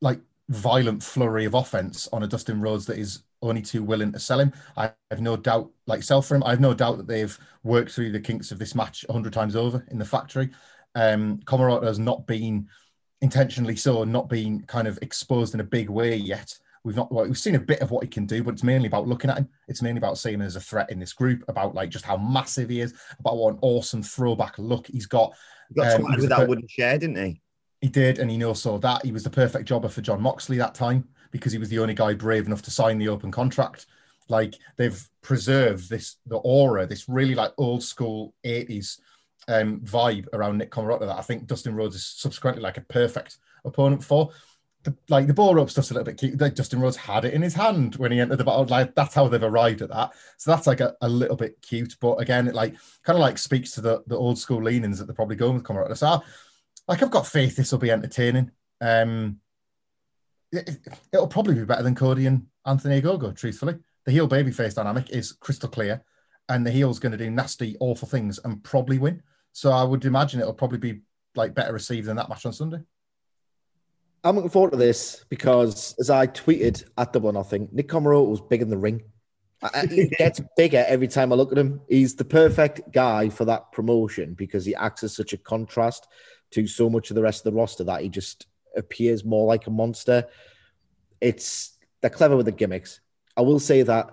like 0.00 0.20
violent 0.48 1.02
flurry 1.02 1.44
of 1.44 1.54
offense 1.54 2.08
on 2.12 2.22
a 2.22 2.26
Dustin 2.26 2.60
Rhodes 2.60 2.86
that 2.86 2.98
is 2.98 3.22
only 3.42 3.62
too 3.62 3.82
willing 3.82 4.12
to 4.12 4.18
sell 4.18 4.40
him. 4.40 4.52
I 4.76 4.92
have 5.10 5.20
no 5.20 5.36
doubt, 5.36 5.70
like 5.86 6.02
sell 6.02 6.22
for 6.22 6.34
him. 6.34 6.42
I 6.44 6.50
have 6.50 6.60
no 6.60 6.74
doubt 6.74 6.98
that 6.98 7.06
they've 7.06 7.36
worked 7.62 7.92
through 7.92 8.12
the 8.12 8.20
kinks 8.20 8.52
of 8.52 8.58
this 8.58 8.74
match 8.74 9.04
a 9.08 9.12
hundred 9.12 9.32
times 9.32 9.56
over 9.56 9.84
in 9.90 9.98
the 9.98 10.04
factory. 10.04 10.50
Um, 10.94 11.38
Comoroto 11.44 11.84
has 11.84 11.98
not 11.98 12.26
been 12.26 12.68
intentionally 13.20 13.76
so, 13.76 14.04
not 14.04 14.28
been 14.28 14.62
kind 14.62 14.88
of 14.88 14.98
exposed 15.02 15.54
in 15.54 15.60
a 15.60 15.64
big 15.64 15.88
way 15.88 16.16
yet. 16.16 16.56
We've 16.82 16.96
not 16.96 17.12
well, 17.12 17.26
we've 17.26 17.36
seen 17.36 17.56
a 17.56 17.60
bit 17.60 17.80
of 17.80 17.90
what 17.90 18.02
he 18.02 18.08
can 18.08 18.24
do, 18.24 18.42
but 18.42 18.54
it's 18.54 18.64
mainly 18.64 18.86
about 18.86 19.06
looking 19.06 19.30
at 19.30 19.38
him. 19.38 19.48
It's 19.68 19.82
mainly 19.82 19.98
about 19.98 20.18
seeing 20.18 20.36
him 20.36 20.42
as 20.42 20.56
a 20.56 20.60
threat 20.60 20.90
in 20.90 20.98
this 20.98 21.12
group, 21.12 21.44
about 21.48 21.74
like 21.74 21.90
just 21.90 22.06
how 22.06 22.16
massive 22.16 22.70
he 22.70 22.80
is, 22.80 22.94
about 23.18 23.36
what 23.36 23.54
an 23.54 23.58
awesome 23.60 24.02
throwback 24.02 24.58
look 24.58 24.86
he's 24.86 25.06
got. 25.06 25.34
He 25.68 25.74
got 25.74 26.00
um, 26.00 26.04
with 26.16 26.28
that 26.30 26.38
per- 26.38 26.46
wooden 26.46 26.66
chair, 26.66 26.98
didn't 26.98 27.22
he? 27.22 27.40
He 27.82 27.88
did, 27.88 28.18
and 28.18 28.30
he 28.30 28.38
knows 28.38 28.62
so 28.62 28.78
that 28.78 29.04
he 29.04 29.12
was 29.12 29.24
the 29.24 29.30
perfect 29.30 29.66
jobber 29.66 29.88
for 29.88 30.00
Jon 30.00 30.22
Moxley 30.22 30.56
that 30.58 30.74
time 30.74 31.06
because 31.30 31.52
he 31.52 31.58
was 31.58 31.68
the 31.68 31.78
only 31.78 31.94
guy 31.94 32.14
brave 32.14 32.46
enough 32.46 32.62
to 32.62 32.70
sign 32.70 32.98
the 32.98 33.08
open 33.08 33.30
contract. 33.30 33.86
Like 34.28 34.54
they've 34.76 35.02
preserved 35.22 35.90
this 35.90 36.16
the 36.26 36.36
aura, 36.38 36.86
this 36.86 37.08
really 37.08 37.34
like 37.34 37.52
old 37.58 37.82
school 37.82 38.34
80s 38.44 38.98
um, 39.48 39.80
vibe 39.80 40.26
around 40.32 40.58
Nick 40.58 40.70
Comoroto 40.70 41.00
that 41.00 41.18
I 41.18 41.22
think 41.22 41.46
Dustin 41.46 41.74
Rhodes 41.74 41.96
is 41.96 42.06
subsequently 42.06 42.62
like 42.62 42.76
a 42.76 42.82
perfect 42.82 43.38
opponent 43.64 44.04
for. 44.04 44.30
The, 44.82 44.96
like 45.10 45.26
the 45.26 45.34
ball 45.34 45.54
rope 45.54 45.68
stuff's 45.68 45.90
a 45.90 45.94
little 45.94 46.06
bit 46.06 46.16
cute. 46.16 46.40
Like 46.40 46.54
Dustin 46.54 46.80
Rhodes 46.80 46.96
had 46.96 47.26
it 47.26 47.34
in 47.34 47.42
his 47.42 47.52
hand 47.52 47.96
when 47.96 48.12
he 48.12 48.20
entered 48.20 48.38
the 48.38 48.44
battle. 48.44 48.64
Like 48.64 48.94
that's 48.94 49.14
how 49.14 49.28
they've 49.28 49.42
arrived 49.42 49.82
at 49.82 49.90
that. 49.90 50.12
So 50.38 50.50
that's 50.50 50.66
like 50.66 50.80
a, 50.80 50.94
a 51.02 51.08
little 51.08 51.36
bit 51.36 51.60
cute. 51.60 51.96
But 52.00 52.14
again, 52.14 52.48
it 52.48 52.54
like 52.54 52.76
kind 53.02 53.16
of 53.16 53.20
like 53.20 53.36
speaks 53.36 53.72
to 53.72 53.82
the, 53.82 54.02
the 54.06 54.16
old 54.16 54.38
school 54.38 54.62
leanings 54.62 54.98
that 54.98 55.04
they're 55.04 55.14
probably 55.14 55.36
going 55.36 55.54
with 55.54 55.64
Comoroto. 55.64 55.94
So 55.94 56.22
like 56.88 57.02
I've 57.02 57.10
got 57.10 57.26
faith 57.26 57.56
this 57.56 57.72
will 57.72 57.78
be 57.78 57.90
entertaining. 57.90 58.52
Um, 58.80 59.40
it, 60.52 60.78
will 61.12 61.28
probably 61.28 61.54
be 61.54 61.64
better 61.64 61.82
than 61.82 61.94
Cody 61.94 62.26
and 62.26 62.46
Anthony 62.66 63.00
Ogogo, 63.00 63.36
truthfully. 63.36 63.76
The 64.06 64.12
heel 64.12 64.28
babyface 64.28 64.74
dynamic 64.74 65.10
is 65.10 65.32
crystal 65.32 65.68
clear, 65.68 66.02
and 66.48 66.66
the 66.66 66.70
heel's 66.70 66.98
going 66.98 67.12
to 67.12 67.18
do 67.18 67.30
nasty, 67.30 67.76
awful 67.80 68.08
things 68.08 68.40
and 68.44 68.62
probably 68.62 68.98
win. 68.98 69.22
So 69.52 69.70
I 69.70 69.84
would 69.84 70.04
imagine 70.04 70.40
it'll 70.40 70.54
probably 70.54 70.78
be 70.78 71.00
like 71.34 71.54
better 71.54 71.72
received 71.72 72.06
than 72.06 72.16
that 72.16 72.28
match 72.28 72.46
on 72.46 72.52
Sunday. 72.52 72.80
I'm 74.22 74.36
looking 74.36 74.50
forward 74.50 74.72
to 74.72 74.76
this 74.76 75.24
because, 75.28 75.94
as 75.98 76.10
I 76.10 76.26
tweeted 76.26 76.84
at 76.98 77.12
Double 77.12 77.30
or 77.30 77.32
Nothing, 77.32 77.68
Nick 77.72 77.88
Comoroto 77.88 78.28
was 78.28 78.40
big 78.40 78.62
in 78.62 78.68
the 78.68 78.76
ring. 78.76 79.02
he 79.88 80.08
gets 80.18 80.40
bigger 80.56 80.84
every 80.86 81.08
time 81.08 81.32
I 81.32 81.36
look 81.36 81.52
at 81.52 81.58
him. 81.58 81.80
He's 81.88 82.14
the 82.14 82.24
perfect 82.24 82.92
guy 82.92 83.30
for 83.30 83.46
that 83.46 83.72
promotion 83.72 84.34
because 84.34 84.64
he 84.66 84.74
acts 84.74 85.04
as 85.04 85.16
such 85.16 85.32
a 85.32 85.38
contrast 85.38 86.06
to 86.52 86.66
so 86.66 86.90
much 86.90 87.10
of 87.10 87.16
the 87.16 87.22
rest 87.22 87.46
of 87.46 87.52
the 87.52 87.58
roster 87.58 87.84
that 87.84 88.02
he 88.02 88.08
just 88.08 88.46
appears 88.76 89.24
more 89.24 89.46
like 89.46 89.66
a 89.66 89.70
monster. 89.70 90.26
It's 91.20 91.76
they're 92.00 92.10
clever 92.10 92.36
with 92.36 92.46
the 92.46 92.52
gimmicks. 92.52 93.00
I 93.36 93.42
will 93.42 93.60
say 93.60 93.82
that 93.82 94.10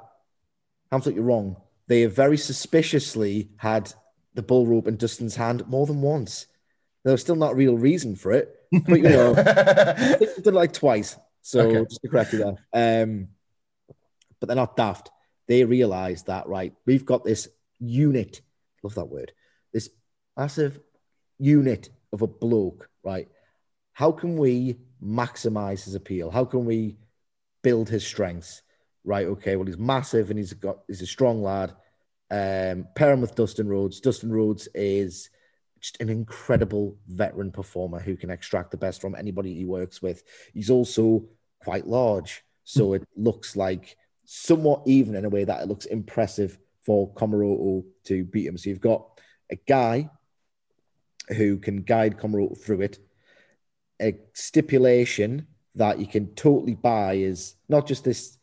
Hamflett, 0.91 1.15
you're 1.15 1.23
wrong. 1.23 1.57
They 1.87 2.01
have 2.01 2.13
very 2.13 2.37
suspiciously 2.37 3.49
had 3.57 3.93
the 4.33 4.41
bull 4.41 4.67
rope 4.67 4.87
in 4.87 4.97
Dustin's 4.97 5.35
hand 5.35 5.67
more 5.67 5.85
than 5.85 6.01
once. 6.01 6.47
There's 7.03 7.21
still 7.21 7.35
not 7.35 7.55
real 7.55 7.77
reason 7.77 8.15
for 8.15 8.31
it, 8.33 8.53
but 8.71 8.97
you 8.97 9.09
know, 9.09 9.33
did 10.43 10.53
like 10.53 10.73
twice. 10.73 11.15
So 11.41 11.61
okay. 11.61 11.85
just 11.85 12.01
to 12.01 12.09
correct 12.09 12.33
you 12.33 12.39
there. 12.73 13.03
Um, 13.03 13.29
but 14.39 14.47
they're 14.47 14.55
not 14.55 14.75
daft. 14.75 15.09
They 15.47 15.63
realize 15.63 16.23
that 16.23 16.47
right. 16.47 16.73
We've 16.85 17.05
got 17.05 17.23
this 17.23 17.47
unit. 17.79 18.41
Love 18.83 18.95
that 18.95 19.05
word. 19.05 19.31
This 19.73 19.89
massive 20.35 20.79
unit 21.39 21.89
of 22.11 22.21
a 22.21 22.27
bloke, 22.27 22.89
right? 23.03 23.29
How 23.97 24.11
can 24.11 24.37
we 24.37 24.77
maximize 25.03 25.85
his 25.85 25.95
appeal? 25.95 26.29
How 26.29 26.45
can 26.45 26.65
we 26.65 26.97
build 27.63 27.89
his 27.89 28.05
strengths? 28.05 28.61
Right. 29.03 29.25
Okay. 29.25 29.55
Well, 29.55 29.65
he's 29.65 29.79
massive 29.79 30.29
and 30.29 30.37
he's 30.37 30.53
got 30.53 30.81
he's 30.85 31.01
a 31.01 31.07
strong 31.07 31.41
lad. 31.41 31.71
Um, 32.29 32.89
pair 32.93 33.11
him 33.11 33.21
with 33.21 33.33
Dustin 33.33 33.67
Rhodes. 33.67 33.99
Dustin 33.99 34.31
Rhodes 34.31 34.67
is 34.75 35.31
just 35.79 35.99
an 35.99 36.09
incredible 36.09 36.95
veteran 37.07 37.51
performer 37.51 37.99
who 37.99 38.15
can 38.15 38.29
extract 38.29 38.69
the 38.69 38.77
best 38.77 39.01
from 39.01 39.15
anybody 39.15 39.55
he 39.55 39.65
works 39.65 39.99
with. 39.99 40.21
He's 40.53 40.69
also 40.69 41.25
quite 41.63 41.87
large, 41.87 42.43
so 42.65 42.93
it 42.93 43.03
looks 43.15 43.55
like 43.55 43.97
somewhat 44.25 44.83
even 44.85 45.15
in 45.15 45.25
a 45.25 45.29
way 45.29 45.43
that 45.43 45.63
it 45.63 45.67
looks 45.67 45.85
impressive 45.87 46.59
for 46.81 47.11
Comoroto 47.15 47.83
to 48.03 48.25
beat 48.25 48.45
him. 48.45 48.59
So 48.59 48.69
you've 48.69 48.79
got 48.79 49.07
a 49.49 49.55
guy 49.55 50.11
who 51.29 51.57
can 51.57 51.81
guide 51.81 52.19
Comoroto 52.19 52.61
through 52.61 52.81
it, 52.81 52.99
a 54.01 54.17
stipulation 54.33 55.47
that 55.75 55.99
you 55.99 56.07
can 56.07 56.33
totally 56.35 56.75
buy 56.75 57.13
is 57.13 57.55
not 57.69 57.87
just 57.87 58.03
this 58.03 58.37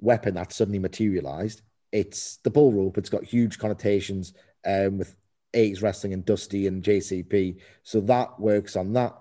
weapon 0.00 0.34
that 0.34 0.52
suddenly 0.52 0.78
materialized, 0.78 1.62
it's 1.92 2.38
the 2.38 2.50
bull 2.50 2.72
rope. 2.72 2.98
It's 2.98 3.10
got 3.10 3.24
huge 3.24 3.58
connotations 3.58 4.34
um, 4.66 4.98
with 4.98 5.14
80s 5.54 5.82
wrestling 5.82 6.12
and 6.12 6.24
Dusty 6.24 6.66
and 6.66 6.82
JCP. 6.82 7.60
So 7.84 8.00
that 8.02 8.38
works 8.40 8.76
on 8.76 8.92
that 8.94 9.14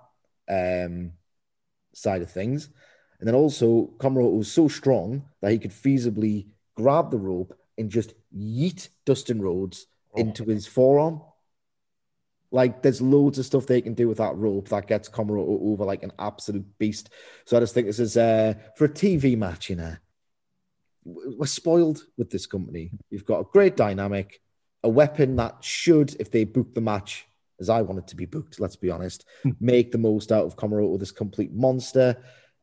um, 0.50 1.12
side 1.94 2.24
of 2.24 2.32
things. 2.32 2.70
And 3.20 3.28
then 3.28 3.36
also, 3.36 3.94
Comoroto 4.00 4.38
was 4.38 4.52
so 4.52 4.68
strong 4.68 5.24
that 5.42 5.52
he 5.52 5.60
could 5.60 5.72
feasibly 5.72 6.48
grab 6.76 7.12
the 7.12 7.20
rope 7.20 7.58
and 7.78 7.90
just 7.90 8.14
yeet 8.36 8.90
Dustin 9.06 9.42
Rhodes 9.42 9.86
oh. 10.16 10.20
into 10.20 10.44
his 10.46 10.68
forearm. 10.68 11.22
Like, 12.54 12.82
there's 12.84 13.02
loads 13.02 13.40
of 13.40 13.46
stuff 13.46 13.66
they 13.66 13.82
can 13.82 13.96
do 13.96 14.08
with 14.08 14.20
that 14.20 14.38
rope 14.38 14.70
that 14.70 14.88
gets 14.88 15.10
Comoroto 15.10 15.60
over 15.62 15.84
like 15.84 16.04
an 16.04 16.14
absolute 16.20 16.66
beast. 16.78 17.10
So 17.46 17.58
I 17.58 17.60
just 17.60 17.74
think 17.74 17.88
this 17.88 18.00
is 18.00 18.16
uh, 18.16 18.54
for 18.78 18.86
a 18.86 18.90
TV 18.90 19.36
match, 19.38 19.70
you 19.70 19.76
know. 19.76 19.96
We're 21.04 21.48
spoiled 21.48 22.04
with 22.18 22.30
this 22.30 22.46
company. 22.46 22.92
You've 23.10 23.26
got 23.26 23.40
a 23.40 23.50
great 23.52 23.76
dynamic, 23.76 24.40
a 24.84 24.90
weapon 24.90 25.36
that 25.38 25.58
should, 25.62 26.16
if 26.20 26.32
they 26.32 26.46
book 26.46 26.74
the 26.76 26.80
match 26.80 27.26
as 27.60 27.70
I 27.70 27.82
want 27.82 28.00
it 28.00 28.08
to 28.08 28.16
be 28.16 28.26
booked, 28.26 28.60
let's 28.60 28.76
be 28.76 28.92
honest, 28.92 29.26
hmm. 29.42 29.52
make 29.60 29.92
the 29.92 29.98
most 29.98 30.32
out 30.32 30.46
of 30.46 30.56
Comoroto, 30.56 31.00
this 31.00 31.12
complete 31.12 31.54
monster. 31.54 32.18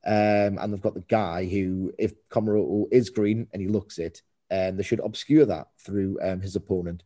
Um, 0.06 0.58
and 0.58 0.72
they've 0.72 0.80
got 0.80 0.94
the 0.94 1.00
guy 1.00 1.46
who, 1.46 1.92
if 1.98 2.12
Comoroto 2.28 2.86
is 2.90 3.10
green 3.10 3.48
and 3.52 3.60
he 3.60 3.68
looks 3.68 3.98
it, 3.98 4.22
um, 4.50 4.76
they 4.76 4.82
should 4.82 5.00
obscure 5.00 5.46
that 5.46 5.68
through 5.78 6.18
um, 6.22 6.40
his 6.40 6.56
opponent. 6.56 7.02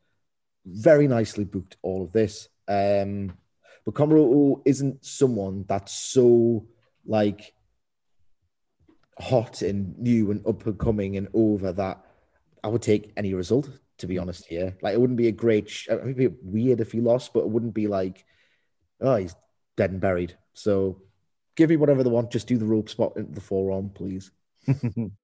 Very 0.65 1.09
nicely 1.09 1.45
booked 1.45 1.77
all 1.83 2.03
of 2.03 2.13
this. 2.13 2.49
Um, 2.69 3.37
but 3.85 3.95
Comoroto 3.95 4.63
isn't 4.65 5.05
someone 5.05 5.65
that's 5.69 5.93
so 5.93 6.67
like 7.07 7.55
hot 9.19 9.63
and 9.63 9.99
new 9.99 10.31
and 10.31 10.47
up 10.47 10.67
and 10.67 10.79
coming 10.79 11.17
and 11.17 11.29
over 11.35 11.73
that 11.73 12.05
I 12.63 12.69
would 12.69 12.83
take 12.83 13.13
any 13.17 13.35
result. 13.35 13.69
To 13.99 14.09
be 14.09 14.19
honest, 14.19 14.47
here, 14.47 14.77
like 14.83 14.95
it 14.95 15.01
wouldn't 15.01 15.17
be 15.17 15.29
a 15.29 15.33
great. 15.33 15.71
Sh- 15.71 15.87
it 15.89 16.05
would 16.05 16.17
be 16.17 16.27
weird 16.43 16.81
if 16.81 16.91
he 16.91 17.01
lost, 17.01 17.33
but 17.33 17.41
it 17.41 17.49
wouldn't 17.49 17.75
be 17.75 17.87
like, 17.87 18.25
oh, 19.01 19.15
he's 19.15 19.37
dead 19.77 19.93
and 19.93 20.01
buried. 20.01 20.37
So 20.53 21.01
give 21.55 21.71
me 21.71 21.77
whatever 21.77 22.03
they 22.03 22.11
want. 22.11 22.33
Just 22.33 22.49
do 22.49 22.59
the 22.59 22.67
rope 22.67 22.89
spot 22.89 23.13
in 23.17 23.33
the 23.33 23.41
forearm, 23.41 23.91
please. 23.91 24.33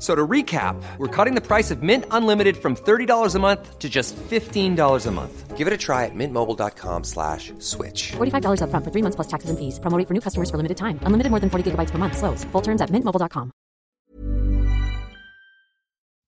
So 0.00 0.14
to 0.14 0.26
recap, 0.26 0.82
we're 0.96 1.14
cutting 1.14 1.34
the 1.34 1.46
price 1.46 1.70
of 1.70 1.82
Mint 1.82 2.06
Unlimited 2.10 2.56
from 2.56 2.74
$30 2.74 3.34
a 3.34 3.38
month 3.38 3.78
to 3.78 3.88
just 3.90 4.16
$15 4.16 5.06
a 5.06 5.10
month. 5.10 5.58
Give 5.58 5.66
it 5.66 5.74
a 5.74 5.76
try 5.76 6.06
at 6.06 6.14
mintmobile.com 6.14 7.04
slash 7.04 7.52
switch. 7.58 8.12
$45 8.12 8.62
up 8.62 8.70
front 8.70 8.82
for 8.82 8.90
three 8.90 9.02
months 9.02 9.16
plus 9.16 9.28
taxes 9.28 9.50
and 9.50 9.58
fees. 9.58 9.78
Promoting 9.78 10.06
for 10.06 10.14
new 10.14 10.22
customers 10.22 10.50
for 10.50 10.56
limited 10.56 10.78
time. 10.78 10.98
Unlimited 11.02 11.30
more 11.30 11.38
than 11.38 11.50
40 11.50 11.72
gigabytes 11.72 11.90
per 11.90 11.98
month. 11.98 12.16
Slows. 12.16 12.44
Full 12.44 12.62
terms 12.62 12.80
at 12.80 12.88
mintmobile.com. 12.88 13.52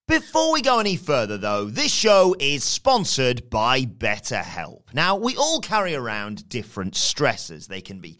Before 0.07 0.51
we 0.51 0.61
go 0.61 0.79
any 0.79 0.97
further, 0.97 1.37
though, 1.37 1.65
this 1.65 1.91
show 1.91 2.35
is 2.37 2.63
sponsored 2.63 3.49
by 3.49 3.85
BetterHelp. 3.85 4.93
Now, 4.93 5.15
we 5.15 5.35
all 5.37 5.59
carry 5.59 5.95
around 5.95 6.47
different 6.49 6.93
stressors. 6.93 7.67
They 7.67 7.81
can 7.81 7.99
be 7.99 8.19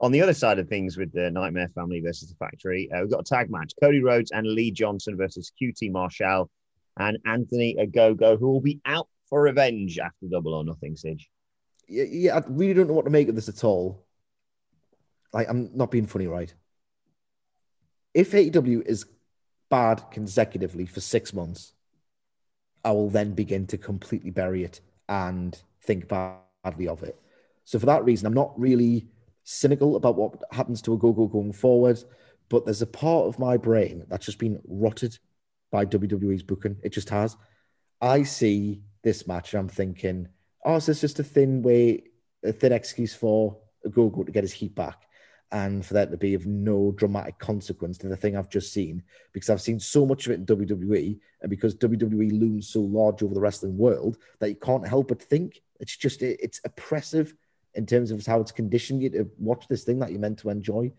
On 0.00 0.12
the 0.12 0.22
other 0.22 0.34
side 0.34 0.58
of 0.58 0.68
things 0.68 0.96
with 0.96 1.12
the 1.12 1.30
Nightmare 1.30 1.70
Family 1.74 2.00
versus 2.00 2.28
the 2.28 2.36
Factory, 2.36 2.88
uh, 2.92 3.00
we've 3.00 3.10
got 3.10 3.20
a 3.20 3.24
tag 3.24 3.50
match. 3.50 3.72
Cody 3.80 4.00
Rhodes 4.00 4.30
and 4.30 4.46
Lee 4.46 4.70
Johnson 4.70 5.16
versus 5.16 5.52
QT 5.60 5.90
Marshall 5.90 6.48
and 6.98 7.18
Anthony 7.26 7.76
Ogogo, 7.78 8.38
who 8.38 8.48
will 8.48 8.60
be 8.60 8.80
out 8.84 9.08
for 9.28 9.42
revenge 9.42 9.98
after 9.98 10.26
Double 10.30 10.54
or 10.54 10.64
Nothing, 10.64 10.96
Sidge. 10.96 11.28
Yeah, 11.88 12.04
yeah, 12.04 12.36
I 12.36 12.42
really 12.46 12.74
don't 12.74 12.86
know 12.86 12.94
what 12.94 13.06
to 13.06 13.10
make 13.10 13.28
of 13.28 13.34
this 13.34 13.48
at 13.48 13.64
all. 13.64 14.04
Like, 15.32 15.48
I'm 15.48 15.70
not 15.74 15.90
being 15.90 16.06
funny, 16.06 16.26
right? 16.26 16.52
If 18.14 18.32
AEW 18.32 18.86
is 18.86 19.06
bad 19.68 20.04
consecutively 20.10 20.86
for 20.86 21.00
six 21.00 21.34
months, 21.34 21.72
I 22.84 22.92
will 22.92 23.10
then 23.10 23.32
begin 23.32 23.66
to 23.68 23.78
completely 23.78 24.30
bury 24.30 24.64
it 24.64 24.80
and 25.08 25.60
think 25.82 26.08
badly 26.08 26.88
of 26.88 27.02
it. 27.02 27.20
So 27.64 27.78
for 27.78 27.86
that 27.86 28.04
reason, 28.04 28.26
I'm 28.26 28.34
not 28.34 28.58
really 28.58 29.08
cynical 29.48 29.96
about 29.96 30.16
what 30.16 30.42
happens 30.52 30.82
to 30.82 30.90
Ogogo 30.90 31.30
going 31.30 31.52
forward, 31.52 32.02
but 32.50 32.66
there's 32.66 32.82
a 32.82 32.86
part 32.86 33.26
of 33.26 33.38
my 33.38 33.56
brain 33.56 34.04
that's 34.08 34.26
just 34.26 34.38
been 34.38 34.60
rotted 34.66 35.18
by 35.70 35.86
WWE's 35.86 36.42
booking. 36.42 36.76
It 36.82 36.90
just 36.90 37.08
has. 37.08 37.36
I 38.00 38.24
see 38.24 38.82
this 39.02 39.26
match 39.26 39.54
and 39.54 39.60
I'm 39.60 39.68
thinking, 39.68 40.28
oh, 40.64 40.76
is 40.76 40.86
this 40.86 41.00
just 41.00 41.18
a 41.18 41.24
thin 41.24 41.62
way, 41.62 42.04
a 42.44 42.52
thin 42.52 42.72
excuse 42.72 43.14
for 43.14 43.56
Ogogo 43.86 44.26
to 44.26 44.32
get 44.32 44.44
his 44.44 44.52
heat 44.52 44.74
back? 44.74 45.04
and 45.50 45.86
for 45.86 45.94
that 45.94 46.10
to 46.10 46.16
be 46.18 46.34
of 46.34 46.44
no 46.44 46.92
dramatic 46.92 47.38
consequence 47.38 47.96
to 47.96 48.06
the 48.06 48.16
thing 48.16 48.36
I've 48.36 48.50
just 48.50 48.70
seen, 48.70 49.02
because 49.32 49.48
I've 49.48 49.62
seen 49.62 49.80
so 49.80 50.04
much 50.04 50.26
of 50.26 50.32
it 50.32 50.40
in 50.40 50.44
WWE, 50.44 51.18
and 51.40 51.48
because 51.48 51.74
WWE 51.76 52.38
looms 52.38 52.68
so 52.68 52.80
large 52.80 53.22
over 53.22 53.32
the 53.32 53.40
wrestling 53.40 53.78
world 53.78 54.18
that 54.40 54.50
you 54.50 54.56
can't 54.56 54.86
help 54.86 55.08
but 55.08 55.22
think 55.22 55.62
it's 55.80 55.96
just 55.96 56.20
it's 56.22 56.60
oppressive 56.66 57.32
in 57.78 57.86
terms 57.86 58.10
of 58.10 58.26
how 58.26 58.40
it's 58.40 58.52
conditioned 58.52 59.00
you 59.02 59.08
to 59.10 59.30
watch 59.38 59.68
this 59.68 59.84
thing 59.84 60.00
that 60.00 60.10
you're 60.10 60.20
meant 60.20 60.40
to 60.40 60.50
enjoy. 60.50 60.92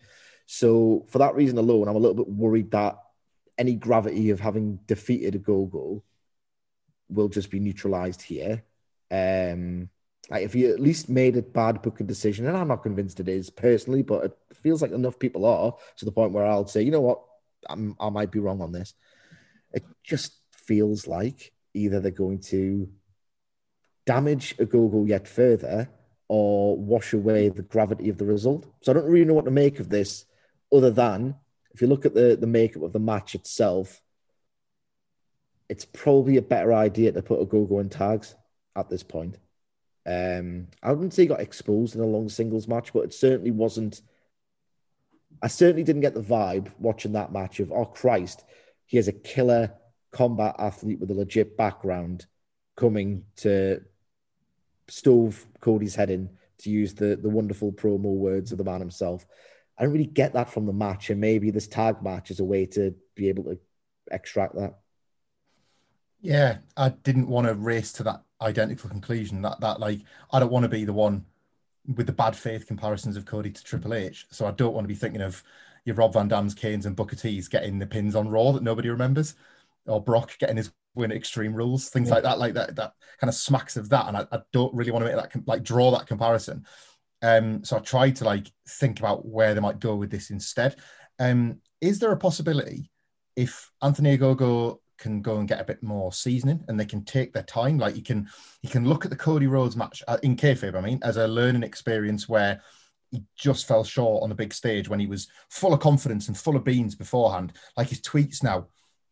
So 0.46 1.06
for 1.10 1.20
that 1.20 1.36
reason 1.36 1.58
alone, 1.58 1.90
I'm 1.90 1.98
a 1.98 2.00
little 2.00 2.16
bit 2.16 2.30
worried 2.30 2.72
that 2.72 2.98
any 3.58 3.76
gravity 3.76 4.30
of 4.30 4.40
having 4.40 4.80
defeated 4.88 5.44
Ogogo 5.44 6.02
will 7.10 7.28
just 7.28 7.52
be 7.52 7.60
neutralized 7.60 8.22
here. 8.22 8.64
Um, 9.12 9.90
like 10.30 10.46
if 10.46 10.56
you 10.56 10.72
at 10.72 10.80
least 10.80 11.10
made 11.10 11.36
a 11.36 11.42
bad 11.42 11.82
booking 11.82 12.08
decision, 12.08 12.48
and 12.48 12.56
I'm 12.56 12.70
not 12.70 12.84
convinced 12.84 13.20
it 13.20 13.28
is 13.28 13.50
personally, 13.50 14.02
but 14.02 14.24
it 14.24 14.38
feels 14.54 14.82
like 14.82 14.92
enough 14.92 15.20
people 15.20 15.46
are 15.46 15.76
to 15.98 16.06
the 16.06 16.12
point 16.14 16.32
where 16.32 16.46
I'll 16.46 16.66
say, 16.66 16.82
you 16.82 16.92
know 16.92 17.02
what, 17.02 17.22
I'm, 17.70 17.98
I 18.00 18.10
might 18.10 18.32
be 18.32 18.40
wrong 18.40 18.62
on 18.62 18.72
this. 18.72 18.94
It 19.74 19.84
just 20.04 20.32
feels 20.52 21.08
like 21.08 21.52
either 21.74 22.00
they're 22.00 22.12
going 22.12 22.40
to 22.40 22.90
damage 24.06 24.56
Ogogo 24.58 25.06
yet 25.06 25.28
further 25.28 25.90
or 26.30 26.78
wash 26.78 27.12
away 27.12 27.50
the 27.50 27.64
gravity 27.64 28.08
of 28.08 28.18
the 28.18 28.26
result. 28.26 28.66
So 28.82 28.92
I 28.92 28.96
don't 28.96 29.10
really 29.10 29.26
know 29.26 29.34
what 29.34 29.46
to 29.46 29.52
make 29.52 29.80
of 29.80 29.90
this, 29.90 30.26
other 30.72 30.92
than 30.92 31.36
if 31.74 31.82
you 31.82 31.88
look 31.88 32.06
at 32.06 32.14
the, 32.14 32.38
the 32.40 32.48
makeup 32.48 32.84
of 32.84 32.94
the 32.94 33.00
match 33.00 33.36
itself, 33.36 34.02
it's 35.68 35.86
probably 35.86 36.38
a 36.38 36.42
better 36.42 36.74
idea 36.74 37.12
to 37.12 37.22
put 37.22 37.40
Ogogo 37.40 37.82
in 37.82 37.90
tags 37.90 38.36
at 38.76 38.90
this 38.90 39.04
point. 39.04 39.38
Um, 40.06 40.68
I 40.82 40.92
wouldn't 40.92 41.14
say 41.14 41.24
he 41.24 41.28
got 41.28 41.42
exposed 41.42 41.96
in 41.96 42.02
a 42.02 42.06
long 42.06 42.30
singles 42.30 42.68
match, 42.68 42.94
but 42.94 43.04
it 43.04 43.14
certainly 43.14 43.52
wasn't. 43.52 44.02
I 45.42 45.48
certainly 45.48 45.84
didn't 45.84 46.02
get 46.02 46.16
the 46.16 46.22
vibe 46.22 46.72
watching 46.80 47.14
that 47.14 47.32
match 47.32 47.60
of, 47.60 47.72
oh 47.72 47.86
Christ, 47.86 48.44
he 48.86 48.98
has 48.98 49.08
a 49.08 49.14
killer 49.14 49.74
combat 50.12 50.56
athlete 50.58 51.00
with 51.00 51.12
a 51.12 51.14
legit 51.14 51.56
background 51.56 52.26
coming 52.76 53.26
to 53.38 53.82
stove 54.90 55.46
Cody's 55.62 55.96
head 55.96 56.10
in, 56.10 56.30
to 56.60 56.70
use 56.70 56.94
the, 56.94 57.16
the 57.16 57.30
wonderful 57.30 57.72
promo 57.72 58.14
words 58.14 58.52
of 58.52 58.58
the 58.58 58.64
man 58.64 58.80
himself. 58.80 59.26
I 59.78 59.84
don't 59.84 59.94
really 59.94 60.06
get 60.06 60.34
that 60.34 60.52
from 60.52 60.66
the 60.66 60.74
match, 60.74 61.10
and 61.10 61.22
maybe 61.22 61.52
this 61.52 61.68
tag 61.68 62.04
match 62.04 62.32
is 62.32 62.40
a 62.40 62.46
way 62.46 62.66
to 62.68 62.94
be 63.16 63.30
able 63.30 63.46
to 63.46 63.60
extract 64.12 64.56
that. 64.56 64.80
Yeah, 66.22 66.58
I 66.76 66.90
didn't 66.90 67.30
want 67.30 67.48
to 67.48 67.54
race 67.54 67.94
to 67.94 68.04
that 68.04 68.24
identical 68.42 68.90
conclusion. 68.90 69.42
That 69.42 69.62
that 69.62 69.80
like 69.80 70.02
I 70.34 70.40
don't 70.40 70.52
want 70.52 70.64
to 70.64 70.70
be 70.70 70.84
the 70.84 70.94
one 70.94 71.26
with 71.96 72.08
the 72.08 72.14
bad 72.14 72.36
faith 72.36 72.68
comparisons 72.68 73.16
of 73.16 73.26
Cody 73.26 73.52
to 73.52 73.64
Triple 73.64 73.94
H. 73.94 74.28
So 74.32 74.46
I 74.46 74.52
don't 74.52 74.74
want 74.74 74.84
to 74.84 74.90
be 74.90 74.96
thinking 74.96 75.22
of 75.22 75.44
your 75.86 75.96
Rob 75.96 76.14
Van 76.14 76.28
Dams, 76.28 76.54
Kanes 76.54 76.86
and 76.86 76.96
Booker 76.96 77.16
T's 77.16 77.48
getting 77.48 77.80
the 77.80 77.88
pins 77.88 78.16
on 78.16 78.28
Raw 78.28 78.52
that 78.52 78.64
nobody 78.64 78.90
remembers, 78.90 79.36
or 79.86 80.04
Brock 80.04 80.38
getting 80.40 80.58
his 80.58 80.72
win 81.00 81.12
Extreme 81.12 81.56
Rules, 81.56 81.90
things 81.90 82.10
yeah. 82.10 82.16
like 82.16 82.24
that. 82.24 82.40
Like 82.40 82.54
that, 82.54 82.76
that 82.76 82.94
kind 83.20 83.30
of 83.30 83.36
smacks 83.36 83.78
of 83.78 83.90
that. 83.90 84.08
And 84.08 84.18
I, 84.18 84.28
I 84.32 84.40
don't 84.54 84.74
really 84.74 84.92
want 84.92 85.06
to 85.06 85.12
make 85.12 85.22
that 85.22 85.48
like 85.48 85.64
draw 85.64 85.92
that 85.92 86.08
comparison. 86.08 86.66
Um, 87.22 87.64
so 87.64 87.78
I 87.78 87.80
tried 87.80 88.16
to 88.18 88.26
like 88.26 88.52
think 88.68 89.00
about 89.00 89.26
where 89.26 89.54
they 89.54 89.62
might 89.62 89.80
go 89.80 89.96
with 89.96 90.12
this 90.12 90.30
instead. 90.30 90.76
Um, 91.20 91.60
is 91.82 92.00
there 92.00 92.12
a 92.12 92.18
possibility 92.18 92.92
if 93.36 93.72
Anthony 93.82 94.18
Ogogo 94.18 94.78
can 94.98 95.22
go 95.22 95.38
and 95.38 95.48
get 95.48 95.62
a 95.62 95.66
bit 95.66 95.82
more 95.82 96.12
seasoning 96.12 96.64
and 96.68 96.80
they 96.80 96.86
can 96.86 97.04
take 97.04 97.34
their 97.34 97.44
time? 97.44 97.78
Like 97.78 97.96
you 97.96 98.04
can, 98.04 98.30
you 98.62 98.70
can 98.70 98.88
look 98.88 99.06
at 99.06 99.12
the 99.12 99.18
Cody 99.18 99.48
Rhodes 99.48 99.76
match 99.76 100.04
uh, 100.08 100.18
in 100.24 100.36
kayfabe, 100.36 100.76
I 100.76 100.82
mean, 100.82 101.00
as 101.04 101.18
a 101.18 101.28
learning 101.28 101.64
experience 101.64 102.30
where 102.30 102.62
he 103.12 103.24
just 103.36 103.68
fell 103.68 103.84
short 103.84 104.24
on 104.24 104.30
the 104.30 104.36
big 104.36 104.54
stage 104.54 104.88
when 104.88 105.00
he 105.00 105.08
was 105.08 105.28
full 105.50 105.74
of 105.74 105.80
confidence 105.80 106.28
and 106.28 106.38
full 106.38 106.56
of 106.56 106.64
beans 106.64 106.96
beforehand. 106.96 107.54
Like 107.76 107.90
his 107.90 108.02
tweets 108.02 108.44
now, 108.44 108.68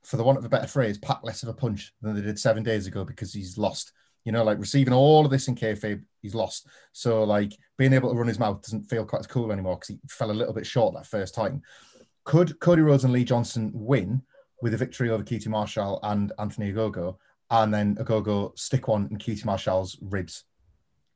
for 0.08 0.18
the 0.18 0.24
want 0.24 0.38
of 0.38 0.46
a 0.46 0.50
better 0.50 0.68
phrase, 0.68 0.98
pack 0.98 1.20
less 1.24 1.44
of 1.44 1.50
a 1.50 1.54
punch 1.54 1.94
than 2.02 2.16
they 2.16 2.22
did 2.22 2.40
seven 2.40 2.64
days 2.64 2.88
ago 2.88 3.04
because 3.04 3.34
he's 3.34 3.58
lost 3.58 3.92
you 4.28 4.34
know, 4.34 4.44
like 4.44 4.60
receiving 4.60 4.94
all 4.94 5.24
of 5.24 5.32
this 5.32 5.48
in 5.48 5.56
kayfabe, 5.56 6.04
he's 6.22 6.36
lost. 6.36 6.68
So 6.92 7.24
like 7.24 7.54
being 7.78 7.94
able 7.94 8.12
to 8.12 8.18
run 8.18 8.28
his 8.28 8.40
mouth 8.40 8.62
doesn't 8.62 8.84
feel 8.84 9.06
quite 9.06 9.22
as 9.22 9.28
cool 9.28 9.54
anymore 9.54 9.76
because 9.76 9.88
he 9.88 10.00
fell 10.10 10.32
a 10.32 10.34
little 10.34 10.54
bit 10.54 10.68
short 10.68 10.94
that 10.96 11.08
first 11.08 11.34
time. 11.34 11.62
Could 12.26 12.60
Cody 12.60 12.82
Rhodes 12.82 13.06
and 13.06 13.14
Lee 13.14 13.24
Johnson 13.24 13.72
win 13.74 14.22
with 14.62 14.74
a 14.74 14.78
victory 14.78 15.10
over 15.12 15.24
QT 15.24 15.48
Marshall 15.48 16.02
and 16.04 16.34
Anthony 16.40 16.74
Ogogo, 16.74 17.16
and 17.52 17.74
then 17.74 17.96
Ogogo 17.96 18.52
stick 18.60 18.90
one 18.90 19.08
in 19.12 19.18
QT 19.18 19.46
Marshall's 19.46 19.98
ribs 20.02 20.44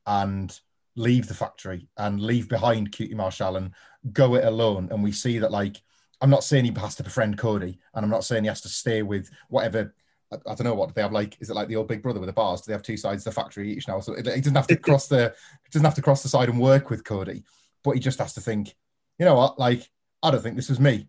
and 0.05 0.57
leave 0.95 1.27
the 1.27 1.33
factory 1.33 1.89
and 1.97 2.21
leave 2.21 2.47
behind 2.47 2.93
QT 2.93 3.13
Marshall 3.15 3.57
and 3.57 3.73
go 4.13 4.35
it 4.35 4.45
alone? 4.45 4.87
And 4.89 5.03
we 5.03 5.11
see 5.11 5.37
that 5.39 5.51
like 5.51 5.81
I'm 6.21 6.29
not 6.29 6.43
saying 6.43 6.65
he 6.65 6.73
has 6.79 6.95
to 6.95 7.03
befriend 7.03 7.37
Cody, 7.37 7.79
and 7.93 8.03
I'm 8.03 8.11
not 8.11 8.23
saying 8.23 8.43
he 8.43 8.47
has 8.47 8.61
to 8.61 8.69
stay 8.69 9.01
with 9.01 9.29
whatever 9.49 9.93
I, 10.31 10.35
I, 10.47 10.55
don't 10.55 10.63
know 10.63 10.73
what 10.73 10.93
they 10.93 11.01
have 11.01 11.11
like. 11.11 11.37
Is 11.39 11.49
it 11.49 11.55
like 11.55 11.67
the 11.67 11.75
old 11.75 11.87
Big 11.87 12.01
Brother 12.01 12.19
with 12.19 12.27
the 12.27 12.33
bars? 12.33 12.61
Do 12.61 12.67
they 12.67 12.73
have 12.73 12.83
two 12.83 12.97
sides 12.97 13.25
of 13.25 13.33
the 13.33 13.41
factory 13.41 13.71
each 13.71 13.87
now? 13.87 13.99
So 13.99 14.15
he 14.15 14.21
doesn't 14.21 14.55
have 14.55 14.67
to 14.67 14.75
cross 14.77 15.07
the 15.07 15.33
doesn't 15.71 15.85
have 15.85 15.95
to 15.95 16.01
cross 16.01 16.23
the 16.23 16.29
side 16.29 16.49
and 16.49 16.59
work 16.59 16.89
with 16.89 17.03
Cody, 17.03 17.43
but 17.83 17.91
he 17.91 17.99
just 17.99 18.19
has 18.19 18.33
to 18.33 18.41
think. 18.41 18.75
You 19.19 19.25
know 19.25 19.35
what? 19.35 19.59
Like 19.59 19.89
I 20.23 20.31
don't 20.31 20.41
think 20.41 20.55
this 20.55 20.69
was 20.69 20.79
me. 20.79 21.07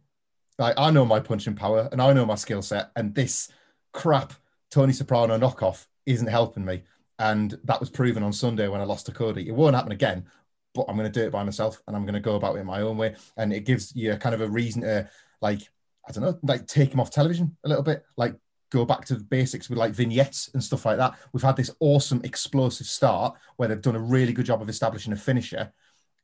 Like 0.59 0.75
I 0.79 0.91
know 0.91 1.05
my 1.05 1.21
punching 1.21 1.55
power 1.55 1.89
and 1.93 2.03
I 2.03 2.13
know 2.13 2.27
my 2.27 2.35
skill 2.35 2.63
set, 2.63 2.91
and 2.97 3.15
this 3.15 3.49
crap 3.93 4.33
Tony 4.71 4.93
Soprano 4.93 5.39
knockoff 5.39 5.87
isn't 6.07 6.27
helping 6.27 6.65
me. 6.65 6.83
And 7.19 7.57
that 7.65 7.79
was 7.79 7.91
proven 7.91 8.23
on 8.23 8.33
Sunday 8.33 8.67
when 8.67 8.81
I 8.81 8.85
lost 8.85 9.07
to 9.07 9.13
Cody. 9.13 9.49
It 9.49 9.55
won't 9.55 9.77
happen 9.77 9.93
again, 9.93 10.27
but 10.75 10.87
I'm 10.89 10.97
going 10.97 11.11
to 11.11 11.21
do 11.21 11.27
it 11.27 11.33
by 11.33 11.45
myself 11.45 11.83
and 11.87 11.97
I'm 11.97 12.05
going 12.05 12.15
to 12.15 12.21
go 12.21 12.37
about 12.37 12.57
it 12.57 12.65
my 12.65 12.81
own 12.81 12.97
way. 12.97 13.15
And 13.37 13.53
it 13.53 13.65
gives 13.65 13.95
you 13.95 14.17
kind 14.17 14.35
of 14.35 14.41
a 14.41 14.49
reason 14.49 14.83
to 14.83 15.09
like 15.41 15.69
I 16.09 16.13
don't 16.13 16.25
know, 16.25 16.39
like 16.43 16.67
take 16.67 16.93
him 16.93 17.01
off 17.01 17.11
television 17.11 17.57
a 17.65 17.69
little 17.69 17.85
bit, 17.85 18.05
like 18.17 18.35
go 18.71 18.85
back 18.85 19.05
to 19.05 19.15
the 19.15 19.25
basics 19.25 19.69
with 19.69 19.79
like 19.79 19.93
vignettes 19.93 20.51
and 20.55 20.65
stuff 20.65 20.87
like 20.87 20.97
that. 20.97 21.15
We've 21.33 21.43
had 21.43 21.57
this 21.57 21.71
awesome 21.79 22.23
explosive 22.25 22.87
start 22.87 23.37
where 23.57 23.69
they've 23.69 23.81
done 23.81 23.97
a 23.97 24.01
really 24.01 24.33
good 24.33 24.47
job 24.47 24.63
of 24.63 24.69
establishing 24.69 25.13
a 25.13 25.17
finisher. 25.17 25.73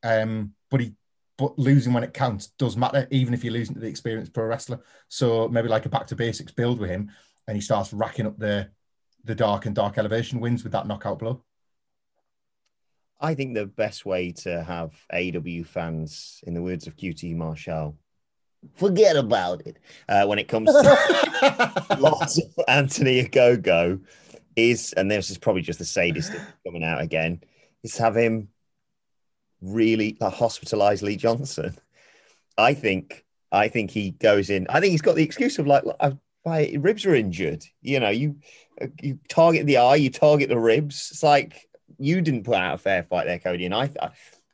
Um, 0.02 0.54
but 0.70 0.80
he 0.80 0.94
but 1.36 1.56
losing 1.56 1.92
when 1.92 2.02
it 2.02 2.12
counts 2.12 2.48
does 2.58 2.76
matter, 2.76 3.06
even 3.12 3.32
if 3.32 3.44
you're 3.44 3.52
losing 3.52 3.74
to 3.74 3.80
the 3.80 3.86
experienced 3.86 4.32
pro 4.32 4.44
wrestler. 4.44 4.80
So 5.06 5.48
maybe 5.48 5.68
like 5.68 5.86
a 5.86 5.88
back 5.88 6.08
to 6.08 6.16
basics 6.16 6.50
build 6.50 6.80
with 6.80 6.90
him, 6.90 7.10
and 7.46 7.56
he 7.56 7.60
starts 7.60 7.92
racking 7.92 8.26
up 8.26 8.38
the 8.38 8.70
the 9.24 9.34
dark 9.34 9.66
and 9.66 9.74
dark 9.74 9.98
elevation 9.98 10.40
wins 10.40 10.62
with 10.64 10.72
that 10.72 10.86
knockout 10.86 11.18
blow. 11.18 11.44
I 13.20 13.34
think 13.34 13.54
the 13.54 13.66
best 13.66 14.06
way 14.06 14.32
to 14.32 14.62
have 14.62 14.92
AEW 15.12 15.66
fans, 15.66 16.40
in 16.46 16.54
the 16.54 16.62
words 16.62 16.86
of 16.86 16.96
QT 16.96 17.34
Marshall, 17.34 17.96
forget 18.74 19.16
about 19.16 19.66
it 19.66 19.78
uh, 20.08 20.24
when 20.26 20.38
it 20.38 20.48
comes 20.48 20.70
to 20.70 21.96
lots 21.98 22.38
of 22.38 22.64
Anthony 22.68 23.24
Ogogo 23.24 24.00
is, 24.56 24.92
and 24.92 25.10
this 25.10 25.30
is 25.30 25.38
probably 25.38 25.62
just 25.62 25.78
the 25.78 25.84
sadist 25.84 26.32
coming 26.64 26.84
out 26.84 27.00
again, 27.00 27.40
is 27.82 27.96
have 27.98 28.16
him 28.16 28.48
really 29.60 30.16
uh, 30.20 30.30
hospitalize 30.30 31.02
Lee 31.02 31.16
Johnson. 31.16 31.76
I 32.56 32.74
think, 32.74 33.24
I 33.50 33.68
think 33.68 33.90
he 33.90 34.12
goes 34.12 34.50
in. 34.50 34.66
I 34.68 34.80
think 34.80 34.92
he's 34.92 35.02
got 35.02 35.16
the 35.16 35.24
excuse 35.24 35.58
of 35.58 35.66
like, 35.66 35.84
my 36.44 36.72
ribs 36.78 37.04
are 37.04 37.14
injured. 37.14 37.64
You 37.82 38.00
know, 38.00 38.10
you 38.10 38.36
uh, 38.80 38.86
you 39.02 39.18
target 39.28 39.66
the 39.66 39.78
eye, 39.78 39.96
you 39.96 40.10
target 40.10 40.48
the 40.48 40.58
ribs. 40.58 41.08
It's 41.10 41.22
like 41.22 41.67
you 41.98 42.20
didn't 42.20 42.44
put 42.44 42.56
out 42.56 42.74
a 42.74 42.78
fair 42.78 43.02
fight 43.02 43.26
there, 43.26 43.38
Cody. 43.38 43.64
And 43.64 43.74
I, 43.74 43.90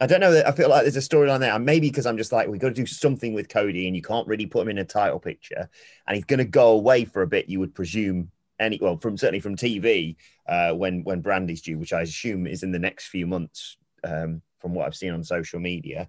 I 0.00 0.06
don't 0.06 0.20
know 0.20 0.32
that 0.32 0.46
I 0.46 0.52
feel 0.52 0.68
like 0.68 0.82
there's 0.82 0.96
a 0.96 1.00
storyline 1.00 1.40
there. 1.40 1.58
Maybe 1.58 1.88
because 1.88 2.06
I'm 2.06 2.16
just 2.16 2.32
like, 2.32 2.48
we've 2.48 2.60
got 2.60 2.68
to 2.68 2.74
do 2.74 2.86
something 2.86 3.34
with 3.34 3.48
Cody 3.48 3.86
and 3.86 3.94
you 3.94 4.02
can't 4.02 4.26
really 4.26 4.46
put 4.46 4.62
him 4.62 4.70
in 4.70 4.78
a 4.78 4.84
title 4.84 5.20
picture. 5.20 5.68
And 6.06 6.16
he's 6.16 6.24
going 6.24 6.38
to 6.38 6.44
go 6.44 6.72
away 6.72 7.04
for 7.04 7.22
a 7.22 7.26
bit, 7.26 7.48
you 7.48 7.60
would 7.60 7.74
presume. 7.74 8.30
Any 8.60 8.78
well, 8.80 8.96
from 8.96 9.16
certainly 9.16 9.40
from 9.40 9.56
TV 9.56 10.14
uh, 10.48 10.74
when 10.74 11.02
when 11.02 11.22
Brandi's 11.22 11.60
due, 11.60 11.76
which 11.76 11.92
I 11.92 12.02
assume 12.02 12.46
is 12.46 12.62
in 12.62 12.70
the 12.70 12.78
next 12.78 13.08
few 13.08 13.26
months, 13.26 13.76
um, 14.04 14.42
from 14.60 14.74
what 14.74 14.86
I've 14.86 14.94
seen 14.94 15.12
on 15.12 15.24
social 15.24 15.58
media. 15.58 16.08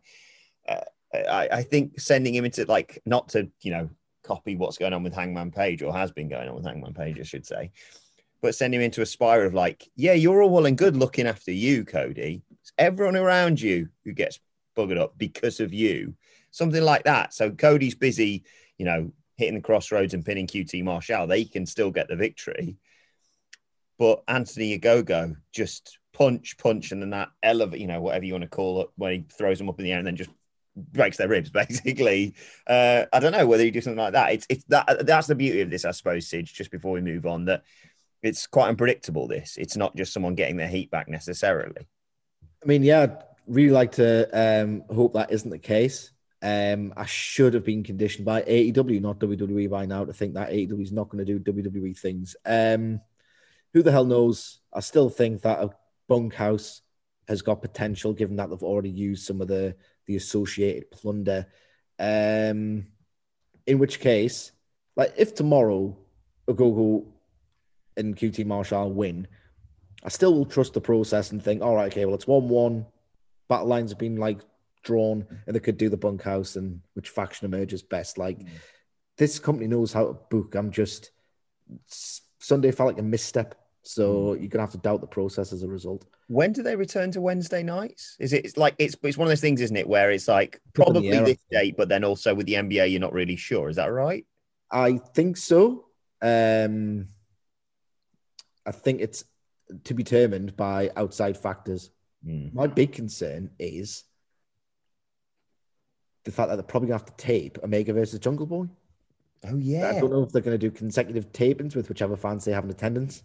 Uh, 0.69 0.81
I, 1.11 1.49
I 1.51 1.63
think 1.63 1.99
sending 1.99 2.35
him 2.35 2.45
into 2.45 2.63
like 2.65 3.01
not 3.03 3.29
to 3.29 3.49
you 3.61 3.71
know 3.71 3.89
copy 4.23 4.55
what's 4.55 4.77
going 4.77 4.93
on 4.93 5.03
with 5.03 5.13
Hangman 5.13 5.51
Page 5.51 5.81
or 5.81 5.93
has 5.93 6.11
been 6.11 6.29
going 6.29 6.47
on 6.47 6.55
with 6.55 6.65
Hangman 6.65 6.93
Page, 6.93 7.19
I 7.19 7.23
should 7.23 7.45
say, 7.45 7.71
but 8.41 8.55
send 8.55 8.73
him 8.73 8.81
into 8.81 9.01
a 9.01 9.05
spiral 9.05 9.47
of 9.47 9.53
like, 9.53 9.89
yeah, 9.95 10.13
you're 10.13 10.41
all 10.41 10.49
well 10.49 10.65
and 10.65 10.77
good 10.77 10.95
looking 10.95 11.27
after 11.27 11.51
you, 11.51 11.85
Cody, 11.85 12.43
It's 12.61 12.71
everyone 12.77 13.15
around 13.15 13.59
you 13.59 13.89
who 14.03 14.13
gets 14.13 14.39
buggered 14.77 14.99
up 14.99 15.17
because 15.17 15.59
of 15.59 15.73
you. 15.73 16.15
Something 16.51 16.83
like 16.83 17.03
that. 17.05 17.33
So 17.33 17.51
Cody's 17.51 17.95
busy, 17.95 18.43
you 18.77 18.85
know, 18.85 19.11
hitting 19.37 19.55
the 19.55 19.61
crossroads 19.61 20.13
and 20.13 20.25
pinning 20.25 20.47
QT 20.47 20.83
Marshall. 20.83 21.27
They 21.27 21.45
can 21.45 21.65
still 21.65 21.91
get 21.91 22.07
the 22.07 22.15
victory. 22.15 22.77
But 23.97 24.23
Anthony 24.27 24.77
Ogogo 24.77 25.37
just 25.53 25.99
punch, 26.13 26.57
punch, 26.57 26.91
and 26.91 27.01
then 27.01 27.11
that 27.11 27.29
elevate, 27.43 27.79
you 27.79 27.87
know, 27.87 28.01
whatever 28.01 28.25
you 28.25 28.33
want 28.33 28.43
to 28.43 28.49
call 28.49 28.81
it, 28.81 28.89
when 28.95 29.11
he 29.11 29.25
throws 29.37 29.57
them 29.57 29.69
up 29.69 29.79
in 29.79 29.85
the 29.85 29.91
air 29.91 29.99
and 29.99 30.07
then 30.07 30.15
just 30.15 30.29
breaks 30.75 31.17
their 31.17 31.27
ribs, 31.27 31.49
basically. 31.51 32.35
Uh, 32.67 33.05
I 33.11 33.19
don't 33.19 33.31
know 33.31 33.47
whether 33.47 33.65
you 33.65 33.71
do 33.71 33.81
something 33.81 34.01
like 34.01 34.13
that. 34.13 34.33
It's 34.33 34.45
it's 34.49 34.63
that 34.65 35.05
that's 35.05 35.27
the 35.27 35.35
beauty 35.35 35.61
of 35.61 35.69
this, 35.69 35.85
I 35.85 35.91
suppose, 35.91 36.27
Sidge, 36.27 36.53
just 36.53 36.71
before 36.71 36.93
we 36.93 37.01
move 37.01 37.25
on, 37.25 37.45
that 37.45 37.63
it's 38.25 38.47
quite 38.47 38.69
unpredictable, 38.69 39.27
this. 39.27 39.55
It's 39.55 39.77
not 39.77 39.95
just 39.95 40.11
someone 40.11 40.33
getting 40.33 40.57
their 40.57 40.67
heat 40.67 40.89
back 40.89 41.07
necessarily. 41.07 41.87
I 42.63 42.65
mean, 42.65 42.81
yeah, 42.81 43.03
I'd 43.03 43.23
really 43.45 43.71
like 43.71 43.91
to 43.93 44.27
um, 44.33 44.83
hope 44.89 45.13
that 45.13 45.31
isn't 45.31 45.49
the 45.49 45.59
case. 45.59 46.11
Um, 46.41 46.91
I 46.97 47.05
should 47.05 47.53
have 47.53 47.63
been 47.63 47.83
conditioned 47.83 48.25
by 48.25 48.41
AEW, 48.41 48.99
not 48.99 49.19
WWE, 49.19 49.69
by 49.69 49.85
now 49.85 50.05
to 50.05 50.13
think 50.13 50.33
that 50.33 50.49
AEW 50.49 50.81
is 50.81 50.91
not 50.91 51.09
going 51.09 51.23
to 51.23 51.39
do 51.39 51.53
WWE 51.53 51.97
things. 51.97 52.35
Um, 52.45 52.99
who 53.73 53.83
the 53.83 53.91
hell 53.91 54.05
knows? 54.05 54.59
I 54.73 54.79
still 54.79 55.09
think 55.09 55.43
that 55.43 55.63
a 55.63 55.69
bunkhouse 56.07 56.81
has 57.27 57.43
got 57.43 57.61
potential, 57.61 58.13
given 58.13 58.37
that 58.37 58.49
they've 58.49 58.63
already 58.63 58.89
used 58.89 59.25
some 59.25 59.39
of 59.39 59.47
the 59.47 59.75
the 60.07 60.15
associated 60.15 60.89
plunder. 60.91 61.45
Um, 61.99 62.87
in 63.67 63.79
which 63.79 63.99
case, 63.99 64.51
like 64.95 65.13
if 65.17 65.35
tomorrow 65.35 65.97
Ogogo 66.47 67.05
and 67.97 68.15
QT 68.15 68.45
Marshall 68.45 68.91
win, 68.91 69.27
I 70.03 70.09
still 70.09 70.33
will 70.33 70.45
trust 70.45 70.73
the 70.73 70.81
process 70.81 71.31
and 71.31 71.43
think, 71.43 71.61
all 71.61 71.75
right, 71.75 71.91
okay, 71.91 72.05
well, 72.05 72.15
it's 72.15 72.27
1 72.27 72.47
1. 72.47 72.85
Battle 73.47 73.67
lines 73.67 73.91
have 73.91 73.99
been 73.99 74.17
like 74.17 74.39
drawn, 74.83 75.25
and 75.47 75.55
they 75.55 75.59
could 75.59 75.77
do 75.77 75.89
the 75.89 75.97
bunkhouse 75.97 76.55
and 76.55 76.81
which 76.93 77.09
faction 77.09 77.45
emerges 77.45 77.81
best. 77.81 78.17
Like, 78.17 78.39
mm. 78.39 78.47
this 79.17 79.39
company 79.39 79.67
knows 79.67 79.93
how 79.93 80.05
to 80.05 80.13
book. 80.29 80.55
I'm 80.55 80.71
just, 80.71 81.11
Sunday 82.39 82.71
felt 82.71 82.87
like 82.87 82.99
a 82.99 83.03
misstep. 83.03 83.55
So 83.81 84.35
mm. 84.35 84.39
you're 84.39 84.49
gonna 84.49 84.63
have 84.63 84.71
to 84.71 84.77
doubt 84.79 85.01
the 85.01 85.07
process 85.07 85.53
as 85.53 85.63
a 85.63 85.67
result. 85.67 86.05
When 86.27 86.53
do 86.53 86.63
they 86.63 86.75
return 86.75 87.11
to 87.11 87.21
Wednesday 87.21 87.61
nights? 87.61 88.15
Is 88.19 88.33
it 88.33 88.45
it's 88.45 88.57
like 88.57 88.75
it's 88.79 88.95
it's 89.03 89.17
one 89.17 89.27
of 89.27 89.29
those 89.29 89.41
things, 89.41 89.61
isn't 89.61 89.75
it, 89.75 89.87
where 89.87 90.09
it's 90.11 90.27
like 90.27 90.59
probably 90.73 91.09
this 91.19 91.37
date, 91.51 91.75
but 91.77 91.87
then 91.87 92.03
also 92.03 92.33
with 92.33 92.47
the 92.47 92.53
NBA, 92.53 92.91
you're 92.91 92.99
not 92.99 93.13
really 93.13 93.35
sure. 93.35 93.69
Is 93.69 93.75
that 93.75 93.91
right? 93.91 94.25
I 94.71 94.97
think 94.97 95.37
so. 95.37 95.85
Um, 96.21 97.07
I 98.65 98.71
think 98.71 99.01
it's 99.01 99.23
to 99.83 99.93
be 99.93 100.03
determined 100.03 100.55
by 100.55 100.91
outside 100.95 101.37
factors. 101.37 101.91
Mm. 102.25 102.53
My 102.53 102.67
big 102.67 102.93
concern 102.93 103.51
is 103.59 104.03
the 106.23 106.31
fact 106.31 106.49
that 106.49 106.55
they're 106.55 106.63
probably 106.63 106.89
going 106.89 106.99
to 106.99 107.05
have 107.05 107.15
to 107.15 107.23
tape 107.23 107.59
Omega 107.63 107.93
versus 107.93 108.19
Jungle 108.19 108.45
Boy. 108.45 108.67
Oh 109.47 109.57
yeah. 109.57 109.89
I 109.89 109.99
don't 109.99 110.11
know 110.11 110.23
if 110.23 110.31
they're 110.31 110.41
going 110.41 110.57
to 110.57 110.69
do 110.69 110.71
consecutive 110.71 111.31
tapings 111.31 111.75
with 111.75 111.89
whichever 111.89 112.15
fans 112.15 112.45
they 112.45 112.51
have 112.51 112.63
in 112.63 112.69
attendance. 112.71 113.23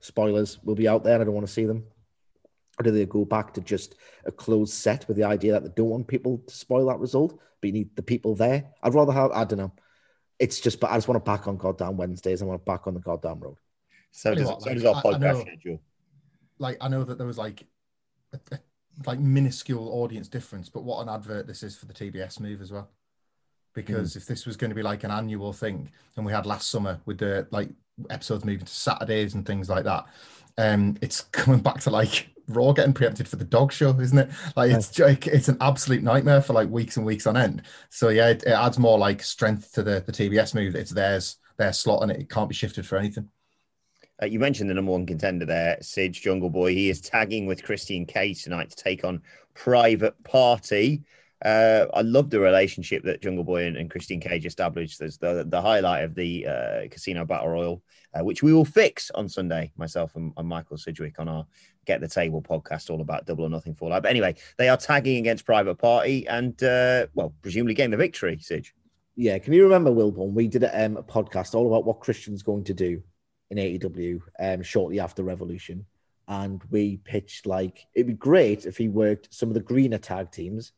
Spoilers 0.00 0.58
will 0.62 0.74
be 0.74 0.88
out 0.88 1.04
there, 1.04 1.14
and 1.14 1.22
I 1.22 1.24
don't 1.26 1.34
want 1.34 1.46
to 1.46 1.52
see 1.52 1.66
them. 1.66 1.84
Or 2.78 2.84
do 2.84 2.90
they 2.90 3.04
go 3.04 3.26
back 3.26 3.52
to 3.54 3.60
just 3.60 3.96
a 4.24 4.32
closed 4.32 4.72
set 4.72 5.06
with 5.06 5.18
the 5.18 5.24
idea 5.24 5.52
that 5.52 5.62
they 5.62 5.72
don't 5.76 5.90
want 5.90 6.08
people 6.08 6.38
to 6.46 6.54
spoil 6.54 6.86
that 6.86 6.98
result, 6.98 7.38
but 7.60 7.66
you 7.66 7.74
need 7.74 7.94
the 7.94 8.02
people 8.02 8.34
there? 8.34 8.70
I'd 8.82 8.94
rather 8.94 9.12
have, 9.12 9.32
I 9.32 9.44
don't 9.44 9.58
know. 9.58 9.72
It's 10.38 10.60
just, 10.60 10.80
but 10.80 10.90
I 10.90 10.94
just 10.94 11.06
want 11.06 11.22
to 11.22 11.30
back 11.30 11.46
on 11.46 11.58
goddamn 11.58 11.98
Wednesdays. 11.98 12.40
I 12.40 12.46
want 12.46 12.58
to 12.58 12.64
back 12.64 12.86
on 12.86 12.94
the 12.94 13.00
goddamn 13.00 13.40
road. 13.40 13.58
So 14.12 14.34
does, 14.34 14.46
what, 14.46 14.62
so 14.62 14.68
like, 14.70 14.76
does 14.78 14.84
our 14.86 14.96
I 14.96 15.02
podcast 15.02 15.20
know- 15.20 15.40
schedule. 15.40 15.80
like 16.58 16.76
I 16.80 16.88
know 16.88 17.04
that 17.04 17.18
there 17.18 17.26
was 17.26 17.38
like 17.38 17.64
a, 18.32 18.40
a- 18.52 18.58
like 19.06 19.18
minuscule 19.18 19.88
audience 20.02 20.28
difference, 20.28 20.68
but 20.68 20.82
what 20.82 21.00
an 21.02 21.08
advert 21.08 21.46
this 21.46 21.62
is 21.62 21.76
for 21.76 21.86
the 21.86 21.94
TBS 21.94 22.38
move 22.40 22.60
as 22.60 22.70
well. 22.72 22.90
Because 23.72 24.16
if 24.16 24.26
this 24.26 24.46
was 24.46 24.56
going 24.56 24.70
to 24.70 24.74
be 24.74 24.82
like 24.82 25.04
an 25.04 25.12
annual 25.12 25.52
thing, 25.52 25.90
and 26.16 26.26
we 26.26 26.32
had 26.32 26.44
last 26.44 26.68
summer 26.70 27.00
with 27.06 27.18
the 27.18 27.46
like 27.52 27.70
episodes 28.10 28.44
moving 28.44 28.66
to 28.66 28.72
Saturdays 28.74 29.34
and 29.34 29.46
things 29.46 29.68
like 29.70 29.84
that, 29.84 30.06
um, 30.58 30.96
it's 31.00 31.20
coming 31.32 31.60
back 31.60 31.80
to 31.82 31.90
like 31.90 32.28
Raw 32.48 32.72
getting 32.72 32.92
preempted 32.92 33.28
for 33.28 33.36
the 33.36 33.44
dog 33.44 33.72
show, 33.72 33.90
isn't 34.00 34.18
it? 34.18 34.28
Like 34.56 34.72
it's 34.72 34.98
like 34.98 35.28
it's 35.28 35.48
an 35.48 35.56
absolute 35.60 36.02
nightmare 36.02 36.42
for 36.42 36.52
like 36.52 36.68
weeks 36.68 36.96
and 36.96 37.06
weeks 37.06 37.28
on 37.28 37.36
end. 37.36 37.62
So 37.90 38.08
yeah, 38.08 38.30
it, 38.30 38.42
it 38.42 38.50
adds 38.50 38.76
more 38.76 38.98
like 38.98 39.22
strength 39.22 39.72
to 39.74 39.84
the 39.84 40.02
the 40.04 40.10
TBS 40.12 40.52
move. 40.52 40.74
It's 40.74 40.90
theirs, 40.90 41.36
their 41.56 41.72
slot, 41.72 42.02
and 42.02 42.10
it, 42.10 42.22
it 42.22 42.28
can't 42.28 42.48
be 42.48 42.54
shifted 42.56 42.84
for 42.84 42.98
anything. 42.98 43.28
Uh, 44.22 44.26
you 44.26 44.38
mentioned 44.38 44.68
the 44.68 44.74
number 44.74 44.92
one 44.92 45.06
contender 45.06 45.46
there, 45.46 45.78
Sidge 45.80 46.20
Jungle 46.20 46.50
Boy. 46.50 46.74
He 46.74 46.90
is 46.90 47.00
tagging 47.00 47.46
with 47.46 47.62
Christian 47.62 48.04
Cage 48.04 48.44
tonight 48.44 48.70
to 48.70 48.76
take 48.76 49.02
on 49.02 49.22
Private 49.54 50.22
Party. 50.24 51.02
Uh, 51.42 51.86
I 51.94 52.02
love 52.02 52.28
the 52.28 52.38
relationship 52.38 53.02
that 53.04 53.22
Jungle 53.22 53.44
Boy 53.44 53.64
and, 53.64 53.78
and 53.78 53.90
Christian 53.90 54.20
Cage 54.20 54.44
established. 54.44 54.98
There's 54.98 55.16
the, 55.16 55.46
the 55.48 55.62
highlight 55.62 56.04
of 56.04 56.14
the 56.14 56.46
uh, 56.46 56.80
Casino 56.90 57.24
Battle 57.24 57.48
Royal, 57.48 57.82
uh, 58.12 58.22
which 58.22 58.42
we 58.42 58.52
will 58.52 58.66
fix 58.66 59.10
on 59.12 59.26
Sunday, 59.26 59.72
myself 59.78 60.14
and, 60.16 60.34
and 60.36 60.46
Michael 60.46 60.76
Sidgwick 60.76 61.18
on 61.18 61.28
our 61.28 61.46
Get 61.86 62.02
the 62.02 62.08
Table 62.08 62.42
podcast, 62.42 62.90
all 62.90 63.00
about 63.00 63.24
double 63.24 63.46
or 63.46 63.48
nothing 63.48 63.74
fallout. 63.74 64.02
But 64.02 64.10
anyway, 64.10 64.34
they 64.58 64.68
are 64.68 64.76
tagging 64.76 65.16
against 65.16 65.46
Private 65.46 65.76
Party 65.76 66.28
and, 66.28 66.62
uh, 66.62 67.06
well, 67.14 67.32
presumably 67.40 67.72
gain 67.72 67.90
the 67.90 67.96
victory, 67.96 68.38
Sidge. 68.38 68.74
Yeah, 69.16 69.38
can 69.38 69.54
you 69.54 69.64
remember 69.64 69.90
Wilborn? 69.90 70.34
We 70.34 70.46
did 70.46 70.62
a, 70.62 70.84
um, 70.84 70.98
a 70.98 71.02
podcast 71.02 71.54
all 71.54 71.66
about 71.66 71.86
what 71.86 72.00
Christian's 72.00 72.42
going 72.42 72.64
to 72.64 72.74
do 72.74 73.02
in 73.50 73.58
AEW 73.58 74.20
um, 74.38 74.62
shortly 74.62 75.00
after 75.00 75.22
Revolution, 75.22 75.84
and 76.28 76.62
we 76.70 76.98
pitched 76.98 77.46
like 77.46 77.86
it'd 77.94 78.06
be 78.06 78.12
great 78.14 78.64
if 78.66 78.76
he 78.76 78.88
worked 78.88 79.32
some 79.34 79.48
of 79.48 79.54
the 79.54 79.60
greener 79.60 79.98
tag 79.98 80.30
teams, 80.30 80.72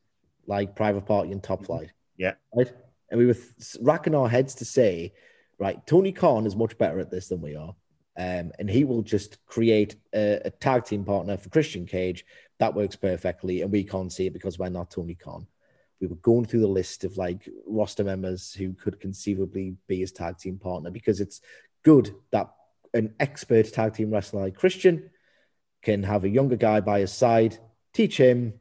like 0.47 0.75
Private 0.75 1.07
Party 1.07 1.33
and 1.33 1.43
Top 1.43 1.65
Flight, 1.67 1.93
Yeah. 2.17 2.35
right? 2.55 2.73
And 3.11 3.19
we 3.19 3.27
were 3.27 3.35
th- 3.35 3.77
racking 3.81 4.15
our 4.15 4.29
heads 4.29 4.55
to 4.57 4.65
say, 4.65 5.13
right, 5.59 5.87
Tony 5.87 6.13
Khan 6.13 6.47
is 6.47 6.57
much 6.57 6.79
better 6.79 6.99
at 6.99 7.11
this 7.11 7.29
than 7.29 7.43
we 7.43 7.55
are, 7.55 7.75
um, 8.17 8.53
and 8.59 8.71
he 8.71 8.85
will 8.85 9.03
just 9.03 9.45
create 9.47 9.97
a, 10.15 10.41
a 10.47 10.51
tag 10.51 10.85
team 10.85 11.05
partner 11.05 11.37
for 11.37 11.51
Christian 11.51 11.85
Cage 11.87 12.25
that 12.59 12.75
works 12.75 12.97
perfectly, 12.97 13.61
and 13.61 13.71
we 13.71 13.85
can't 13.85 14.13
see 14.13 14.27
it 14.27 14.33
because 14.33 14.59
we're 14.59 14.71
not 14.71 14.91
Tony 14.91 15.15
Khan 15.15 15.47
we 16.01 16.09
were 16.09 16.17
going 16.17 16.45
through 16.45 16.59
the 16.59 16.67
list 16.67 17.05
of 17.05 17.17
like 17.17 17.49
roster 17.65 18.03
members 18.03 18.53
who 18.53 18.73
could 18.73 18.99
conceivably 18.99 19.77
be 19.87 20.01
his 20.01 20.11
tag 20.11 20.37
team 20.37 20.59
partner 20.59 20.91
because 20.91 21.21
it's 21.21 21.41
good 21.85 22.13
that 22.33 22.53
an 22.95 23.15
expert 23.19 23.73
tag 23.73 23.95
team 23.95 24.11
wrestler 24.11 24.43
like 24.43 24.57
Christian 24.57 25.11
can 25.83 26.03
have 26.03 26.25
a 26.25 26.29
younger 26.29 26.57
guy 26.57 26.81
by 26.81 27.01
his 27.01 27.13
side, 27.13 27.59
teach 27.93 28.17
him, 28.17 28.55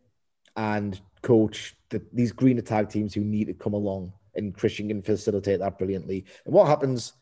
and 0.56 1.00
coach 1.22 1.76
the, 1.90 2.02
these 2.12 2.32
greener 2.32 2.62
tag 2.62 2.90
teams 2.90 3.14
who 3.14 3.22
need 3.22 3.48
to 3.48 3.54
come 3.54 3.74
along. 3.74 4.14
And 4.34 4.56
Christian 4.56 4.88
can 4.88 5.02
facilitate 5.02 5.60
that 5.60 5.78
brilliantly. 5.78 6.26
And 6.46 6.54
what 6.54 6.68
happens? 6.68 7.14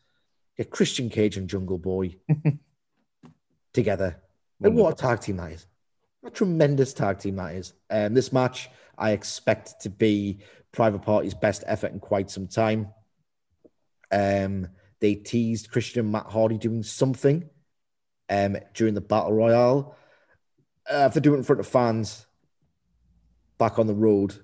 Get 0.57 0.69
Christian 0.69 1.09
Cage 1.09 1.37
and 1.37 1.49
Jungle 1.49 1.77
Boy 1.77 2.15
together. 3.73 4.21
And 4.61 4.75
what 4.75 4.93
a 4.93 4.95
tag 4.95 5.21
team 5.21 5.37
that 5.37 5.53
is. 5.53 5.67
What 6.21 6.33
a 6.33 6.35
tremendous 6.35 6.93
tag 6.93 7.19
team 7.19 7.37
that 7.37 7.55
is. 7.55 7.73
Um, 7.89 8.13
this 8.13 8.31
match, 8.31 8.69
I 8.97 9.11
expect 9.11 9.81
to 9.81 9.89
be 9.89 10.39
Private 10.71 11.01
Party's 11.01 11.33
best 11.33 11.63
effort 11.65 11.91
in 11.91 11.99
quite 11.99 12.29
some 12.29 12.47
time. 12.47 12.89
Um, 14.11 14.67
they 14.99 15.15
teased 15.15 15.71
Christian 15.71 16.01
and 16.01 16.11
Matt 16.11 16.27
Hardy 16.27 16.57
doing 16.57 16.83
something 16.83 17.49
um, 18.29 18.57
during 18.73 18.93
the 18.93 19.01
Battle 19.01 19.33
Royale. 19.33 19.95
Uh, 20.89 21.05
if 21.07 21.13
they 21.13 21.19
do 21.19 21.33
it 21.33 21.37
in 21.37 21.43
front 21.43 21.59
of 21.59 21.67
fans 21.67 22.25
back 23.57 23.79
on 23.79 23.87
the 23.87 23.93
road 23.93 24.35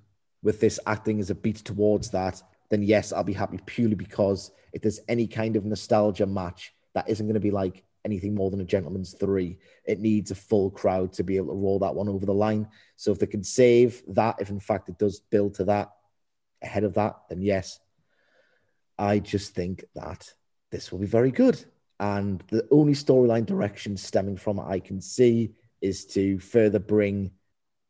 with 0.43 0.59
this 0.59 0.79
acting 0.85 1.19
as 1.19 1.29
a 1.29 1.35
beat 1.35 1.57
towards 1.57 2.11
that, 2.11 2.41
then 2.69 2.83
yes, 2.83 3.11
I'll 3.11 3.23
be 3.23 3.33
happy 3.33 3.59
purely 3.65 3.95
because 3.95 4.51
if 4.73 4.81
there's 4.81 4.99
any 5.07 5.27
kind 5.27 5.55
of 5.55 5.65
nostalgia 5.65 6.25
match 6.25 6.73
that 6.93 7.09
isn't 7.09 7.25
going 7.25 7.35
to 7.35 7.39
be 7.39 7.51
like 7.51 7.83
anything 8.03 8.35
more 8.35 8.51
than 8.51 8.61
a 8.61 8.65
gentleman's 8.65 9.13
three, 9.13 9.57
it 9.85 9.99
needs 9.99 10.31
a 10.31 10.35
full 10.35 10.69
crowd 10.69 11.13
to 11.13 11.23
be 11.23 11.37
able 11.37 11.47
to 11.47 11.59
roll 11.59 11.79
that 11.79 11.95
one 11.95 12.07
over 12.07 12.25
the 12.25 12.33
line. 12.33 12.67
So 12.95 13.11
if 13.11 13.19
they 13.19 13.25
can 13.25 13.43
save 13.43 14.03
that, 14.09 14.35
if 14.39 14.49
in 14.49 14.59
fact 14.59 14.89
it 14.89 14.97
does 14.97 15.19
build 15.19 15.55
to 15.55 15.65
that 15.65 15.91
ahead 16.61 16.83
of 16.83 16.93
that, 16.95 17.15
then 17.29 17.41
yes. 17.41 17.79
I 18.97 19.19
just 19.19 19.53
think 19.53 19.83
that 19.95 20.31
this 20.71 20.91
will 20.91 20.99
be 20.99 21.05
very 21.05 21.31
good. 21.31 21.63
And 21.99 22.43
the 22.47 22.67
only 22.71 22.93
storyline 22.93 23.45
direction 23.45 23.95
stemming 23.95 24.37
from 24.37 24.59
it 24.59 24.65
I 24.65 24.79
can 24.79 24.99
see 24.99 25.51
is 25.81 26.05
to 26.07 26.39
further 26.39 26.79
bring 26.79 27.31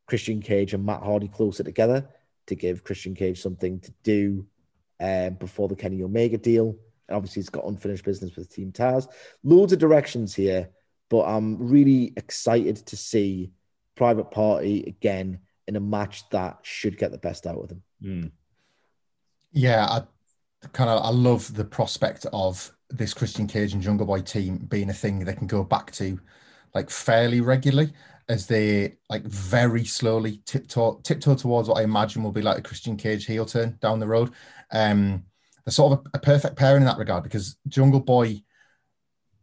Christian 0.07 0.41
Cage 0.41 0.73
and 0.73 0.85
Matt 0.85 1.01
Hardy 1.01 1.27
closer 1.27 1.63
together 1.63 2.07
to 2.47 2.55
give 2.55 2.83
Christian 2.83 3.15
Cage 3.15 3.41
something 3.41 3.79
to 3.79 3.91
do 4.03 4.45
um, 4.99 5.35
before 5.35 5.67
the 5.67 5.75
Kenny 5.75 6.03
Omega 6.03 6.37
deal. 6.37 6.75
And 7.07 7.15
obviously, 7.15 7.41
he's 7.41 7.49
got 7.49 7.65
unfinished 7.65 8.05
business 8.05 8.35
with 8.35 8.53
Team 8.53 8.71
Taz. 8.71 9.07
Loads 9.43 9.73
of 9.73 9.79
directions 9.79 10.35
here, 10.35 10.69
but 11.09 11.23
I'm 11.23 11.67
really 11.67 12.13
excited 12.17 12.77
to 12.77 12.97
see 12.97 13.51
Private 13.95 14.31
Party 14.31 14.83
again 14.87 15.39
in 15.67 15.75
a 15.75 15.79
match 15.79 16.27
that 16.29 16.59
should 16.61 16.97
get 16.97 17.11
the 17.11 17.17
best 17.17 17.47
out 17.47 17.59
of 17.59 17.69
them. 17.69 17.83
Mm. 18.03 18.31
Yeah, 19.51 19.85
I 19.85 20.03
kind 20.73 20.89
of 20.89 21.03
I 21.03 21.09
love 21.09 21.53
the 21.53 21.65
prospect 21.65 22.25
of 22.33 22.71
this 22.89 23.13
Christian 23.13 23.47
Cage 23.47 23.73
and 23.73 23.81
Jungle 23.81 24.05
Boy 24.05 24.21
team 24.21 24.57
being 24.57 24.89
a 24.89 24.93
thing 24.93 25.19
they 25.19 25.33
can 25.33 25.47
go 25.47 25.63
back 25.63 25.91
to 25.93 26.19
like 26.73 26.89
fairly 26.89 27.41
regularly 27.41 27.93
as 28.27 28.47
they 28.47 28.97
like 29.09 29.23
very 29.23 29.85
slowly 29.85 30.41
tiptoe 30.45 30.99
tiptoe 31.03 31.35
towards 31.35 31.69
what 31.69 31.79
I 31.79 31.83
imagine 31.83 32.23
will 32.23 32.31
be 32.31 32.41
like 32.41 32.57
a 32.57 32.63
Christian 32.63 32.97
Cage 32.97 33.25
heel 33.25 33.45
turn 33.45 33.77
down 33.81 33.99
the 33.99 34.07
road. 34.07 34.31
Um 34.71 35.23
they're 35.63 35.71
sort 35.71 35.93
of 35.93 36.05
a, 36.05 36.17
a 36.17 36.19
perfect 36.19 36.55
pairing 36.55 36.81
in 36.81 36.87
that 36.87 36.97
regard 36.97 37.23
because 37.23 37.57
Jungle 37.67 37.99
Boy 37.99 38.43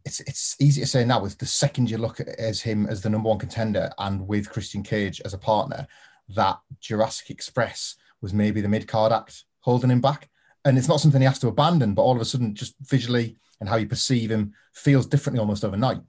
it's 0.05 0.19
it's 0.21 0.55
easy 0.59 0.81
to 0.81 0.87
say 0.87 1.05
now 1.05 1.21
with 1.21 1.37
the 1.37 1.45
second 1.45 1.89
you 1.89 1.97
look 1.97 2.19
at 2.19 2.27
as 2.27 2.61
him 2.61 2.85
as 2.87 3.01
the 3.01 3.09
number 3.09 3.29
one 3.29 3.39
contender 3.39 3.91
and 3.99 4.27
with 4.27 4.49
Christian 4.49 4.83
Cage 4.83 5.21
as 5.25 5.33
a 5.33 5.37
partner 5.37 5.87
that 6.29 6.59
Jurassic 6.79 7.29
Express 7.29 7.95
was 8.21 8.33
maybe 8.33 8.61
the 8.61 8.69
mid 8.69 8.87
card 8.87 9.11
act 9.11 9.45
holding 9.59 9.91
him 9.91 10.01
back. 10.01 10.29
And 10.65 10.77
it's 10.77 10.87
not 10.87 10.99
something 10.99 11.21
he 11.21 11.27
has 11.27 11.39
to 11.39 11.47
abandon, 11.47 11.93
but 11.93 12.03
all 12.03 12.15
of 12.15 12.21
a 12.21 12.25
sudden, 12.25 12.55
just 12.55 12.75
visually 12.81 13.37
and 13.59 13.69
how 13.69 13.75
you 13.75 13.87
perceive 13.87 14.31
him 14.31 14.53
feels 14.73 15.05
differently 15.05 15.39
almost 15.39 15.65
overnight. 15.65 15.99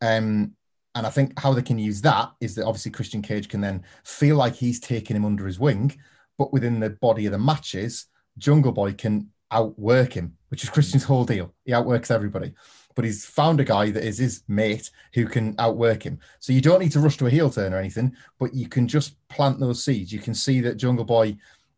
Um, 0.00 0.54
and 0.94 1.06
I 1.06 1.10
think 1.10 1.38
how 1.38 1.52
they 1.52 1.62
can 1.62 1.78
use 1.78 2.00
that 2.02 2.32
is 2.40 2.54
that 2.54 2.66
obviously 2.66 2.92
Christian 2.92 3.22
Cage 3.22 3.48
can 3.48 3.60
then 3.60 3.82
feel 4.04 4.36
like 4.36 4.54
he's 4.54 4.78
taking 4.78 5.16
him 5.16 5.24
under 5.24 5.46
his 5.46 5.58
wing, 5.58 5.98
but 6.38 6.52
within 6.52 6.80
the 6.80 6.90
body 6.90 7.26
of 7.26 7.32
the 7.32 7.38
matches, 7.38 8.06
Jungle 8.38 8.72
Boy 8.72 8.92
can 8.92 9.30
outwork 9.50 10.12
him, 10.12 10.36
which 10.48 10.62
is 10.62 10.70
Christian's 10.70 11.04
whole 11.04 11.24
deal. 11.24 11.54
He 11.64 11.72
outworks 11.72 12.10
everybody. 12.10 12.52
But 12.94 13.04
he's 13.04 13.24
found 13.24 13.58
a 13.58 13.64
guy 13.64 13.90
that 13.90 14.04
is 14.04 14.18
his 14.18 14.42
mate 14.46 14.90
who 15.14 15.26
can 15.26 15.56
outwork 15.58 16.04
him. 16.04 16.20
So 16.38 16.52
you 16.52 16.60
don't 16.60 16.80
need 16.80 16.92
to 16.92 17.00
rush 17.00 17.16
to 17.16 17.26
a 17.26 17.30
heel 17.30 17.50
turn 17.50 17.74
or 17.74 17.78
anything, 17.78 18.14
but 18.38 18.54
you 18.54 18.68
can 18.68 18.86
just 18.86 19.16
plant 19.28 19.58
those 19.58 19.84
seeds. 19.84 20.12
You 20.12 20.20
can 20.20 20.34
see 20.34 20.60
that 20.60 20.76
Jungle 20.76 21.04
Boy 21.04 21.36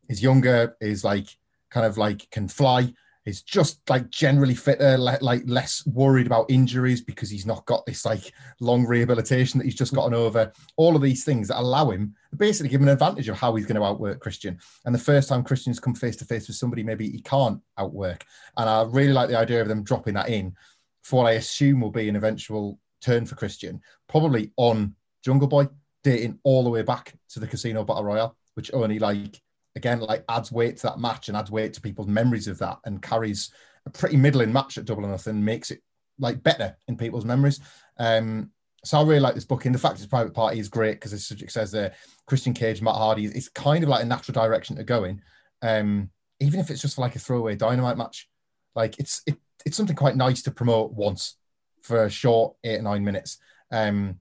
is 0.08 0.22
younger, 0.22 0.76
is 0.80 1.04
like 1.04 1.28
kind 1.70 1.86
of 1.86 1.98
like 1.98 2.28
can 2.30 2.48
fly, 2.48 2.92
is 3.26 3.42
just 3.42 3.80
like 3.90 4.08
generally 4.08 4.54
fitter, 4.54 4.94
uh, 4.94 4.96
le- 4.96 5.18
like 5.20 5.42
less 5.46 5.84
worried 5.86 6.26
about 6.26 6.48
injuries 6.48 7.00
because 7.00 7.28
he's 7.28 7.44
not 7.44 7.66
got 7.66 7.84
this 7.84 8.04
like 8.04 8.32
long 8.60 8.86
rehabilitation 8.86 9.58
that 9.58 9.64
he's 9.64 9.74
just 9.74 9.92
gotten 9.94 10.14
over. 10.14 10.52
All 10.76 10.94
of 10.94 11.02
these 11.02 11.24
things 11.24 11.48
that 11.48 11.58
allow 11.58 11.90
him 11.90 12.14
basically 12.36 12.68
give 12.68 12.80
him 12.80 12.86
an 12.86 12.92
advantage 12.92 13.28
of 13.28 13.36
how 13.36 13.54
he's 13.54 13.66
going 13.66 13.76
to 13.76 13.84
outwork 13.84 14.20
Christian. 14.20 14.58
And 14.84 14.94
the 14.94 15.00
first 15.00 15.28
time 15.28 15.42
Christian's 15.42 15.80
come 15.80 15.94
face 15.94 16.16
to 16.16 16.24
face 16.24 16.46
with 16.46 16.56
somebody, 16.56 16.84
maybe 16.84 17.10
he 17.10 17.20
can't 17.20 17.60
outwork. 17.76 18.24
And 18.56 18.70
I 18.70 18.82
really 18.84 19.12
like 19.12 19.28
the 19.28 19.38
idea 19.38 19.60
of 19.60 19.68
them 19.68 19.82
dropping 19.82 20.14
that 20.14 20.28
in 20.28 20.54
for 21.02 21.22
what 21.22 21.28
I 21.28 21.32
assume 21.32 21.80
will 21.80 21.90
be 21.90 22.08
an 22.08 22.16
eventual 22.16 22.78
turn 23.00 23.26
for 23.26 23.34
Christian, 23.34 23.80
probably 24.08 24.52
on 24.56 24.94
Jungle 25.24 25.48
Boy, 25.48 25.68
dating 26.04 26.38
all 26.44 26.62
the 26.62 26.70
way 26.70 26.82
back 26.82 27.14
to 27.30 27.40
the 27.40 27.46
Casino 27.46 27.82
Battle 27.84 28.04
Royale, 28.04 28.36
which 28.54 28.72
only 28.72 29.00
like 29.00 29.40
again 29.76 30.00
like 30.00 30.24
adds 30.28 30.50
weight 30.50 30.78
to 30.78 30.82
that 30.84 30.98
match 30.98 31.28
and 31.28 31.36
adds 31.36 31.50
weight 31.50 31.74
to 31.74 31.80
people's 31.80 32.08
memories 32.08 32.48
of 32.48 32.58
that 32.58 32.78
and 32.84 33.02
carries 33.02 33.50
a 33.86 33.90
pretty 33.90 34.16
middling 34.16 34.52
match 34.52 34.78
at 34.78 34.84
double 34.84 35.04
or 35.04 35.08
nothing 35.08 35.44
makes 35.44 35.70
it 35.70 35.80
like 36.18 36.42
better 36.42 36.76
in 36.88 36.96
people's 36.96 37.24
memories. 37.24 37.60
Um, 37.98 38.50
so 38.84 38.98
I 38.98 39.02
really 39.02 39.20
like 39.20 39.34
this 39.34 39.44
booking. 39.44 39.72
The 39.72 39.78
fact 39.78 39.98
it's 39.98 40.06
private 40.06 40.34
party 40.34 40.58
is 40.58 40.68
great 40.68 40.94
because 40.94 41.10
the 41.10 41.18
subject 41.18 41.52
says 41.52 41.70
there, 41.70 41.92
Christian 42.26 42.54
Cage, 42.54 42.80
Matt 42.80 42.94
Hardy, 42.94 43.26
it's 43.26 43.48
kind 43.48 43.82
of 43.82 43.90
like 43.90 44.02
a 44.02 44.06
natural 44.06 44.32
direction 44.32 44.76
to 44.76 44.84
go 44.84 45.04
in. 45.04 45.20
Um, 45.62 46.10
even 46.40 46.60
if 46.60 46.70
it's 46.70 46.82
just 46.82 46.98
like 46.98 47.16
a 47.16 47.18
throwaway 47.18 47.56
dynamite 47.56 47.96
match, 47.96 48.28
like 48.74 48.98
it's 48.98 49.22
it, 49.26 49.36
it's 49.64 49.76
something 49.76 49.96
quite 49.96 50.16
nice 50.16 50.42
to 50.42 50.50
promote 50.50 50.92
once 50.92 51.36
for 51.82 52.04
a 52.04 52.10
short 52.10 52.54
eight 52.64 52.78
or 52.78 52.82
nine 52.82 53.04
minutes. 53.04 53.38
Um, 53.70 54.20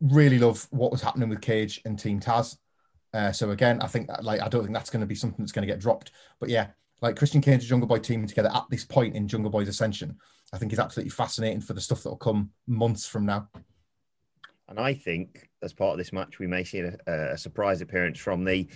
really 0.00 0.38
love 0.38 0.66
what 0.70 0.92
was 0.92 1.00
happening 1.00 1.28
with 1.28 1.40
Cage 1.40 1.80
and 1.84 1.98
Team 1.98 2.20
Taz. 2.20 2.56
Uh, 3.14 3.32
so 3.32 3.50
again, 3.50 3.80
I 3.82 3.86
think 3.86 4.08
that, 4.08 4.24
like 4.24 4.40
I 4.40 4.48
don't 4.48 4.62
think 4.62 4.74
that's 4.74 4.90
going 4.90 5.00
to 5.00 5.06
be 5.06 5.14
something 5.14 5.42
that's 5.42 5.52
going 5.52 5.66
to 5.66 5.72
get 5.72 5.80
dropped. 5.80 6.12
But 6.40 6.48
yeah, 6.48 6.68
like 7.00 7.16
Christian 7.16 7.42
and 7.46 7.60
Jungle 7.60 7.88
Boy 7.88 7.98
teaming 7.98 8.26
together 8.26 8.50
at 8.54 8.64
this 8.70 8.84
point 8.84 9.16
in 9.16 9.28
Jungle 9.28 9.50
Boy's 9.50 9.68
ascension, 9.68 10.16
I 10.52 10.58
think 10.58 10.72
is 10.72 10.78
absolutely 10.78 11.10
fascinating 11.10 11.60
for 11.60 11.74
the 11.74 11.80
stuff 11.80 12.02
that 12.02 12.10
will 12.10 12.16
come 12.16 12.50
months 12.66 13.06
from 13.06 13.26
now. 13.26 13.48
And 14.68 14.78
I 14.78 14.94
think 14.94 15.50
as 15.62 15.72
part 15.72 15.92
of 15.92 15.98
this 15.98 16.12
match, 16.12 16.38
we 16.38 16.46
may 16.46 16.64
see 16.64 16.80
a, 16.80 16.96
a 17.06 17.38
surprise 17.38 17.80
appearance 17.80 18.18
from 18.18 18.44
the 18.44 18.66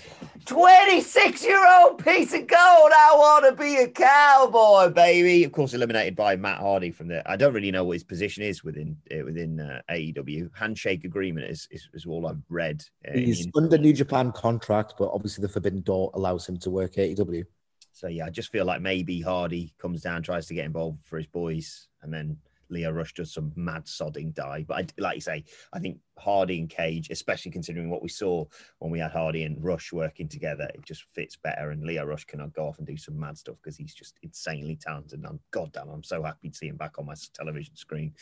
26 0.45 1.45
year 1.45 1.63
old 1.79 2.03
piece 2.05 2.33
of 2.33 2.47
gold. 2.47 2.51
I 2.59 3.13
want 3.17 3.45
to 3.45 3.63
be 3.63 3.77
a 3.77 3.89
cowboy, 3.89 4.91
baby. 4.91 5.45
Of 5.45 5.53
course, 5.53 5.75
eliminated 5.75 6.15
by 6.15 6.37
Matt 6.37 6.59
Hardy 6.59 6.91
from 6.91 7.09
the. 7.09 7.29
I 7.29 7.37
don't 7.37 7.55
really 7.55 7.71
know 7.71 7.85
what 7.85 7.95
his 7.95 8.05
position 8.05 8.43
is 8.43 8.63
within 8.63 8.97
uh, 9.13 9.25
within 9.25 9.61
uh, 9.61 9.81
AEW. 9.91 10.51
Handshake 10.55 11.05
agreement 11.05 11.51
is, 11.51 11.69
is, 11.71 11.89
is 11.93 12.07
all 12.07 12.27
I've 12.27 12.43
read. 12.49 12.85
Uh, 13.07 13.13
He's 13.15 13.49
under 13.57 13.79
New 13.79 13.93
Japan 13.93 14.33
contract, 14.33 14.95
but 14.99 15.11
obviously 15.13 15.43
the 15.43 15.49
Forbidden 15.49 15.81
Door 15.81 16.13
allows 16.15 16.49
him 16.49 16.57
to 16.59 16.71
work 16.71 16.95
AEW. 16.95 17.45
So 17.93 18.09
yeah, 18.09 18.27
I 18.27 18.31
just 18.31 18.53
feel 18.53 18.67
like 18.67 18.83
maybe 18.83 19.23
Hardy 19.23 19.75
comes 19.79 20.03
down, 20.03 20.23
tries 20.23 20.47
to 20.49 20.55
get 20.55 20.67
involved 20.67 20.99
for 21.05 21.17
his 21.17 21.27
boys, 21.27 21.89
and 22.03 22.13
then 22.13 22.37
Lio 22.69 22.91
Rush 22.91 23.15
does 23.15 23.33
some 23.33 23.53
mad 23.57 23.85
sodding 23.85 24.35
die. 24.35 24.65
But 24.67 24.77
I, 24.77 24.87
like 24.99 25.17
you 25.17 25.21
say, 25.21 25.45
I 25.73 25.79
think 25.79 25.99
Hardy 26.19 26.59
and 26.59 26.69
Cage, 26.69 27.11
especially 27.11 27.51
considering 27.51 27.91
what 27.91 28.03
we 28.03 28.09
saw 28.09 28.45
when 28.79 28.91
we 28.91 28.99
had 28.99 29.13
Hardy 29.13 29.45
and 29.45 29.63
Rush 29.63 29.93
working 29.93 30.29
together, 30.29 30.71
it 30.75 30.83
just 30.83 31.05
fits 31.15 31.37
better. 31.37 31.71
And 31.71 31.85
Lio 31.85 32.05
Rush 32.05 32.25
can 32.25 32.47
go 32.55 32.67
off 32.67 32.79
and 32.79 32.87
do 32.87 32.97
some 32.97 33.19
mad 33.19 33.37
stuff 33.39 33.57
because 33.63 33.77
he's 33.77 33.95
just 33.95 34.19
insanely 34.23 34.77
talented. 34.77 35.19
And 35.19 35.27
I'm 35.27 35.41
goddamn, 35.51 35.89
I'm 35.89 36.03
so 36.03 36.23
happy 36.23 36.51
to 36.51 36.57
see 36.57 36.69
him 36.69 36.77
back 36.77 36.99
on 36.99 37.07
my 37.07 37.15
television 37.35 37.77
screen. 37.77 38.15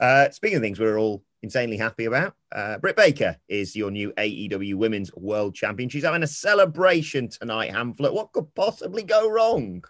Uh, 0.00 0.30
speaking 0.30 0.56
of 0.56 0.62
things 0.62 0.80
we're 0.80 0.98
all 0.98 1.22
insanely 1.42 1.76
happy 1.76 2.06
about, 2.06 2.34
uh, 2.52 2.78
Britt 2.78 2.96
Baker 2.96 3.36
is 3.48 3.76
your 3.76 3.90
new 3.90 4.12
AEW 4.12 4.74
Women's 4.74 5.12
World 5.14 5.54
Champion. 5.54 5.88
She's 5.88 6.04
having 6.04 6.22
a 6.22 6.28
celebration 6.28 7.28
tonight, 7.28 7.72
Hamflett. 7.72 8.14
What 8.14 8.32
could 8.32 8.54
possibly 8.54 9.02
go 9.02 9.28
wrong? 9.28 9.84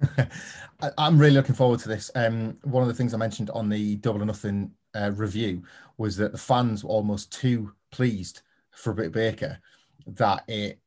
I'm 0.98 1.18
really 1.18 1.34
looking 1.34 1.54
forward 1.54 1.80
to 1.80 1.88
this. 1.88 2.10
Um, 2.14 2.58
one 2.62 2.82
of 2.82 2.88
the 2.88 2.94
things 2.94 3.14
I 3.14 3.18
mentioned 3.18 3.50
on 3.50 3.68
the 3.68 3.96
Double 3.96 4.22
or 4.22 4.26
Nothing 4.26 4.72
uh, 4.94 5.12
review 5.14 5.62
was 5.98 6.16
that 6.16 6.32
the 6.32 6.38
fans 6.38 6.84
were 6.84 6.90
almost 6.90 7.32
too 7.32 7.72
pleased 7.90 8.42
for 8.70 8.92
Britt 8.92 9.12
Baker 9.12 9.58
that 10.06 10.44
it, 10.48 10.78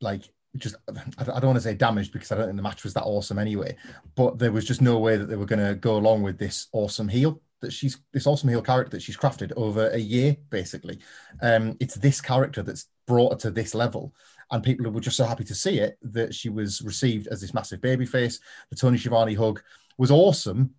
like, 0.00 0.22
just 0.56 0.76
I 0.88 1.24
don't 1.24 1.44
want 1.44 1.56
to 1.56 1.62
say 1.62 1.74
damaged 1.74 2.12
because 2.12 2.32
I 2.32 2.36
don't 2.36 2.46
think 2.46 2.56
the 2.56 2.62
match 2.62 2.82
was 2.82 2.94
that 2.94 3.04
awesome 3.04 3.38
anyway. 3.38 3.76
But 4.16 4.38
there 4.38 4.50
was 4.50 4.64
just 4.64 4.82
no 4.82 4.98
way 4.98 5.16
that 5.16 5.26
they 5.26 5.36
were 5.36 5.46
going 5.46 5.64
to 5.64 5.74
go 5.74 5.96
along 5.96 6.22
with 6.22 6.38
this 6.38 6.68
awesome 6.72 7.08
heel 7.08 7.40
that 7.60 7.72
she's 7.72 7.98
this 8.12 8.26
awesome 8.26 8.48
heel 8.48 8.62
character 8.62 8.90
that 8.96 9.02
she's 9.02 9.16
crafted 9.16 9.52
over 9.56 9.88
a 9.90 9.98
year 9.98 10.36
basically. 10.50 10.98
Um, 11.42 11.76
it's 11.80 11.94
this 11.96 12.20
character 12.20 12.62
that's 12.62 12.86
brought 13.06 13.32
her 13.32 13.38
to 13.40 13.50
this 13.50 13.74
level 13.74 14.14
and 14.50 14.62
people 14.62 14.90
were 14.90 15.00
just 15.00 15.16
so 15.16 15.24
happy 15.24 15.44
to 15.44 15.54
see 15.54 15.78
it 15.78 15.98
that 16.02 16.34
she 16.34 16.48
was 16.48 16.82
received 16.82 17.26
as 17.28 17.40
this 17.40 17.54
massive 17.54 17.80
baby 17.80 18.06
face. 18.06 18.40
The 18.70 18.76
Tony 18.76 18.96
Schiavone 18.96 19.34
hug 19.34 19.62
was 19.98 20.10
awesome, 20.10 20.74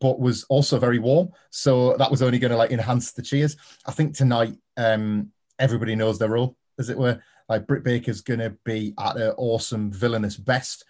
but 0.00 0.18
was 0.18 0.44
also 0.44 0.78
very 0.78 0.98
warm. 0.98 1.30
So 1.50 1.96
that 1.96 2.10
was 2.10 2.22
only 2.22 2.38
going 2.38 2.50
to 2.50 2.56
like 2.56 2.72
enhance 2.72 3.12
the 3.12 3.22
cheers. 3.22 3.56
I 3.86 3.92
think 3.92 4.14
tonight 4.14 4.54
um, 4.76 5.30
everybody 5.58 5.94
knows 5.94 6.18
their 6.18 6.30
role, 6.30 6.56
as 6.78 6.88
it 6.88 6.98
were. 6.98 7.20
Like 7.48 7.66
Britt 7.66 7.84
Baker's 7.84 8.22
going 8.22 8.40
to 8.40 8.56
be 8.64 8.92
at 8.98 9.16
her 9.16 9.34
awesome 9.36 9.92
villainous 9.92 10.36
best. 10.36 10.84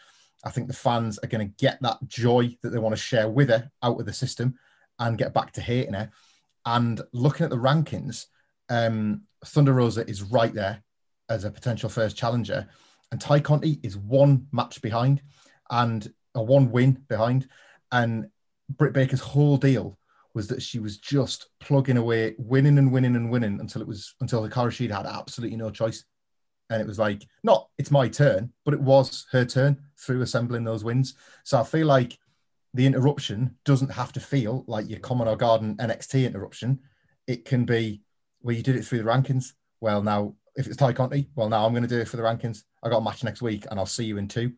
I 0.45 0.51
think 0.51 0.69
the 0.69 0.75
fans 0.75 1.19
are 1.19 1.29
going 1.29 1.47
to 1.47 1.55
get 1.59 1.79
that 1.83 1.99
joy 2.07 2.57
that 2.63 2.71
they 2.71 2.79
want 2.79 2.95
to 2.95 3.01
share 3.01 3.29
with 3.29 3.51
her 3.51 3.71
out 3.83 4.01
of 4.01 4.07
the 4.07 4.13
system 4.13 4.59
and 4.99 5.19
get 5.19 5.35
back 5.35 5.53
to 5.53 5.61
hating 5.61 5.95
her. 5.95 6.11
And 6.65 7.01
looking 7.13 7.45
at 7.45 7.51
the 7.51 7.57
rankings, 7.57 8.27
um, 8.71 9.23
Thunder 9.45 9.75
Rosa 9.75 10.09
is 10.09 10.23
right 10.23 10.55
there 10.55 10.83
as 11.29 11.45
a 11.45 11.51
potential 11.51 11.89
first 11.89 12.17
challenger. 12.17 12.67
And 13.13 13.21
Tay 13.21 13.41
Conti 13.41 13.79
is 13.83 13.97
one 13.97 14.47
match 14.53 14.83
behind 14.83 15.23
and 15.71 16.13
a 16.35 16.43
one 16.43 16.71
win 16.71 17.03
behind. 17.09 17.49
And 17.93 18.29
Britt 18.69 18.93
Baker's 18.93 19.21
whole 19.21 19.57
deal 19.57 19.99
was 20.35 20.49
that 20.49 20.63
she 20.63 20.79
was 20.79 20.99
just 20.99 21.49
plugging 21.61 21.97
away, 21.97 22.35
winning 22.39 22.79
and 22.79 22.93
winning 22.93 23.17
and 23.17 23.31
winning 23.31 23.61
until 23.61 23.81
it 23.81 23.89
was 23.89 24.15
until 24.21 24.43
the 24.43 24.51
Rashid 24.51 24.91
had 24.91 25.07
absolutely 25.07 25.57
no 25.57 25.71
choice. 25.71 26.05
And 26.69 26.83
it 26.83 26.87
was 26.87 26.99
like, 26.99 27.27
not 27.43 27.69
it's 27.79 27.91
my 27.91 28.09
turn, 28.09 28.53
but 28.65 28.75
it 28.75 28.81
was 28.81 29.27
her 29.31 29.45
turn 29.45 29.79
through 29.99 30.23
assembling 30.23 30.65
those 30.65 30.85
wins. 30.85 31.15
So 31.45 31.61
I 31.61 31.65
feel 31.65 31.87
like 31.87 32.19
the 32.75 32.87
interruption 32.87 33.57
doesn't 33.65 33.93
have 33.93 34.13
to 34.13 34.21
feel 34.21 34.65
like 34.67 34.91
your 34.91 34.99
Common 34.99 35.35
Garden 35.39 35.77
NXT 35.77 36.27
interruption. 36.27 36.81
It 37.27 37.45
can 37.45 37.65
be 37.65 38.03
well, 38.43 38.55
you 38.55 38.63
did 38.63 38.77
it 38.77 38.85
through 38.85 38.99
the 38.99 39.05
rankings. 39.05 39.53
Well, 39.81 40.03
now 40.03 40.35
if 40.57 40.67
it's 40.67 40.77
Tay 40.77 40.93
Conti, 40.93 41.29
well, 41.35 41.49
now 41.49 41.65
I'm 41.65 41.73
going 41.73 41.83
to 41.83 41.89
do 41.89 42.01
it 42.01 42.09
for 42.09 42.17
the 42.17 42.23
rankings. 42.23 42.65
I 42.83 42.89
got 42.89 42.99
a 42.99 43.05
match 43.05 43.23
next 43.23 43.43
week, 43.43 43.67
and 43.71 43.79
I'll 43.79 43.87
see 43.87 44.05
you 44.05 44.19
in 44.19 44.29
two. 44.29 44.53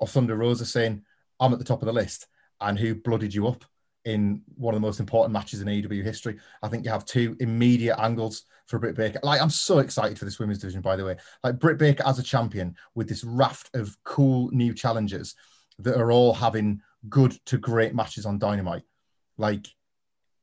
Or 0.00 0.06
Thunder 0.06 0.36
Rosa 0.36 0.66
saying, 0.66 1.04
"I'm 1.38 1.52
at 1.52 1.58
the 1.58 1.64
top 1.64 1.82
of 1.82 1.86
the 1.86 1.92
list," 1.92 2.26
and 2.60 2.78
who 2.78 2.94
blooded 2.94 3.32
you 3.32 3.46
up 3.46 3.64
in 4.04 4.42
one 4.56 4.74
of 4.74 4.80
the 4.80 4.86
most 4.86 5.00
important 5.00 5.32
matches 5.32 5.60
in 5.60 5.68
AEW 5.68 6.02
history. 6.02 6.38
I 6.62 6.68
think 6.68 6.84
you 6.84 6.90
have 6.90 7.04
two 7.04 7.36
immediate 7.40 7.98
angles 7.98 8.42
for 8.66 8.78
Britt 8.78 8.96
Baker. 8.96 9.20
Like, 9.22 9.40
I'm 9.40 9.50
so 9.50 9.78
excited 9.78 10.18
for 10.18 10.24
this 10.24 10.38
women's 10.38 10.58
division, 10.58 10.82
by 10.82 10.96
the 10.96 11.04
way. 11.04 11.16
Like, 11.42 11.58
Britt 11.58 11.78
Baker 11.78 12.06
as 12.06 12.18
a 12.18 12.22
champion 12.22 12.76
with 12.94 13.08
this 13.08 13.24
raft 13.24 13.70
of 13.74 13.96
cool 14.04 14.50
new 14.50 14.74
challengers 14.74 15.34
that 15.78 15.98
are 15.98 16.12
all 16.12 16.34
having 16.34 16.80
good 17.08 17.32
to 17.46 17.58
great 17.58 17.94
matches 17.94 18.26
on 18.26 18.38
Dynamite. 18.38 18.82
Like, 19.38 19.68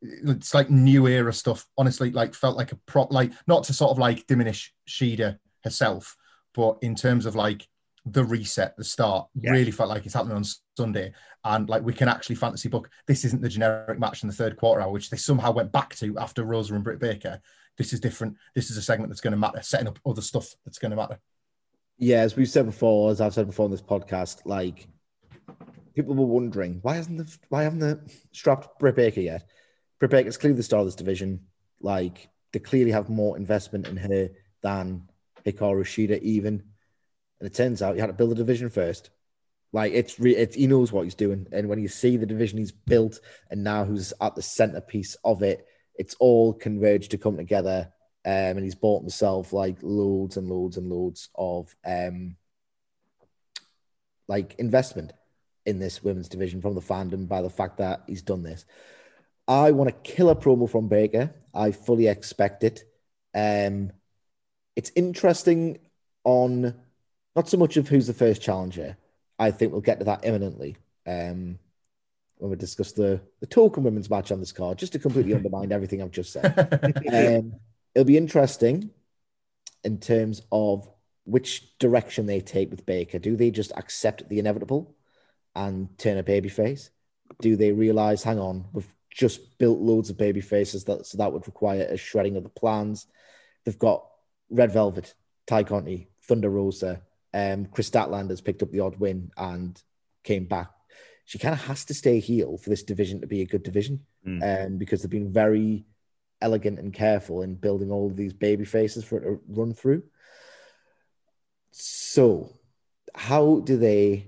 it's 0.01 0.53
like 0.53 0.69
new 0.69 1.07
era 1.07 1.33
stuff. 1.33 1.65
Honestly, 1.77 2.11
like 2.11 2.33
felt 2.33 2.57
like 2.57 2.71
a 2.71 2.79
prop, 2.87 3.11
like 3.11 3.31
not 3.47 3.63
to 3.65 3.73
sort 3.73 3.91
of 3.91 3.99
like 3.99 4.27
diminish 4.27 4.73
Shida 4.87 5.37
herself, 5.63 6.15
but 6.53 6.77
in 6.81 6.95
terms 6.95 7.25
of 7.25 7.35
like 7.35 7.67
the 8.05 8.23
reset, 8.23 8.75
the 8.77 8.83
start, 8.83 9.27
yeah. 9.35 9.51
really 9.51 9.71
felt 9.71 9.89
like 9.89 10.05
it's 10.05 10.15
happening 10.15 10.37
on 10.37 10.43
Sunday. 10.75 11.13
And 11.43 11.69
like 11.69 11.83
we 11.83 11.93
can 11.93 12.07
actually 12.07 12.35
fantasy 12.35 12.69
book. 12.69 12.89
This 13.07 13.25
isn't 13.25 13.41
the 13.41 13.49
generic 13.49 13.99
match 13.99 14.23
in 14.23 14.27
the 14.27 14.35
third 14.35 14.57
quarter 14.57 14.81
hour, 14.81 14.91
which 14.91 15.09
they 15.09 15.17
somehow 15.17 15.51
went 15.51 15.71
back 15.71 15.95
to 15.97 16.17
after 16.17 16.43
Rosa 16.43 16.73
and 16.75 16.83
Britt 16.83 16.99
Baker. 16.99 17.39
This 17.77 17.93
is 17.93 17.99
different. 17.99 18.37
This 18.55 18.69
is 18.69 18.77
a 18.77 18.81
segment 18.81 19.09
that's 19.09 19.21
going 19.21 19.31
to 19.31 19.37
matter, 19.37 19.61
setting 19.61 19.87
up 19.87 19.99
other 20.05 20.21
stuff 20.21 20.53
that's 20.65 20.77
going 20.77 20.91
to 20.91 20.97
matter. 20.97 21.19
Yeah, 21.97 22.21
as 22.21 22.35
we've 22.35 22.49
said 22.49 22.65
before, 22.65 23.11
as 23.11 23.21
I've 23.21 23.33
said 23.33 23.47
before 23.47 23.65
on 23.65 23.71
this 23.71 23.81
podcast, 23.81 24.41
like 24.45 24.87
people 25.95 26.15
were 26.15 26.25
wondering 26.25 26.79
why 26.81 26.95
hasn't 26.95 27.17
the 27.17 27.37
why 27.49 27.63
haven't 27.63 27.79
the 27.79 28.01
strapped 28.31 28.79
Britt 28.79 28.95
Baker 28.95 29.21
yet? 29.21 29.43
Britt 30.09 30.27
is 30.27 30.37
clearly 30.37 30.57
the 30.57 30.63
star 30.63 30.79
of 30.79 30.85
this 30.85 30.95
division. 30.95 31.41
Like 31.79 32.29
they 32.51 32.59
clearly 32.59 32.91
have 32.91 33.09
more 33.09 33.37
investment 33.37 33.87
in 33.87 33.97
her 33.97 34.29
than 34.61 35.09
Hikaru 35.45 35.83
Shida 35.83 36.19
even. 36.21 36.63
And 37.39 37.47
it 37.47 37.53
turns 37.53 37.81
out 37.81 37.95
he 37.95 38.01
had 38.01 38.07
to 38.07 38.13
build 38.13 38.31
a 38.31 38.35
division 38.35 38.69
first. 38.69 39.09
Like 39.73 39.93
it's, 39.93 40.19
re- 40.19 40.35
it's 40.35 40.55
he 40.55 40.67
knows 40.67 40.91
what 40.91 41.03
he's 41.03 41.15
doing, 41.15 41.47
and 41.53 41.69
when 41.69 41.79
you 41.79 41.87
see 41.87 42.17
the 42.17 42.25
division 42.25 42.57
he's 42.57 42.73
built, 42.73 43.21
and 43.49 43.63
now 43.63 43.85
who's 43.85 44.11
at 44.19 44.35
the 44.35 44.41
centerpiece 44.41 45.15
of 45.23 45.43
it, 45.43 45.65
it's 45.95 46.13
all 46.19 46.53
converged 46.53 47.11
to 47.11 47.17
come 47.17 47.37
together. 47.37 47.91
Um, 48.23 48.33
and 48.33 48.63
he's 48.63 48.75
bought 48.75 49.01
himself 49.01 49.53
like 49.53 49.77
loads 49.81 50.37
and 50.37 50.47
loads 50.47 50.77
and 50.77 50.89
loads 50.89 51.29
of 51.35 51.73
um, 51.85 52.35
like 54.27 54.55
investment 54.59 55.13
in 55.65 55.79
this 55.79 56.03
women's 56.03 56.29
division 56.29 56.61
from 56.61 56.75
the 56.75 56.81
fandom 56.81 57.27
by 57.27 57.41
the 57.41 57.49
fact 57.49 57.77
that 57.77 58.03
he's 58.07 58.21
done 58.21 58.43
this. 58.43 58.65
I 59.51 59.71
want 59.71 59.89
to 59.89 60.11
kill 60.13 60.29
a 60.29 60.35
promo 60.35 60.69
from 60.69 60.87
Baker. 60.87 61.35
I 61.53 61.71
fully 61.71 62.07
expect 62.07 62.63
it. 62.63 62.85
Um, 63.35 63.91
it's 64.77 64.93
interesting 64.95 65.79
on 66.23 66.73
not 67.35 67.49
so 67.49 67.57
much 67.57 67.75
of 67.75 67.89
who's 67.89 68.07
the 68.07 68.13
first 68.13 68.41
challenger. 68.41 68.95
I 69.37 69.51
think 69.51 69.73
we'll 69.73 69.81
get 69.81 69.99
to 69.99 70.05
that 70.05 70.23
imminently 70.23 70.77
um, 71.05 71.59
when 72.37 72.49
we 72.49 72.55
discuss 72.55 72.93
the, 72.93 73.19
the 73.41 73.45
token 73.45 73.83
women's 73.83 74.09
match 74.09 74.31
on 74.31 74.39
this 74.39 74.53
card, 74.53 74.77
just 74.77 74.93
to 74.93 74.99
completely 74.99 75.33
undermine 75.35 75.73
everything 75.73 76.01
I've 76.01 76.11
just 76.11 76.31
said. 76.31 76.45
um, 77.11 77.55
it'll 77.93 78.05
be 78.05 78.15
interesting 78.15 78.91
in 79.83 79.97
terms 79.97 80.43
of 80.53 80.89
which 81.25 81.77
direction 81.77 82.25
they 82.25 82.39
take 82.39 82.71
with 82.71 82.85
Baker. 82.85 83.19
Do 83.19 83.35
they 83.35 83.51
just 83.51 83.73
accept 83.75 84.29
the 84.29 84.39
inevitable 84.39 84.95
and 85.53 85.89
turn 85.97 86.17
a 86.17 86.23
babyface? 86.23 86.89
Do 87.41 87.57
they 87.57 87.73
realize, 87.73 88.23
hang 88.23 88.39
on, 88.39 88.67
we've 88.71 88.87
just 89.11 89.57
built 89.59 89.79
loads 89.79 90.09
of 90.09 90.17
baby 90.17 90.41
faces 90.41 90.85
that 90.85 91.05
so 91.05 91.17
that 91.17 91.31
would 91.33 91.45
require 91.45 91.83
a 91.83 91.97
shredding 91.97 92.37
of 92.37 92.43
the 92.43 92.49
plans. 92.49 93.07
They've 93.65 93.77
got 93.77 94.05
Red 94.49 94.71
Velvet, 94.71 95.13
Tay 95.47 95.63
Conti, 95.63 96.09
Thunder 96.23 96.49
Rosa, 96.49 97.01
um, 97.33 97.65
Kris 97.65 97.89
Statlander 97.89 98.29
has 98.31 98.41
picked 98.41 98.63
up 98.63 98.71
the 98.71 98.79
odd 98.81 98.97
win 98.97 99.31
and 99.37 99.81
came 100.23 100.45
back. 100.45 100.69
she 101.25 101.37
kind 101.39 101.53
of 101.53 101.61
has 101.65 101.85
to 101.85 101.93
stay 101.93 102.19
heel 102.19 102.57
for 102.57 102.69
this 102.69 102.83
division 102.83 103.21
to 103.21 103.27
be 103.27 103.41
a 103.41 103.45
good 103.45 103.63
division, 103.63 104.05
Mm. 104.25 104.65
um, 104.65 104.77
because 104.77 105.01
they've 105.01 105.09
been 105.19 105.31
very 105.31 105.85
elegant 106.41 106.77
and 106.79 106.93
careful 106.93 107.41
in 107.41 107.55
building 107.55 107.89
all 107.91 108.07
of 108.07 108.15
these 108.17 108.33
baby 108.33 108.65
faces 108.65 109.03
for 109.03 109.17
it 109.17 109.23
to 109.23 109.39
run 109.47 109.73
through. 109.73 110.03
So, 111.71 112.53
how 113.15 113.59
do 113.61 113.77
they? 113.77 114.27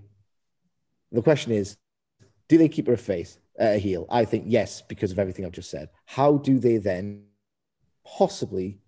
The 1.12 1.22
question 1.22 1.52
is, 1.52 1.78
do 2.48 2.58
they 2.58 2.70
keep 2.70 2.88
her 2.88 2.94
a 2.94 2.98
face, 2.98 3.38
a 3.58 3.78
heel? 3.78 4.06
I 4.10 4.26
think 4.26 4.46
yes, 4.48 4.82
because 4.82 5.12
of 5.12 5.20
everything 5.20 5.46
I've 5.46 5.52
just 5.52 5.70
said. 5.70 5.90
How 6.06 6.38
do 6.38 6.60
they 6.60 6.78
then 6.78 7.26
possibly 8.06 8.80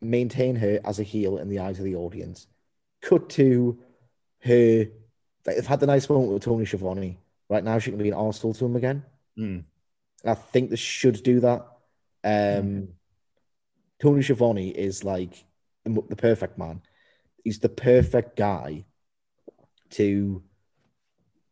maintain 0.00 0.56
her 0.56 0.80
as 0.84 0.98
a 0.98 1.02
heel 1.02 1.38
in 1.38 1.48
the 1.48 1.60
eyes 1.60 1.78
of 1.78 1.84
the 1.84 1.96
audience? 1.96 2.46
Cut 3.00 3.28
to 3.30 3.78
her. 4.40 4.86
They've 5.44 5.66
had 5.66 5.80
the 5.80 5.86
nice 5.86 6.08
moment 6.08 6.32
with 6.32 6.42
Tony 6.42 6.64
Schiavone. 6.64 7.18
Right 7.48 7.64
now, 7.64 7.78
she 7.78 7.90
can 7.90 8.02
be 8.02 8.08
an 8.08 8.16
arsehole 8.16 8.56
to 8.58 8.64
him 8.64 8.76
again. 8.76 9.04
Mm. 9.38 9.64
I 10.24 10.34
think 10.34 10.70
they 10.70 10.76
should 10.76 11.22
do 11.22 11.40
that. 11.40 11.66
Um, 12.24 12.88
Tony 14.00 14.22
Schiavone 14.22 14.68
is 14.68 15.04
like 15.04 15.44
the 15.84 16.16
perfect 16.16 16.58
man. 16.58 16.82
He's 17.44 17.60
the 17.60 17.68
perfect 17.68 18.36
guy 18.36 18.84
to 19.90 20.42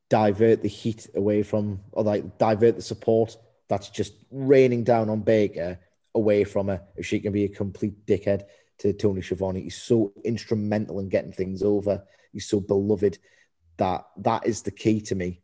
divert 0.09 0.63
the 0.63 0.69
heat 0.69 1.09
away 1.15 1.43
from, 1.43 1.81
or 1.93 2.05
like 2.05 2.39
divert 2.39 2.77
the 2.77 2.83
support 2.83 3.37
that's 3.69 3.89
just 3.89 4.15
raining 4.31 4.85
down 4.85 5.09
on 5.09 5.21
Baker 5.21 5.79
away 6.15 6.45
from 6.45 6.69
her. 6.69 6.83
If 6.97 7.07
she 7.07 7.21
can 7.21 7.33
be 7.33 7.45
a 7.45 7.49
complete 7.49 8.07
dickhead 8.07 8.45
to 8.79 8.93
Tony 8.93 9.23
Schiavone, 9.23 9.63
he's 9.63 9.83
so 9.83 10.13
instrumental 10.25 11.01
in 11.01 11.09
getting 11.09 11.33
things 11.33 11.63
over. 11.63 12.05
He's 12.33 12.47
so 12.49 12.61
beloved 12.61 13.19
that 13.77 14.05
that 14.19 14.47
is 14.47 14.63
the 14.63 14.71
key 14.71 15.01
to 15.03 15.15
me. 15.15 15.41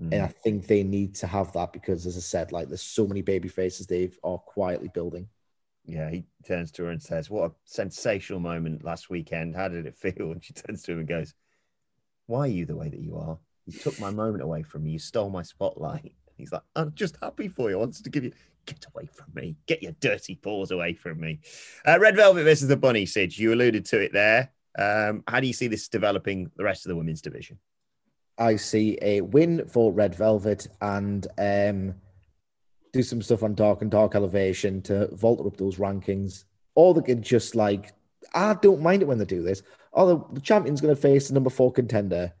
Mm. 0.00 0.12
And 0.12 0.22
I 0.22 0.26
think 0.26 0.66
they 0.66 0.82
need 0.82 1.14
to 1.16 1.26
have 1.26 1.52
that 1.52 1.72
because, 1.72 2.06
as 2.06 2.16
I 2.16 2.20
said, 2.20 2.52
like 2.52 2.68
there's 2.68 2.82
so 2.82 3.06
many 3.06 3.22
baby 3.22 3.48
faces 3.48 3.86
they 3.86 4.10
are 4.22 4.38
quietly 4.38 4.90
building. 4.92 5.28
Yeah, 5.86 6.10
he 6.10 6.24
turns 6.46 6.72
to 6.72 6.84
her 6.84 6.90
and 6.90 7.02
says, 7.02 7.30
What 7.30 7.50
a 7.50 7.54
sensational 7.64 8.40
moment 8.40 8.84
last 8.84 9.10
weekend. 9.10 9.54
How 9.54 9.68
did 9.68 9.86
it 9.86 9.96
feel? 9.96 10.12
And 10.32 10.44
she 10.44 10.52
turns 10.52 10.82
to 10.82 10.92
him 10.92 11.00
and 11.00 11.08
goes, 11.08 11.34
Why 12.26 12.40
are 12.40 12.46
you 12.48 12.66
the 12.66 12.76
way 12.76 12.88
that 12.88 13.00
you 13.00 13.16
are? 13.16 13.38
You 13.66 13.78
took 13.78 13.98
my 13.98 14.10
moment 14.10 14.42
away 14.42 14.62
from 14.62 14.84
me. 14.84 14.90
You 14.90 14.98
stole 14.98 15.30
my 15.30 15.42
spotlight. 15.42 16.14
He's 16.36 16.52
like, 16.52 16.62
I'm 16.76 16.92
just 16.94 17.16
happy 17.22 17.48
for 17.48 17.70
you. 17.70 17.76
I 17.76 17.80
wanted 17.80 18.04
to 18.04 18.10
give 18.10 18.24
you, 18.24 18.32
get 18.66 18.84
away 18.94 19.06
from 19.06 19.26
me. 19.34 19.56
Get 19.66 19.82
your 19.82 19.92
dirty 20.00 20.34
paws 20.34 20.70
away 20.70 20.94
from 20.94 21.20
me. 21.20 21.40
Uh, 21.86 21.98
Red 22.00 22.16
Velvet 22.16 22.44
versus 22.44 22.68
the 22.68 22.76
Bunny, 22.76 23.06
Sid. 23.06 23.38
You 23.38 23.54
alluded 23.54 23.84
to 23.86 24.00
it 24.00 24.12
there. 24.12 24.50
Um, 24.78 25.22
how 25.28 25.40
do 25.40 25.46
you 25.46 25.52
see 25.52 25.68
this 25.68 25.88
developing 25.88 26.50
the 26.56 26.64
rest 26.64 26.84
of 26.84 26.88
the 26.90 26.96
women's 26.96 27.22
division? 27.22 27.58
I 28.36 28.56
see 28.56 28.98
a 29.00 29.20
win 29.20 29.66
for 29.68 29.92
Red 29.92 30.14
Velvet 30.14 30.66
and 30.80 31.26
um, 31.38 31.94
do 32.92 33.02
some 33.02 33.22
stuff 33.22 33.44
on 33.44 33.54
Dark 33.54 33.82
and 33.82 33.90
Dark 33.90 34.14
Elevation 34.16 34.82
to 34.82 35.14
vault 35.14 35.46
up 35.46 35.56
those 35.56 35.76
rankings. 35.76 36.44
Or 36.74 36.92
they 36.92 37.02
could 37.02 37.22
just 37.22 37.54
like, 37.54 37.92
I 38.34 38.54
don't 38.54 38.82
mind 38.82 39.02
it 39.02 39.08
when 39.08 39.18
they 39.18 39.24
do 39.24 39.42
this. 39.42 39.62
Oh, 39.92 40.28
the 40.32 40.40
champion's 40.40 40.80
going 40.80 40.94
to 40.94 41.00
face 41.00 41.28
the 41.28 41.34
number 41.34 41.50
four 41.50 41.70
contender. 41.70 42.32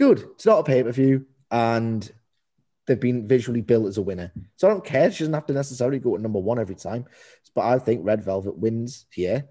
Good. 0.00 0.20
It's 0.34 0.46
not 0.46 0.60
a 0.60 0.64
pay 0.64 0.82
per 0.82 0.92
view, 0.92 1.26
and 1.50 2.10
they've 2.86 2.98
been 2.98 3.28
visually 3.28 3.60
built 3.60 3.86
as 3.86 3.98
a 3.98 4.02
winner. 4.02 4.32
So 4.56 4.66
I 4.66 4.70
don't 4.70 4.84
care. 4.84 5.12
She 5.12 5.18
doesn't 5.18 5.34
have 5.34 5.44
to 5.46 5.52
necessarily 5.52 5.98
go 5.98 6.16
to 6.16 6.22
number 6.22 6.38
one 6.38 6.58
every 6.58 6.74
time. 6.74 7.04
But 7.54 7.66
I 7.66 7.78
think 7.78 8.00
Red 8.02 8.24
Velvet 8.24 8.56
wins 8.56 9.04
here 9.12 9.44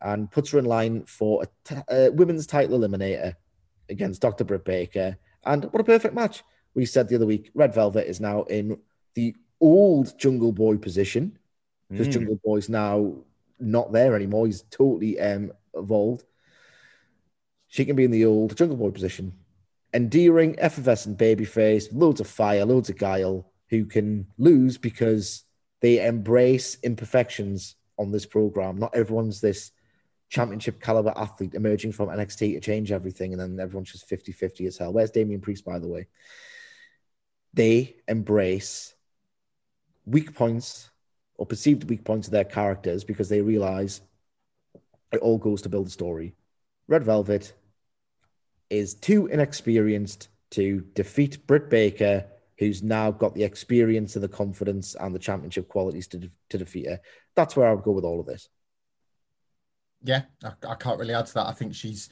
and 0.00 0.30
puts 0.30 0.52
her 0.52 0.60
in 0.60 0.66
line 0.66 1.04
for 1.06 1.42
a 1.42 1.46
t- 1.64 1.82
a 1.90 2.10
women's 2.10 2.46
title 2.46 2.78
eliminator 2.78 3.34
against 3.88 4.22
Dr. 4.22 4.44
Britt 4.44 4.64
Baker. 4.64 5.18
And 5.44 5.64
what 5.64 5.80
a 5.80 5.84
perfect 5.84 6.14
match. 6.14 6.44
We 6.74 6.86
said 6.86 7.08
the 7.08 7.16
other 7.16 7.26
week, 7.26 7.50
Red 7.52 7.74
Velvet 7.74 8.06
is 8.06 8.20
now 8.20 8.44
in 8.44 8.78
the 9.14 9.34
old 9.60 10.16
Jungle 10.16 10.52
Boy 10.52 10.76
position 10.76 11.36
because 11.90 12.06
Mm. 12.06 12.12
Jungle 12.12 12.40
Boy's 12.44 12.68
now 12.68 13.16
not 13.58 13.92
there 13.92 14.14
anymore. 14.14 14.46
He's 14.46 14.62
totally 14.62 15.18
um, 15.18 15.50
evolved. 15.74 16.22
She 17.66 17.84
can 17.84 17.96
be 17.96 18.04
in 18.04 18.12
the 18.12 18.26
old 18.26 18.56
Jungle 18.56 18.76
Boy 18.76 18.90
position. 18.90 19.32
Endearing, 19.94 20.58
effervescent 20.58 21.18
babyface, 21.18 21.88
loads 21.92 22.20
of 22.20 22.26
fire, 22.26 22.64
loads 22.64 22.90
of 22.90 22.98
guile, 22.98 23.50
who 23.70 23.84
can 23.84 24.26
lose 24.36 24.78
because 24.78 25.44
they 25.80 26.04
embrace 26.06 26.76
imperfections 26.82 27.76
on 27.98 28.10
this 28.10 28.26
program. 28.26 28.78
Not 28.78 28.94
everyone's 28.94 29.40
this 29.40 29.72
championship 30.28 30.80
caliber 30.80 31.12
athlete 31.16 31.54
emerging 31.54 31.92
from 31.92 32.08
NXT 32.08 32.54
to 32.54 32.60
change 32.60 32.92
everything, 32.92 33.32
and 33.32 33.40
then 33.40 33.58
everyone's 33.60 33.92
just 33.92 34.08
50 34.08 34.32
50 34.32 34.66
as 34.66 34.78
hell. 34.78 34.92
Where's 34.92 35.10
Damian 35.10 35.40
Priest, 35.40 35.64
by 35.64 35.78
the 35.78 35.88
way? 35.88 36.06
They 37.54 37.96
embrace 38.06 38.94
weak 40.04 40.34
points 40.34 40.90
or 41.36 41.46
perceived 41.46 41.88
weak 41.88 42.04
points 42.04 42.28
of 42.28 42.32
their 42.32 42.44
characters 42.44 43.04
because 43.04 43.28
they 43.28 43.40
realize 43.40 44.00
it 45.12 45.20
all 45.20 45.38
goes 45.38 45.62
to 45.62 45.68
build 45.68 45.86
a 45.86 45.90
story. 45.90 46.34
Red 46.88 47.04
Velvet 47.04 47.52
is 48.70 48.94
too 48.94 49.26
inexperienced 49.26 50.28
to 50.50 50.84
defeat 50.94 51.46
Britt 51.46 51.70
Baker, 51.70 52.26
who's 52.58 52.82
now 52.82 53.10
got 53.10 53.34
the 53.34 53.44
experience 53.44 54.14
and 54.16 54.22
the 54.22 54.28
confidence 54.28 54.94
and 54.94 55.14
the 55.14 55.18
championship 55.18 55.68
qualities 55.68 56.08
to, 56.08 56.18
de- 56.18 56.30
to 56.50 56.58
defeat 56.58 56.86
her. 56.86 57.00
That's 57.34 57.56
where 57.56 57.68
I 57.68 57.72
would 57.72 57.84
go 57.84 57.92
with 57.92 58.04
all 58.04 58.20
of 58.20 58.26
this. 58.26 58.48
Yeah, 60.02 60.22
I, 60.44 60.52
I 60.66 60.74
can't 60.74 60.98
really 60.98 61.14
add 61.14 61.26
to 61.26 61.34
that. 61.34 61.46
I 61.46 61.52
think 61.52 61.74
she's 61.74 62.08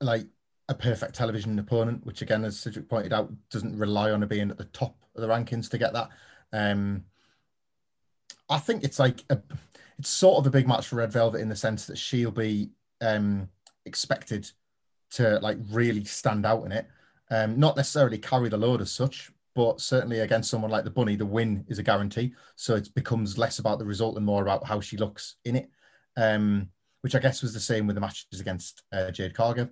like 0.00 0.26
a 0.68 0.74
perfect 0.74 1.14
television 1.14 1.58
opponent, 1.58 2.06
which 2.06 2.22
again, 2.22 2.44
as 2.44 2.58
Cedric 2.58 2.88
pointed 2.88 3.12
out, 3.12 3.32
doesn't 3.50 3.76
rely 3.76 4.10
on 4.10 4.20
her 4.20 4.26
being 4.26 4.50
at 4.50 4.58
the 4.58 4.64
top 4.66 4.96
of 5.14 5.22
the 5.22 5.28
rankings 5.28 5.68
to 5.70 5.78
get 5.78 5.92
that. 5.92 6.08
Um, 6.52 7.04
I 8.48 8.58
think 8.58 8.84
it's 8.84 8.98
like 8.98 9.24
a, 9.30 9.40
it's 9.98 10.08
sort 10.08 10.38
of 10.38 10.46
a 10.46 10.50
big 10.50 10.66
match 10.66 10.88
for 10.88 10.96
Red 10.96 11.12
Velvet 11.12 11.40
in 11.40 11.48
the 11.48 11.56
sense 11.56 11.86
that 11.86 11.98
she'll 11.98 12.30
be 12.30 12.70
um, 13.00 13.48
expected 13.84 14.50
to 15.12 15.38
like 15.40 15.58
really 15.70 16.04
stand 16.04 16.46
out 16.46 16.64
in 16.64 16.72
it, 16.72 16.86
um, 17.30 17.58
not 17.58 17.76
necessarily 17.76 18.18
carry 18.18 18.48
the 18.48 18.56
load 18.56 18.80
as 18.80 18.92
such, 18.92 19.30
but 19.54 19.80
certainly 19.80 20.20
against 20.20 20.50
someone 20.50 20.70
like 20.70 20.84
the 20.84 20.90
Bunny, 20.90 21.16
the 21.16 21.26
win 21.26 21.64
is 21.68 21.78
a 21.78 21.82
guarantee. 21.82 22.32
So 22.56 22.76
it 22.76 22.94
becomes 22.94 23.38
less 23.38 23.58
about 23.58 23.78
the 23.78 23.84
result 23.84 24.16
and 24.16 24.26
more 24.26 24.42
about 24.42 24.66
how 24.66 24.80
she 24.80 24.96
looks 24.96 25.36
in 25.44 25.56
it. 25.56 25.70
Um, 26.16 26.70
which 27.02 27.14
I 27.14 27.18
guess 27.18 27.42
was 27.42 27.54
the 27.54 27.60
same 27.60 27.86
with 27.86 27.94
the 27.94 28.00
matches 28.00 28.40
against 28.40 28.82
uh, 28.92 29.10
Jade 29.10 29.34
Cargill. 29.34 29.70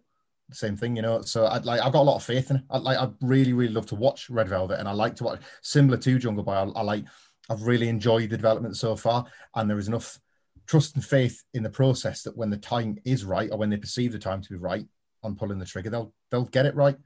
Same 0.51 0.77
thing, 0.77 0.97
you 0.97 1.03
know. 1.03 1.21
So 1.21 1.47
I'd 1.47 1.67
like 1.67 1.81
I've 1.81 1.93
got 1.93 2.01
a 2.01 2.11
lot 2.11 2.17
of 2.17 2.25
faith 2.25 2.51
in 2.51 2.57
it. 2.57 2.63
I 2.71 2.79
like 2.79 2.97
I 2.97 3.11
really 3.21 3.53
really 3.53 3.73
love 3.73 3.87
to 3.87 3.95
watch 3.95 4.31
Red 4.31 4.49
Velvet, 4.49 4.79
and 4.79 4.89
I 4.89 4.93
like 4.93 5.15
to 5.17 5.25
watch 5.25 5.43
similar 5.63 5.99
to 5.99 6.19
Jungle 6.19 6.43
Boy. 6.43 6.53
I, 6.53 6.63
I 6.75 6.83
like 6.83 7.05
I've 7.51 7.63
really 7.63 7.89
enjoyed 7.89 8.31
the 8.31 8.37
development 8.37 8.77
so 8.77 8.97
far, 8.97 9.27
and 9.55 9.69
there 9.69 9.79
is 9.79 9.89
enough 9.89 10.19
trust 10.67 10.95
and 10.95 11.05
faith 11.05 11.45
in 11.53 11.63
the 11.63 11.71
process 11.71 12.23
that 12.23 12.37
when 12.37 12.49
the 12.49 12.57
time 12.57 12.97
is 13.05 13.27
right, 13.27 13.51
or 13.53 13.59
when 13.59 13.69
they 13.69 13.77
perceive 13.77 14.13
the 14.13 14.19
time 14.19 14.41
to 14.41 14.49
be 14.49 14.57
right 14.57 14.87
on 15.23 15.37
pulling 15.37 15.59
the 15.59 15.67
trigger, 15.67 15.91
they'll 15.91 16.15
they'll 16.31 16.45
get 16.45 16.67
it 16.67 16.75
right. 16.75 16.97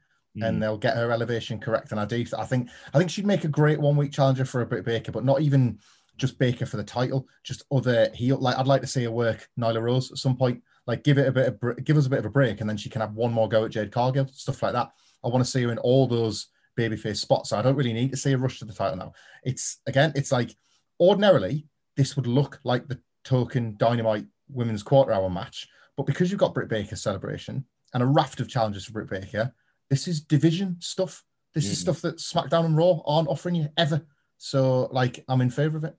And 0.41 0.55
hmm. 0.55 0.61
they'll 0.61 0.77
get 0.79 0.97
her 0.97 1.11
elevation 1.11 1.59
correct, 1.59 1.91
and 1.91 1.99
I 1.99 2.05
do. 2.05 2.25
I 2.35 2.45
think 2.45 2.69
I 2.91 2.97
think 2.97 3.11
she'd 3.11 3.25
make 3.25 3.43
a 3.43 3.49
great 3.49 3.79
one 3.79 3.95
week 3.95 4.11
challenger 4.11 4.45
for 4.45 4.61
a 4.61 4.65
Britt 4.65 4.83
Baker, 4.83 5.11
but 5.11 5.23
not 5.23 5.41
even 5.41 5.77
just 6.17 6.39
Baker 6.39 6.65
for 6.65 6.77
the 6.77 6.83
title, 6.83 7.27
just 7.43 7.63
other 7.71 8.09
heel. 8.13 8.37
Like 8.37 8.57
I'd 8.57 8.67
like 8.67 8.81
to 8.81 8.87
see 8.87 9.03
her 9.03 9.11
work 9.11 9.47
Nyla 9.59 9.81
Rose 9.81 10.11
at 10.11 10.17
some 10.17 10.35
point. 10.35 10.63
Like 10.87 11.03
give 11.03 11.17
it 11.17 11.27
a 11.27 11.31
bit 11.31 11.47
of 11.47 11.85
give 11.85 11.97
us 11.97 12.07
a 12.07 12.09
bit 12.09 12.19
of 12.19 12.25
a 12.25 12.31
break, 12.31 12.61
and 12.61 12.69
then 12.69 12.77
she 12.77 12.89
can 12.89 13.01
have 13.01 13.13
one 13.13 13.31
more 13.31 13.47
go 13.47 13.65
at 13.65 13.71
Jade 13.71 13.91
Cargill, 13.91 14.27
stuff 14.27 14.63
like 14.63 14.73
that. 14.73 14.91
I 15.23 15.27
want 15.27 15.43
to 15.45 15.49
see 15.49 15.63
her 15.63 15.71
in 15.71 15.77
all 15.77 16.07
those 16.07 16.47
babyface 16.77 17.17
spots. 17.17 17.49
So 17.49 17.57
I 17.57 17.61
don't 17.61 17.75
really 17.75 17.93
need 17.93 18.11
to 18.11 18.17
see 18.17 18.33
a 18.33 18.37
rush 18.37 18.59
to 18.59 18.65
the 18.65 18.73
title 18.73 18.97
now. 18.97 19.13
It's 19.43 19.79
again, 19.87 20.11
it's 20.15 20.31
like 20.31 20.55
ordinarily 20.99 21.67
this 21.95 22.15
would 22.15 22.27
look 22.27 22.59
like 22.63 22.87
the 22.87 22.99
token 23.23 23.75
Dynamite 23.77 24.25
women's 24.49 24.83
quarter 24.83 25.13
hour 25.13 25.29
match, 25.29 25.67
but 25.95 26.05
because 26.05 26.31
you've 26.31 26.39
got 26.39 26.53
Britt 26.53 26.69
Baker 26.69 26.95
celebration 26.95 27.65
and 27.93 28.01
a 28.03 28.05
raft 28.05 28.39
of 28.39 28.47
challenges 28.47 28.85
for 28.85 28.93
Britt 28.93 29.09
Baker, 29.09 29.53
this 29.89 30.07
is 30.07 30.21
division 30.21 30.77
stuff. 30.79 31.23
This 31.53 31.65
is 31.65 31.77
Mm. 31.79 31.81
stuff 31.81 32.01
that 32.01 32.17
SmackDown 32.17 32.65
and 32.65 32.75
Raw 32.77 33.01
aren't 33.05 33.27
offering 33.27 33.55
you 33.55 33.69
ever. 33.77 34.05
So 34.37 34.87
like 34.91 35.23
I'm 35.27 35.41
in 35.41 35.49
favor 35.49 35.77
of 35.77 35.83
it. 35.83 35.95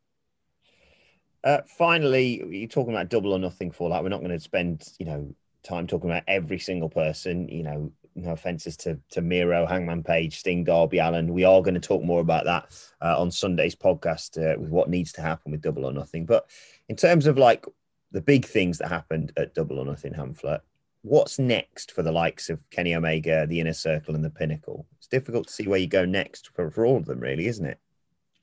Uh, 1.44 1.60
finally, 1.76 2.42
you're 2.48 2.68
talking 2.68 2.94
about 2.94 3.10
double 3.10 3.32
or 3.32 3.38
nothing 3.38 3.70
for 3.70 3.76
fallout. 3.76 4.02
We're 4.02 4.08
not 4.08 4.20
going 4.20 4.32
to 4.32 4.40
spend, 4.40 4.88
you 4.98 5.06
know, 5.06 5.34
time 5.62 5.86
talking 5.86 6.10
about 6.10 6.22
every 6.26 6.58
single 6.58 6.88
person. 6.88 7.48
You 7.48 7.62
know, 7.62 7.92
no 8.14 8.32
offenses 8.32 8.76
to 8.78 8.98
to 9.10 9.20
Miro, 9.20 9.66
Hangman 9.66 10.02
Page, 10.02 10.38
Sting, 10.38 10.64
Darby 10.64 10.98
Allin. 10.98 11.32
We 11.32 11.44
are 11.44 11.60
going 11.62 11.74
to 11.74 11.80
talk 11.80 12.02
more 12.02 12.20
about 12.20 12.44
that 12.46 12.74
uh, 13.02 13.20
on 13.20 13.30
Sunday's 13.30 13.76
podcast 13.76 14.38
uh, 14.38 14.58
with 14.58 14.70
what 14.70 14.88
needs 14.88 15.12
to 15.12 15.20
happen 15.20 15.52
with 15.52 15.60
double 15.60 15.84
or 15.84 15.92
nothing. 15.92 16.24
But 16.24 16.48
in 16.88 16.96
terms 16.96 17.26
of 17.26 17.36
like 17.36 17.66
the 18.10 18.22
big 18.22 18.46
things 18.46 18.78
that 18.78 18.88
happened 18.88 19.32
at 19.36 19.54
double 19.54 19.78
or 19.78 19.84
nothing, 19.84 20.14
Hamflett, 20.14 20.60
what's 21.04 21.38
next 21.38 21.92
for 21.92 22.02
the 22.02 22.10
likes 22.10 22.48
of 22.48 22.68
Kenny 22.70 22.94
Omega, 22.94 23.46
the 23.46 23.60
Inner 23.60 23.74
Circle, 23.74 24.14
and 24.14 24.24
the 24.24 24.30
Pinnacle? 24.30 24.86
It's 24.96 25.06
difficult 25.06 25.46
to 25.46 25.52
see 25.52 25.68
where 25.68 25.78
you 25.78 25.86
go 25.86 26.04
next 26.04 26.48
for, 26.54 26.70
for 26.70 26.86
all 26.86 26.96
of 26.96 27.04
them, 27.04 27.20
really, 27.20 27.46
isn't 27.46 27.66
it? 27.66 27.78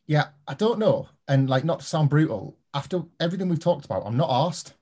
Yeah, 0.05 0.28
I 0.47 0.53
don't 0.53 0.80
know. 0.80 1.09
And 1.28 1.49
like 1.49 1.66
not 1.66 1.80
to 1.80 1.86
sound 1.86 2.09
brutal, 2.09 2.57
after 2.74 3.01
everything 3.20 3.49
we've 3.49 3.59
talked 3.59 3.86
about, 3.86 4.03
I'm 4.05 4.16
not 4.16 4.30
asked. 4.30 4.76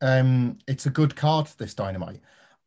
Um, 0.00 0.58
it's 0.68 0.86
a 0.86 0.90
good 0.90 1.16
card, 1.16 1.48
this 1.58 1.74
dynamite. 1.74 2.20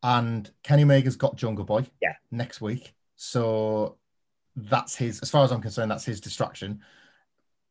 And 0.03 0.51
Kenny 0.61 0.83
Omega's 0.83 1.15
got 1.15 1.37
Jungle 1.37 1.63
Boy 1.65 1.85
Yeah. 2.01 2.15
next 2.29 2.59
week. 2.59 2.93
So 3.15 3.97
that's 4.55 4.95
his, 4.95 5.21
as 5.21 5.29
far 5.29 5.45
as 5.45 5.51
I'm 5.51 5.61
concerned, 5.61 5.89
that's 5.89 6.05
his 6.05 6.19
distraction. 6.19 6.81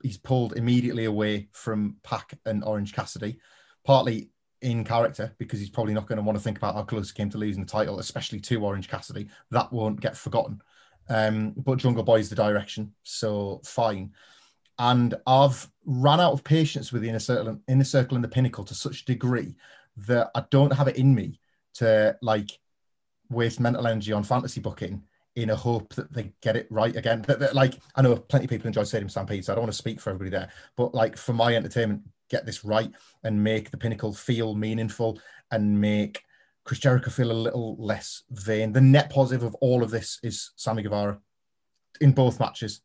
He's 0.02 0.16
pulled 0.16 0.56
immediately 0.56 1.04
away 1.04 1.48
from 1.52 1.96
Pac 2.02 2.38
and 2.46 2.64
Orange 2.64 2.94
Cassidy, 2.94 3.38
partly 3.84 4.30
in 4.62 4.84
character 4.84 5.34
because 5.38 5.60
he's 5.60 5.70
probably 5.70 5.94
not 5.94 6.06
going 6.06 6.16
to 6.16 6.22
want 6.22 6.36
to 6.38 6.42
think 6.42 6.56
about 6.56 6.74
how 6.74 6.82
close 6.82 7.10
he 7.10 7.16
came 7.16 7.30
to 7.30 7.38
losing 7.38 7.62
the 7.62 7.70
title, 7.70 7.98
especially 7.98 8.40
to 8.40 8.64
Orange 8.64 8.88
Cassidy. 8.88 9.28
That 9.50 9.72
won't 9.72 10.00
get 10.00 10.16
forgotten. 10.16 10.62
Um, 11.08 11.52
but 11.56 11.78
Jungle 11.78 12.04
Boy's 12.04 12.28
the 12.28 12.36
direction, 12.36 12.92
so 13.02 13.60
fine. 13.64 14.12
And 14.78 15.14
I've 15.26 15.68
ran 15.84 16.20
out 16.20 16.32
of 16.32 16.44
patience 16.44 16.92
with 16.92 17.02
the 17.02 17.08
inner 17.08 17.18
circle, 17.18 17.60
inner 17.68 17.84
circle 17.84 18.16
and 18.16 18.24
the 18.24 18.28
pinnacle 18.28 18.64
to 18.64 18.74
such 18.74 19.02
a 19.02 19.06
degree 19.06 19.54
that 19.96 20.30
I 20.34 20.44
don't 20.50 20.72
have 20.72 20.88
it 20.88 20.96
in 20.96 21.14
me 21.14 21.40
to 21.74 22.16
like 22.22 22.58
waste 23.30 23.60
mental 23.60 23.86
energy 23.86 24.12
on 24.12 24.22
fantasy 24.22 24.60
booking 24.60 25.02
in 25.34 25.50
a 25.50 25.56
hope 25.56 25.94
that 25.94 26.12
they 26.12 26.32
get 26.42 26.56
it 26.56 26.66
right 26.70 26.94
again. 26.96 27.22
That, 27.22 27.40
that, 27.40 27.54
like 27.54 27.74
I 27.96 28.02
know 28.02 28.16
plenty 28.16 28.44
of 28.44 28.50
people 28.50 28.66
enjoy 28.66 28.84
Stadium 28.84 29.08
Stampede, 29.08 29.44
so 29.44 29.52
I 29.52 29.56
don't 29.56 29.64
want 29.64 29.72
to 29.72 29.78
speak 29.78 30.00
for 30.00 30.10
everybody 30.10 30.30
there. 30.30 30.50
But 30.76 30.94
like 30.94 31.16
for 31.16 31.32
my 31.32 31.54
entertainment, 31.54 32.02
get 32.32 32.44
this 32.44 32.64
right 32.64 32.90
and 33.22 33.44
make 33.44 33.70
the 33.70 33.76
pinnacle 33.76 34.12
feel 34.12 34.56
meaningful 34.56 35.20
and 35.52 35.80
make 35.80 36.24
Chris 36.64 36.80
Jericho 36.80 37.10
feel 37.10 37.30
a 37.30 37.32
little 37.32 37.76
less 37.78 38.24
vain. 38.30 38.72
The 38.72 38.80
net 38.80 39.10
positive 39.10 39.44
of 39.44 39.54
all 39.56 39.82
of 39.82 39.90
this 39.90 40.18
is 40.24 40.50
Sammy 40.56 40.82
Guevara 40.82 41.20
in 42.00 42.12
both 42.12 42.40
matches. 42.40 42.80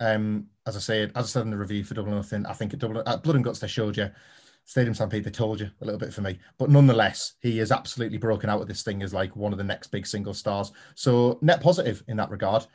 Um, 0.00 0.48
as 0.66 0.76
I 0.76 0.80
said, 0.80 1.12
as 1.14 1.24
I 1.24 1.28
said 1.28 1.42
in 1.42 1.50
the 1.50 1.56
review 1.56 1.84
for 1.84 1.94
Double 1.94 2.12
Nothing, 2.12 2.44
I 2.44 2.52
think 2.52 2.74
at 2.74 2.80
Double 2.80 3.02
at 3.08 3.22
Blood 3.22 3.36
and 3.36 3.44
Guts 3.44 3.60
they 3.60 3.68
showed 3.68 3.96
you 3.96 4.10
Stadium 4.68 4.92
Stampede, 4.92 5.24
they 5.24 5.30
told 5.30 5.60
you 5.60 5.70
a 5.80 5.84
little 5.86 5.98
bit 5.98 6.12
for 6.12 6.20
me. 6.20 6.38
But 6.58 6.68
nonetheless, 6.68 7.36
he 7.40 7.58
is 7.58 7.72
absolutely 7.72 8.18
broken 8.18 8.50
out 8.50 8.60
of 8.60 8.68
this 8.68 8.82
thing 8.82 9.02
as 9.02 9.14
like 9.14 9.34
one 9.34 9.52
of 9.52 9.56
the 9.56 9.64
next 9.64 9.86
big 9.86 10.06
single 10.06 10.34
stars. 10.34 10.72
So 10.94 11.38
net 11.40 11.62
positive 11.62 12.04
in 12.06 12.18
that 12.18 12.30
regard, 12.30 12.66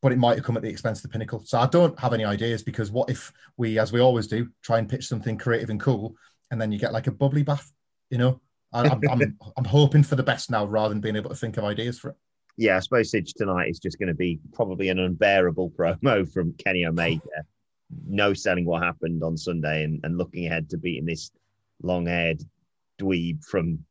but 0.00 0.12
it 0.12 0.18
might 0.18 0.36
have 0.36 0.44
come 0.44 0.56
at 0.56 0.62
the 0.62 0.68
expense 0.68 0.98
of 0.98 1.02
the 1.04 1.08
pinnacle. 1.08 1.42
So 1.44 1.58
I 1.58 1.66
don't 1.66 1.98
have 1.98 2.12
any 2.12 2.24
ideas 2.24 2.62
because 2.62 2.90
what 2.90 3.10
if 3.10 3.32
we, 3.56 3.78
as 3.78 3.92
we 3.92 4.00
always 4.00 4.26
do, 4.26 4.48
try 4.62 4.78
and 4.78 4.88
pitch 4.88 5.06
something 5.06 5.38
creative 5.38 5.70
and 5.70 5.80
cool, 5.80 6.14
and 6.50 6.60
then 6.60 6.72
you 6.72 6.78
get 6.78 6.92
like 6.92 7.06
a 7.06 7.12
bubbly 7.12 7.42
bath, 7.42 7.70
you 8.10 8.18
know? 8.18 8.40
I, 8.72 8.82
I'm, 8.82 9.00
I'm, 9.10 9.38
I'm 9.56 9.64
hoping 9.64 10.02
for 10.02 10.16
the 10.16 10.22
best 10.22 10.50
now 10.50 10.66
rather 10.66 10.90
than 10.90 11.00
being 11.00 11.16
able 11.16 11.30
to 11.30 11.36
think 11.36 11.56
of 11.56 11.64
ideas 11.64 11.98
for 11.98 12.10
it. 12.10 12.16
Yeah, 12.56 12.76
I 12.76 12.80
suppose 12.80 13.10
Sidge 13.10 13.34
tonight 13.34 13.68
is 13.68 13.78
just 13.78 13.98
going 13.98 14.08
to 14.08 14.14
be 14.14 14.40
probably 14.52 14.88
an 14.88 14.98
unbearable 14.98 15.70
promo 15.78 16.30
from 16.30 16.52
Kenny 16.54 16.84
Omega. 16.86 17.20
no 18.06 18.34
selling 18.34 18.64
what 18.64 18.82
happened 18.82 19.22
on 19.22 19.36
Sunday 19.36 19.84
and, 19.84 20.00
and 20.04 20.18
looking 20.18 20.46
ahead 20.46 20.68
to 20.70 20.76
beating 20.76 21.06
this 21.06 21.30
long 21.82 22.06
haired 22.06 22.42
dweeb 23.00 23.44
from 23.44 23.84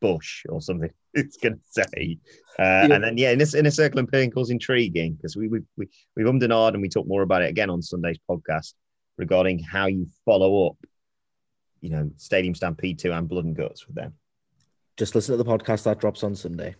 bush 0.00 0.44
or 0.48 0.60
something 0.60 0.90
it's 1.16 1.38
going 1.38 1.54
to 1.54 1.60
say. 1.70 2.18
Uh, 2.58 2.62
yeah. 2.62 2.94
And 2.94 3.04
then, 3.04 3.18
yeah, 3.18 3.30
in, 3.30 3.38
this, 3.38 3.54
Inner 3.54 3.70
Circle 3.70 3.98
and 3.98 4.08
pinnacle's 4.08 4.50
intriguing 4.50 5.14
because 5.14 5.36
we, 5.36 5.48
we, 5.48 5.60
we, 5.76 5.88
we 6.14 6.22
ummed 6.22 6.42
and 6.42 6.52
ahed 6.52 6.74
and 6.74 6.82
we 6.82 6.88
talk 6.88 7.06
more 7.06 7.22
about 7.22 7.42
it 7.42 7.50
again 7.50 7.70
on 7.70 7.82
Sunday's 7.82 8.18
podcast 8.30 8.74
regarding 9.16 9.58
how 9.58 9.86
you 9.86 10.06
follow 10.24 10.68
up, 10.68 10.76
you 11.80 11.90
know, 11.90 12.10
Stadium 12.16 12.54
Stampede 12.54 12.98
2 12.98 13.12
and 13.12 13.28
Blood 13.28 13.46
and 13.46 13.56
Guts 13.56 13.86
with 13.86 13.96
them. 13.96 14.12
Just 14.96 15.14
listen 15.14 15.36
to 15.36 15.42
the 15.42 15.50
podcast 15.50 15.84
that 15.84 16.00
drops 16.00 16.22
on 16.22 16.36
Sunday. 16.36 16.76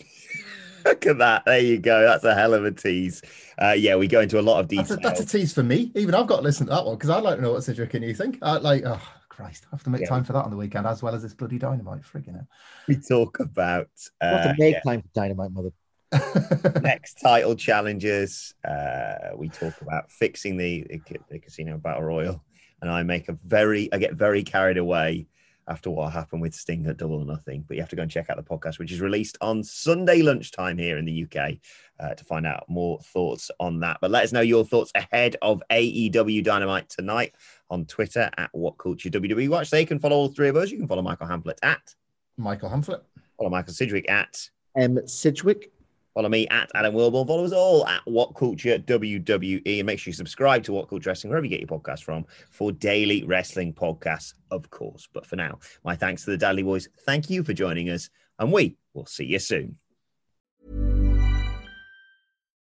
Look 0.84 1.06
at 1.06 1.18
that. 1.18 1.44
There 1.44 1.58
you 1.58 1.78
go. 1.78 2.02
That's 2.02 2.24
a 2.24 2.34
hell 2.34 2.54
of 2.54 2.64
a 2.64 2.70
tease. 2.70 3.20
Uh, 3.60 3.74
yeah, 3.76 3.96
we 3.96 4.06
go 4.06 4.20
into 4.20 4.38
a 4.38 4.42
lot 4.42 4.60
of 4.60 4.68
detail. 4.68 4.84
That's 4.84 4.92
a, 4.92 4.96
that's 4.96 5.20
a 5.20 5.26
tease 5.26 5.52
for 5.52 5.64
me. 5.64 5.90
Even 5.94 6.14
I've 6.14 6.28
got 6.28 6.36
to 6.36 6.42
listen 6.42 6.66
to 6.66 6.72
that 6.72 6.86
one 6.86 6.96
because 6.96 7.10
I'd 7.10 7.22
like 7.22 7.36
to 7.36 7.42
know 7.42 7.52
what 7.52 7.64
Cedric 7.64 7.94
and 7.94 8.04
you 8.04 8.14
think. 8.14 8.38
I 8.42 8.56
like, 8.58 8.84
oh, 8.86 9.00
Christ, 9.38 9.66
I 9.70 9.76
have 9.76 9.84
to 9.84 9.90
make 9.90 10.00
yeah. 10.00 10.08
time 10.08 10.24
for 10.24 10.32
that 10.32 10.44
on 10.44 10.50
the 10.50 10.56
weekend 10.56 10.84
as 10.84 11.00
well 11.00 11.14
as 11.14 11.22
this 11.22 11.32
bloody 11.32 11.58
dynamite. 11.58 12.02
Frigging 12.02 12.34
hell. 12.34 12.48
We 12.88 12.96
talk 12.96 13.38
about. 13.38 13.86
Uh, 14.20 14.32
what 14.32 14.42
to 14.42 14.54
make 14.58 14.74
yeah. 14.74 14.80
time 14.80 15.02
for 15.02 15.08
dynamite, 15.14 15.52
mother. 15.52 15.70
Next 16.82 17.20
title 17.22 17.54
challenges. 17.54 18.52
Uh, 18.68 19.36
we 19.36 19.48
talk 19.48 19.80
about 19.80 20.10
fixing 20.10 20.56
the, 20.56 20.84
the, 20.90 21.00
the 21.30 21.38
casino 21.38 21.78
battle 21.78 22.02
royal, 22.02 22.42
and 22.82 22.90
I 22.90 23.04
make 23.04 23.28
a 23.28 23.38
very, 23.46 23.88
I 23.92 23.98
get 23.98 24.14
very 24.14 24.42
carried 24.42 24.76
away 24.76 25.28
after 25.68 25.90
what 25.90 26.12
happened 26.12 26.42
with 26.42 26.54
Sting 26.54 26.86
at 26.86 26.96
Double 26.96 27.20
or 27.20 27.24
Nothing. 27.24 27.64
But 27.66 27.76
you 27.76 27.82
have 27.82 27.90
to 27.90 27.96
go 27.96 28.02
and 28.02 28.10
check 28.10 28.30
out 28.30 28.36
the 28.36 28.42
podcast, 28.42 28.78
which 28.78 28.92
is 28.92 29.00
released 29.00 29.38
on 29.40 29.62
Sunday 29.62 30.22
lunchtime 30.22 30.78
here 30.78 30.98
in 30.98 31.04
the 31.04 31.24
UK 31.24 31.54
uh, 32.00 32.14
to 32.14 32.24
find 32.24 32.46
out 32.46 32.64
more 32.68 32.98
thoughts 33.00 33.50
on 33.60 33.80
that. 33.80 33.98
But 34.00 34.10
let 34.10 34.24
us 34.24 34.32
know 34.32 34.40
your 34.40 34.64
thoughts 34.64 34.92
ahead 34.94 35.36
of 35.42 35.62
AEW 35.70 36.42
Dynamite 36.42 36.88
tonight 36.88 37.34
on 37.70 37.84
Twitter 37.84 38.30
at 38.36 38.50
What 38.52 38.78
Culture 38.78 39.10
WWE 39.10 39.48
Watch. 39.48 39.70
They 39.70 39.84
can 39.84 39.98
follow 39.98 40.16
all 40.16 40.28
three 40.28 40.48
of 40.48 40.56
us. 40.56 40.70
You 40.70 40.78
can 40.78 40.88
follow 40.88 41.02
Michael 41.02 41.26
Hamflett 41.26 41.58
at 41.62 41.94
Michael 42.36 42.70
Hamflett. 42.70 43.02
Follow 43.36 43.50
Michael 43.50 43.72
Sidgwick 43.72 44.08
at 44.10 44.48
M. 44.76 45.06
Sidgwick. 45.06 45.72
Follow 46.18 46.30
me 46.30 46.48
at 46.48 46.68
Adam 46.74 46.96
Wilborn. 46.96 47.28
Follow 47.28 47.44
us 47.44 47.52
all 47.52 47.86
at 47.86 48.00
What 48.04 48.34
Culture 48.34 48.76
WWE. 48.76 49.78
And 49.78 49.86
make 49.86 50.00
sure 50.00 50.10
you 50.10 50.16
subscribe 50.16 50.64
to 50.64 50.72
What 50.72 50.88
Culture 50.88 51.10
Wrestling, 51.10 51.30
wherever 51.30 51.46
you 51.46 51.50
get 51.56 51.60
your 51.60 51.78
podcast 51.78 52.02
from, 52.02 52.26
for 52.50 52.72
daily 52.72 53.22
wrestling 53.22 53.72
podcasts, 53.72 54.34
of 54.50 54.68
course. 54.68 55.08
But 55.12 55.26
for 55.26 55.36
now, 55.36 55.60
my 55.84 55.94
thanks 55.94 56.24
to 56.24 56.32
the 56.32 56.36
Dudley 56.36 56.64
Boys. 56.64 56.88
Thank 57.06 57.30
you 57.30 57.44
for 57.44 57.52
joining 57.52 57.88
us, 57.90 58.10
and 58.40 58.52
we 58.52 58.76
will 58.94 59.06
see 59.06 59.26
you 59.26 59.38
soon. 59.38 59.76